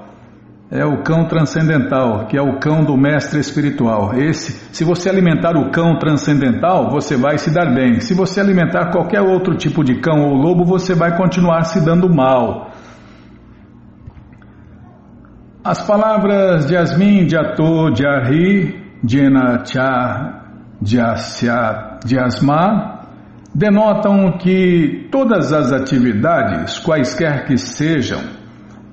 É 0.71 0.83
o 0.83 1.03
cão 1.03 1.25
transcendental, 1.27 2.25
que 2.25 2.35
é 2.35 2.41
o 2.41 2.57
cão 2.57 2.83
do 2.83 2.97
mestre 2.97 3.39
espiritual. 3.39 4.15
Esse, 4.15 4.53
se 4.75 4.83
você 4.83 5.07
alimentar 5.07 5.55
o 5.55 5.69
cão 5.69 5.99
transcendental, 5.99 6.89
você 6.89 7.15
vai 7.15 7.37
se 7.37 7.53
dar 7.53 7.71
bem. 7.71 7.99
Se 7.99 8.15
você 8.15 8.41
alimentar 8.41 8.91
qualquer 8.91 9.21
outro 9.21 9.55
tipo 9.55 9.83
de 9.83 9.99
cão 10.01 10.29
ou 10.29 10.33
lobo, 10.33 10.65
você 10.65 10.95
vai 10.95 11.15
continuar 11.15 11.63
se 11.65 11.85
dando 11.85 12.11
mal. 12.11 12.71
As 15.63 15.85
palavras 15.85 16.65
de 16.65 16.75
Asmin, 16.75 17.29
Jato, 17.29 17.93
Jari, 19.03 19.07
Jenacha, 19.07 20.43
Jasya, 20.81 21.99
Jasma 22.05 22.97
denotam 23.53 24.37
que 24.37 25.07
todas 25.11 25.51
as 25.51 25.71
atividades, 25.71 26.79
quaisquer 26.79 27.45
que 27.45 27.57
sejam, 27.57 28.21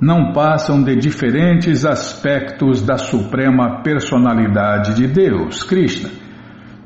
não 0.00 0.32
passam 0.32 0.82
de 0.82 0.96
diferentes 0.96 1.84
aspectos 1.84 2.82
da 2.82 2.96
suprema 2.96 3.82
personalidade 3.82 4.94
de 4.94 5.06
Deus, 5.06 5.62
Krishna. 5.62 6.10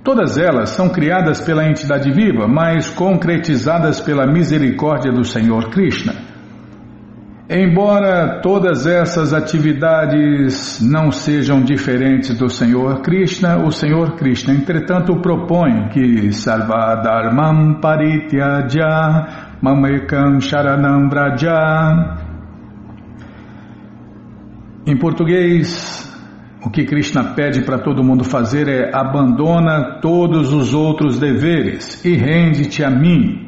Todas 0.04 0.38
elas 0.38 0.70
são 0.70 0.88
criadas 0.88 1.40
pela 1.40 1.68
entidade 1.68 2.10
viva, 2.10 2.46
mas 2.48 2.88
concretizadas 2.90 4.00
pela 4.00 4.26
misericórdia 4.26 5.12
do 5.12 5.24
Senhor 5.24 5.70
Krishna. 5.70 6.27
Embora 7.50 8.40
todas 8.42 8.86
essas 8.86 9.32
atividades 9.32 10.82
não 10.82 11.10
sejam 11.10 11.62
diferentes 11.62 12.36
do 12.36 12.50
Senhor 12.50 13.00
Krishna, 13.00 13.64
o 13.64 13.72
Senhor 13.72 14.16
Krishna, 14.16 14.52
entretanto, 14.52 15.16
propõe 15.22 15.88
que 15.88 16.30
Sarvadharmam 16.30 17.80
Parityaja 17.80 19.56
Mamekam 19.62 20.38
Sharanam 20.42 21.08
Vraja. 21.08 22.18
Em 24.86 24.98
português, 24.98 26.06
o 26.62 26.68
que 26.68 26.84
Krishna 26.84 27.32
pede 27.32 27.62
para 27.62 27.78
todo 27.78 28.04
mundo 28.04 28.24
fazer 28.24 28.68
é 28.68 28.94
abandona 28.94 30.00
todos 30.02 30.52
os 30.52 30.74
outros 30.74 31.18
deveres 31.18 32.04
e 32.04 32.14
rende-te 32.14 32.84
a 32.84 32.90
mim. 32.90 33.47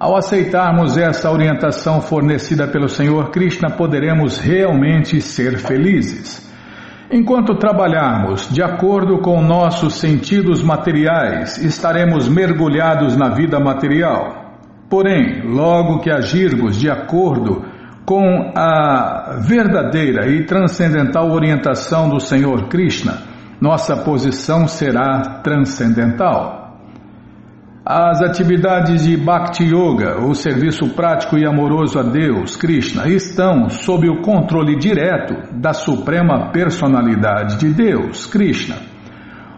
Ao 0.00 0.16
aceitarmos 0.16 0.96
essa 0.96 1.28
orientação 1.28 2.00
fornecida 2.00 2.68
pelo 2.68 2.88
Senhor 2.88 3.30
Krishna, 3.30 3.68
poderemos 3.68 4.38
realmente 4.38 5.20
ser 5.20 5.58
felizes. 5.58 6.48
Enquanto 7.10 7.56
trabalharmos 7.56 8.48
de 8.48 8.62
acordo 8.62 9.18
com 9.18 9.42
nossos 9.42 9.94
sentidos 9.94 10.62
materiais, 10.62 11.58
estaremos 11.58 12.28
mergulhados 12.28 13.16
na 13.16 13.30
vida 13.30 13.58
material. 13.58 14.60
Porém, 14.88 15.42
logo 15.44 15.98
que 15.98 16.12
agirmos 16.12 16.76
de 16.78 16.88
acordo 16.88 17.64
com 18.06 18.52
a 18.56 19.40
verdadeira 19.40 20.28
e 20.28 20.44
transcendental 20.44 21.28
orientação 21.32 22.08
do 22.08 22.20
Senhor 22.20 22.68
Krishna, 22.68 23.14
nossa 23.60 23.96
posição 23.96 24.68
será 24.68 25.40
transcendental. 25.42 26.57
As 27.90 28.20
atividades 28.20 29.04
de 29.04 29.16
Bhakti 29.16 29.64
Yoga, 29.64 30.20
o 30.22 30.34
serviço 30.34 30.90
prático 30.90 31.38
e 31.38 31.46
amoroso 31.46 31.98
a 31.98 32.02
Deus, 32.02 32.54
Krishna, 32.54 33.08
estão 33.08 33.70
sob 33.70 34.06
o 34.10 34.20
controle 34.20 34.76
direto 34.76 35.58
da 35.58 35.72
Suprema 35.72 36.52
Personalidade 36.52 37.56
de 37.56 37.72
Deus, 37.72 38.26
Krishna. 38.26 38.76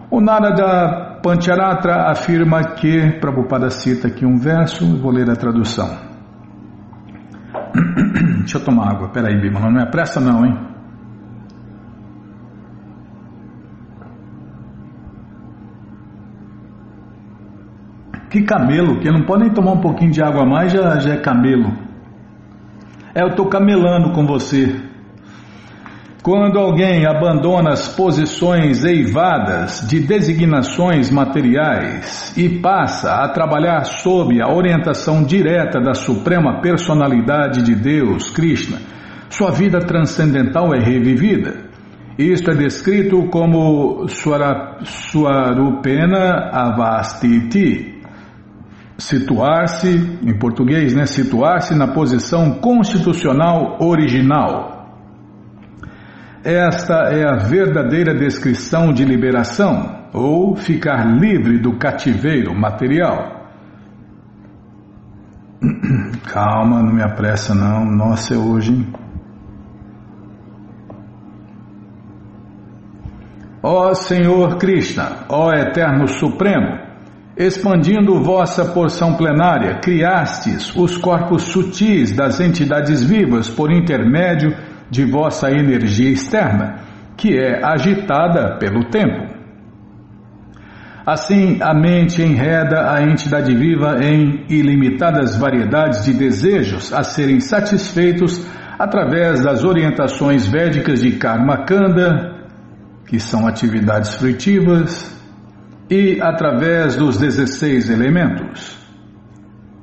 O 0.08 0.20
Narada 0.20 1.18
Pancharatra 1.20 2.08
afirma 2.08 2.62
que, 2.76 3.18
Prabhupada 3.18 3.68
cita 3.68 4.06
aqui 4.06 4.24
um 4.24 4.36
verso, 4.36 4.86
vou 4.98 5.10
ler 5.10 5.28
a 5.28 5.34
tradução. 5.34 5.88
Deixa 8.38 8.58
eu 8.58 8.64
tomar 8.64 8.92
água, 8.92 9.08
peraí, 9.08 9.40
Bimala, 9.40 9.72
não 9.72 9.80
é 9.80 9.90
pressa 9.90 10.20
não, 10.20 10.46
hein? 10.46 10.56
Que 18.30 18.42
camelo, 18.42 19.00
que 19.00 19.10
não 19.10 19.26
pode 19.26 19.42
nem 19.42 19.52
tomar 19.52 19.72
um 19.72 19.80
pouquinho 19.80 20.12
de 20.12 20.22
água 20.22 20.42
a 20.44 20.46
mais, 20.46 20.72
já, 20.72 21.00
já 21.00 21.14
é 21.14 21.16
camelo. 21.16 21.72
É, 23.12 23.22
eu 23.22 23.28
estou 23.28 23.46
camelando 23.46 24.12
com 24.12 24.24
você. 24.24 24.72
Quando 26.22 26.58
alguém 26.58 27.06
abandona 27.06 27.70
as 27.70 27.88
posições 27.88 28.84
eivadas 28.84 29.84
de 29.88 30.00
designações 30.00 31.10
materiais 31.10 32.36
e 32.36 32.60
passa 32.60 33.14
a 33.14 33.28
trabalhar 33.30 33.84
sob 33.84 34.40
a 34.40 34.52
orientação 34.52 35.24
direta 35.24 35.80
da 35.80 35.94
Suprema 35.94 36.60
Personalidade 36.60 37.62
de 37.62 37.74
Deus, 37.74 38.30
Krishna, 38.30 38.78
sua 39.30 39.50
vida 39.50 39.80
transcendental 39.80 40.74
é 40.74 40.78
revivida. 40.78 41.68
Isto 42.18 42.50
é 42.50 42.54
descrito 42.54 43.28
como 43.30 44.06
Swarupena 44.84 46.50
Avastiti, 46.52 47.99
situar-se, 49.01 50.20
em 50.22 50.38
português, 50.38 50.94
né, 50.94 51.07
situar-se 51.07 51.74
na 51.74 51.88
posição 51.88 52.53
constitucional 52.61 53.78
original. 53.80 54.78
Esta 56.44 57.11
é 57.11 57.24
a 57.26 57.36
verdadeira 57.36 58.14
descrição 58.14 58.92
de 58.92 59.05
liberação, 59.05 60.09
ou 60.12 60.55
ficar 60.55 61.05
livre 61.07 61.59
do 61.59 61.78
cativeiro 61.78 62.55
material. 62.55 63.40
Calma, 66.32 66.82
não 66.82 66.92
me 66.92 67.03
apressa 67.03 67.55
não, 67.55 67.84
nossa 67.84 68.34
é 68.34 68.36
hoje. 68.36 68.72
Hein? 68.72 68.92
Ó 73.62 73.92
Senhor 73.92 74.57
Krishna, 74.57 75.26
ó 75.28 75.53
Eterno 75.53 76.09
Supremo, 76.09 76.89
Expandindo 77.36 78.22
vossa 78.22 78.64
porção 78.64 79.14
plenária, 79.14 79.78
criastes 79.80 80.74
os 80.74 80.98
corpos 80.98 81.42
sutis 81.44 82.12
das 82.12 82.40
entidades 82.40 83.02
vivas 83.02 83.48
por 83.48 83.70
intermédio 83.70 84.54
de 84.90 85.04
vossa 85.04 85.48
energia 85.50 86.10
externa, 86.10 86.80
que 87.16 87.38
é 87.38 87.64
agitada 87.64 88.58
pelo 88.58 88.90
tempo. 88.90 89.40
Assim, 91.06 91.58
a 91.62 91.72
mente 91.72 92.22
enreda 92.22 92.92
a 92.92 93.02
entidade 93.02 93.54
viva 93.54 93.98
em 94.02 94.44
ilimitadas 94.48 95.36
variedades 95.36 96.04
de 96.04 96.12
desejos 96.12 96.92
a 96.92 97.02
serem 97.02 97.40
satisfeitos 97.40 98.44
através 98.78 99.42
das 99.42 99.64
orientações 99.64 100.46
védicas 100.46 101.00
de 101.00 101.12
Karma 101.12 101.64
Kanda, 101.64 102.48
que 103.06 103.18
são 103.18 103.46
atividades 103.46 104.14
fruitivas, 104.14 105.19
e 105.91 106.20
através 106.22 106.95
dos 106.95 107.18
16 107.18 107.91
elementos. 107.91 108.78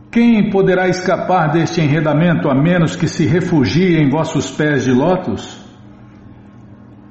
Quem 0.10 0.50
poderá 0.50 0.88
escapar 0.88 1.52
deste 1.52 1.82
enredamento 1.82 2.50
a 2.50 2.56
menos 2.56 2.96
que 2.96 3.08
se 3.08 3.26
refugie 3.26 3.98
em 3.98 4.10
vossos 4.10 4.50
pés 4.50 4.86
de 4.86 4.92
lótus? 4.92 5.62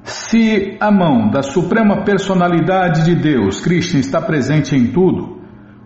Se 0.03 0.75
a 0.79 0.89
mão 0.89 1.29
da 1.29 1.43
Suprema 1.43 2.03
Personalidade 2.03 3.05
de 3.05 3.15
Deus, 3.15 3.61
Krishna, 3.61 3.99
está 3.99 4.19
presente 4.19 4.75
em 4.75 4.87
tudo, 4.87 5.37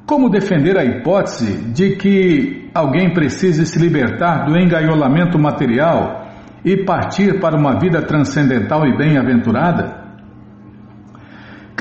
como 0.05 0.29
defender 0.29 0.77
a 0.77 0.85
hipótese 0.85 1.71
de 1.71 1.95
que 1.97 2.69
alguém 2.73 3.13
precise 3.13 3.65
se 3.65 3.77
libertar 3.77 4.45
do 4.45 4.57
engaiolamento 4.57 5.37
material 5.37 6.27
e 6.63 6.77
partir 6.85 7.39
para 7.39 7.57
uma 7.57 7.77
vida 7.77 8.01
transcendental 8.01 8.85
e 8.87 8.97
bem-aventurada? 8.97 10.00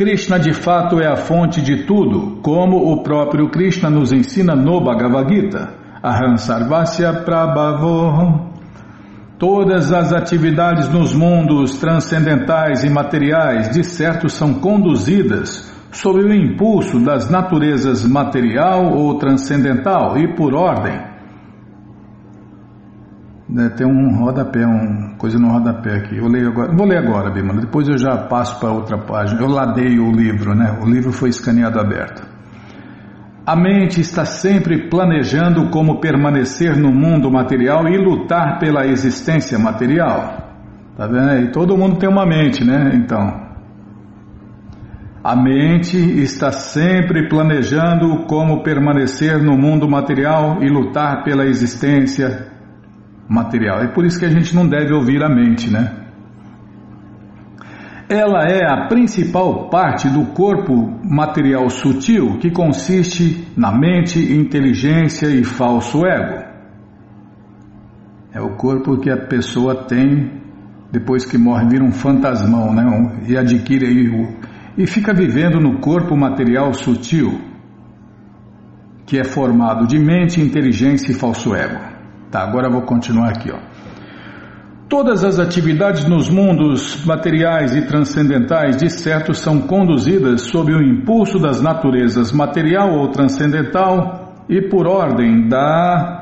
Krishna 0.01 0.39
de 0.39 0.55
fato 0.55 0.99
é 0.99 1.07
a 1.07 1.15
fonte 1.15 1.61
de 1.61 1.85
tudo, 1.85 2.39
como 2.41 2.91
o 2.91 3.03
próprio 3.03 3.51
Krishna 3.51 3.91
nos 3.91 4.15
ensina 4.15 4.57
no 4.57 4.81
Bhagavad 4.81 5.29
Gita. 5.29 5.75
Aham 6.03 6.39
Sarvasya 6.39 7.13
Prabhavo. 7.23 8.51
Todas 9.39 9.93
as 9.93 10.11
atividades 10.11 10.89
nos 10.89 11.15
mundos 11.15 11.79
transcendentais 11.79 12.83
e 12.83 12.89
materiais, 12.89 13.69
de 13.69 13.85
certo, 13.85 14.31
são 14.31 14.55
conduzidas 14.55 15.71
sob 15.93 16.23
o 16.23 16.33
impulso 16.33 16.99
das 17.05 17.29
naturezas 17.29 18.03
material 18.03 18.95
ou 18.95 19.19
transcendental 19.19 20.17
e 20.17 20.35
por 20.35 20.55
ordem 20.55 21.10
tem 23.77 23.87
um 23.87 24.17
rodapé, 24.17 24.65
uma 24.65 25.17
coisa 25.17 25.39
no 25.39 25.49
rodapé 25.49 25.97
aqui. 25.97 26.17
Eu 26.17 26.29
leio 26.29 26.49
agora, 26.49 26.73
vou 26.73 26.87
ler 26.87 26.99
agora, 26.99 27.31
Bimala, 27.31 27.61
depois 27.61 27.89
eu 27.89 27.99
já 27.99 28.17
passo 28.17 28.61
para 28.61 28.71
outra 28.71 28.99
página. 28.99 29.41
Eu 29.41 29.49
ladeio 29.49 30.07
o 30.07 30.13
livro, 30.13 30.55
né? 30.55 30.79
O 30.81 30.89
livro 30.89 31.13
foi 31.13 31.31
escaneado 31.31 31.81
aberto. 31.81 32.23
A 33.45 33.57
mente 33.57 34.01
está 34.01 34.25
sempre 34.25 34.89
planejando 34.89 35.71
como 35.71 36.01
permanecer 36.01 36.77
no 36.77 36.93
mundo 36.93 37.31
material 37.31 37.89
e 37.89 37.97
lutar 37.97 38.59
pela 38.61 38.87
existência 38.87 39.59
material. 39.59 40.49
Tá 40.97 41.07
vendo? 41.07 41.45
E 41.45 41.51
todo 41.51 41.77
mundo 41.77 41.97
tem 41.97 42.09
uma 42.09 42.25
mente, 42.25 42.65
né? 42.65 42.93
Então, 42.95 43.51
a 45.25 45.35
mente 45.35 45.97
está 45.97 46.53
sempre 46.53 47.29
planejando 47.29 48.25
como 48.27 48.63
permanecer 48.63 49.43
no 49.43 49.57
mundo 49.59 49.89
material 49.89 50.63
e 50.63 50.69
lutar 50.69 51.25
pela 51.25 51.45
existência 51.45 52.50
material. 53.31 53.81
É 53.81 53.87
por 53.87 54.05
isso 54.05 54.19
que 54.19 54.27
a 54.27 54.31
gente 54.31 54.55
não 54.55 54.67
deve 54.69 54.93
ouvir 54.93 55.23
a 55.23 55.29
mente, 55.29 55.71
né? 55.71 55.97
Ela 58.09 58.49
é 58.49 58.67
a 58.67 58.89
principal 58.89 59.71
parte 59.71 60.09
do 60.09 60.27
corpo 60.33 60.99
material 61.05 61.71
sutil 61.71 62.39
que 62.39 62.51
consiste 62.51 63.47
na 63.57 63.71
mente, 63.71 64.19
inteligência 64.19 65.29
e 65.29 65.45
falso 65.45 66.05
ego. 66.05 66.45
É 68.33 68.41
o 68.41 68.57
corpo 68.57 68.99
que 68.99 69.09
a 69.09 69.17
pessoa 69.17 69.85
tem 69.87 70.41
depois 70.91 71.25
que 71.25 71.39
morre, 71.39 71.69
vira 71.69 71.85
um 71.85 71.93
fantasmão, 71.93 72.75
né? 72.75 72.83
E 73.29 73.37
adquire 73.37 73.87
aí 73.87 74.09
o, 74.09 74.37
e 74.77 74.89
fica 74.89 75.15
vivendo 75.15 75.61
no 75.61 75.79
corpo 75.79 76.17
material 76.17 76.73
sutil, 76.73 77.41
que 79.07 79.21
é 79.21 79.25
formado 79.25 79.87
de 79.87 80.01
mente, 80.01 80.41
inteligência 80.41 81.13
e 81.13 81.15
falso 81.15 81.55
ego. 81.55 81.90
Tá, 82.31 82.43
agora 82.43 82.71
vou 82.71 82.83
continuar 82.83 83.31
aqui, 83.31 83.51
ó. 83.51 83.59
Todas 84.89 85.25
as 85.25 85.39
atividades 85.39 86.05
nos 86.05 86.29
mundos 86.29 87.05
materiais 87.05 87.77
e 87.77 87.83
transcendentais, 87.83 88.77
de 88.77 88.91
certo, 88.91 89.33
são 89.33 89.61
conduzidas 89.61 90.43
sob 90.43 90.73
o 90.73 90.83
impulso 90.83 91.39
das 91.39 91.63
naturezas 91.63 92.33
material 92.33 92.93
ou 92.99 93.09
transcendental 93.09 94.45
e 94.49 94.61
por 94.63 94.89
ordem 94.89 95.49
da 95.49 96.21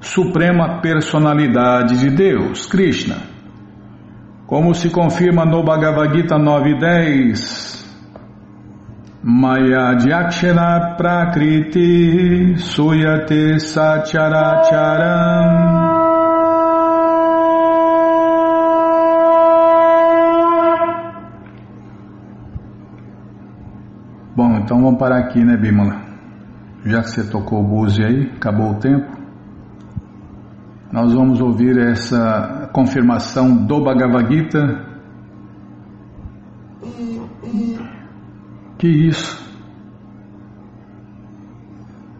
Suprema 0.00 0.80
Personalidade 0.80 2.00
de 2.00 2.10
Deus, 2.10 2.66
Krishna. 2.66 3.18
Como 4.46 4.74
se 4.74 4.90
confirma 4.90 5.44
no 5.44 5.62
Bhagavad 5.62 6.12
Gita 6.12 6.36
9.10, 6.36 7.79
Maya 9.22 9.96
Dyakshana 9.96 10.96
Prakriti 10.96 12.56
Suyate 12.56 13.60
Sacharacharam 13.60 16.00
Bom, 24.34 24.56
então 24.56 24.80
vamos 24.80 24.98
parar 24.98 25.18
aqui, 25.18 25.44
né, 25.44 25.54
Bimala? 25.54 26.00
Já 26.86 27.02
que 27.02 27.10
você 27.10 27.30
tocou 27.30 27.60
o 27.60 27.62
buzi 27.62 28.02
aí, 28.02 28.32
acabou 28.34 28.70
o 28.70 28.76
tempo. 28.76 29.20
Nós 30.90 31.12
vamos 31.12 31.42
ouvir 31.42 31.78
essa 31.78 32.70
confirmação 32.72 33.66
do 33.66 33.84
Bhagavad 33.84 34.34
Gita. 34.34 34.89
Que 38.80 38.88
isso? 38.88 39.38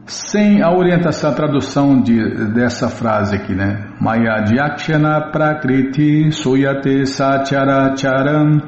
Sem 0.05 0.63
a 0.63 0.71
orientação, 0.71 1.31
a 1.31 1.33
tradução 1.35 2.03
de, 2.03 2.53
dessa 2.53 2.91
frase 2.91 3.35
aqui, 3.35 3.55
né? 3.55 3.89
Maya 3.99 4.43
Dyakshana 4.43 5.31
Prakriti 5.33 6.31
Suyate 6.31 7.07
Sacharacharam 7.07 8.61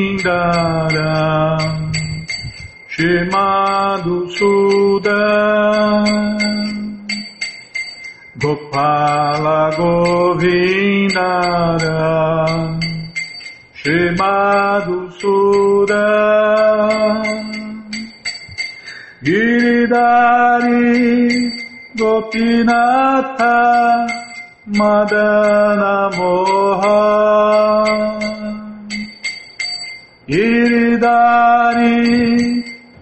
chamado 2.88 4.16
Sudan 4.32 6.07
Gopala 8.39 9.61
Govindara 9.76 11.03
chamado 13.84 15.11
Sudan 15.19 15.91
Giridari 19.21 20.79
Gopinata 21.97 23.57
Madana 24.67 26.09
Moha 26.15 27.84
Giridari 30.31 31.91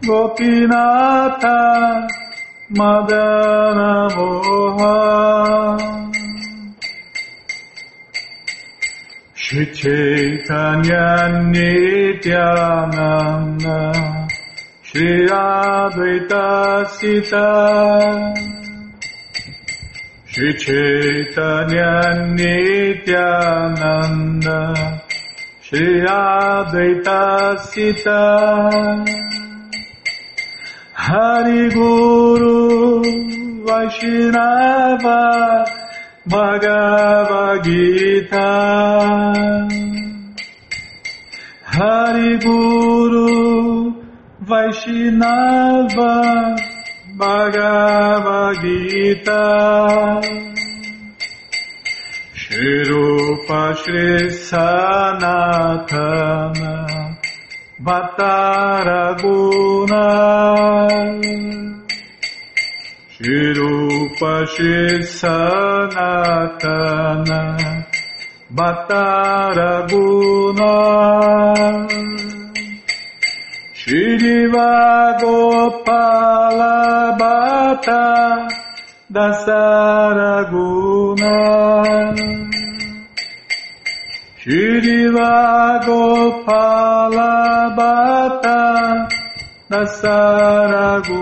Gopinatha 0.01 1.59
Madana 2.75 4.07
Moha 4.15 4.97
Shri 9.51 9.65
Chaitanya 9.75 11.43
Nityananda 11.51 12.39
Shri 14.81 15.27
Advaita 15.27 16.87
Sita 16.87 17.49
Shri 20.23 20.53
Chaitanya 20.55 21.91
Nityananda 22.37 23.51
Shri 25.59 25.99
Advaita 26.07 27.59
Sita. 27.59 28.23
Hari 30.93 31.69
Guru 31.75 33.03
Vaishnava 33.67 35.19
Bhagavad 36.27 37.63
Gita. 37.63 38.53
Hari 41.65 42.37
Guru 42.37 43.93
Vaishnava 44.41 46.13
Bhagavad 47.17 48.61
Gita. 48.61 50.21
Shri 52.35 52.83
Rupa 52.83 53.73
Shri 53.81 54.29
Sanatana 54.29 55.81
Vataraguna 63.21 64.41
Shirupa 64.49 64.49
Sanatana 65.05 65.93
Vataraguna 68.49 69.91
Shriva 73.77 74.71
Gopala 75.21 76.75
Bhatta 77.19 78.05
Dasaraguna 79.13 80.55
Shriva 84.41 85.33
Gopala 85.85 87.31
Bhatta 87.77 88.59
Dasaraguna 89.69 91.21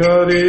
Hare 0.00 0.44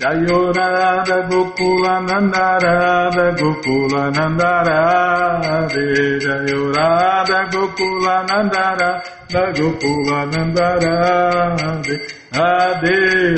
Jayo 0.00 0.38
Radha 0.56 1.18
Gokula 1.28 1.94
Nanda 2.08 2.46
Radha 2.64 3.26
Gokula 3.40 4.02
Nanda 4.16 4.52
Radhe 4.66 5.86
Jayo 6.24 6.60
Radha 6.74 7.40
Gokula 7.52 8.16
Nanda 8.28 8.64
Radha 8.80 9.42
Gokula 9.58 10.18
Nanda 10.32 10.68
Radhe 10.84 11.96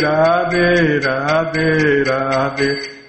Radhe 0.04 0.66
Radhe 1.04 1.68
Radhe 2.08 2.68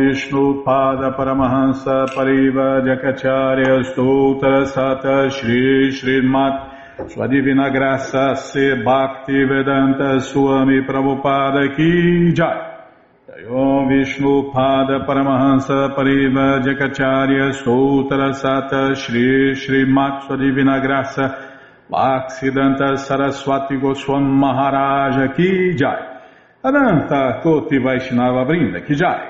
Vishnu 0.00 0.64
Pada 0.64 1.12
Paramahansa 1.12 2.06
Pariva 2.14 2.80
Jakacharya 2.80 3.84
Stoutra 3.84 4.64
Sata 4.64 5.30
Shri 5.30 5.90
Srimat 5.92 7.10
Sua 7.10 7.26
Divina 7.28 7.68
Graça 7.70 8.34
Se 8.34 8.82
Bhakti 8.82 9.44
Vedanta 9.44 10.18
Swami 10.20 10.80
Prabhupada 10.86 11.76
Ki 11.76 12.32
Jai. 12.32 12.68
Om 13.46 13.88
Vishnu 13.88 14.50
Pada 14.54 15.04
Paramahansa 15.06 15.94
Pariva 15.94 16.60
Jakacharya 16.64 17.52
Stoutra 17.52 18.32
Sata 18.32 18.94
Shri 18.96 19.54
Shri 19.54 19.84
Sua 19.84 20.36
Divina 20.36 20.80
Graça 20.80 21.26
Bhaksidanta 21.90 22.96
Saraswati 22.96 23.76
Goswam 23.76 24.24
Maharaja 24.24 25.34
Ki 25.34 25.74
Jai. 25.76 26.22
Ananta 26.64 27.40
Koti 27.42 27.78
Vaishnava 27.78 28.46
Brinda 28.46 28.86
Ki 28.86 28.94
Jai 28.94 29.29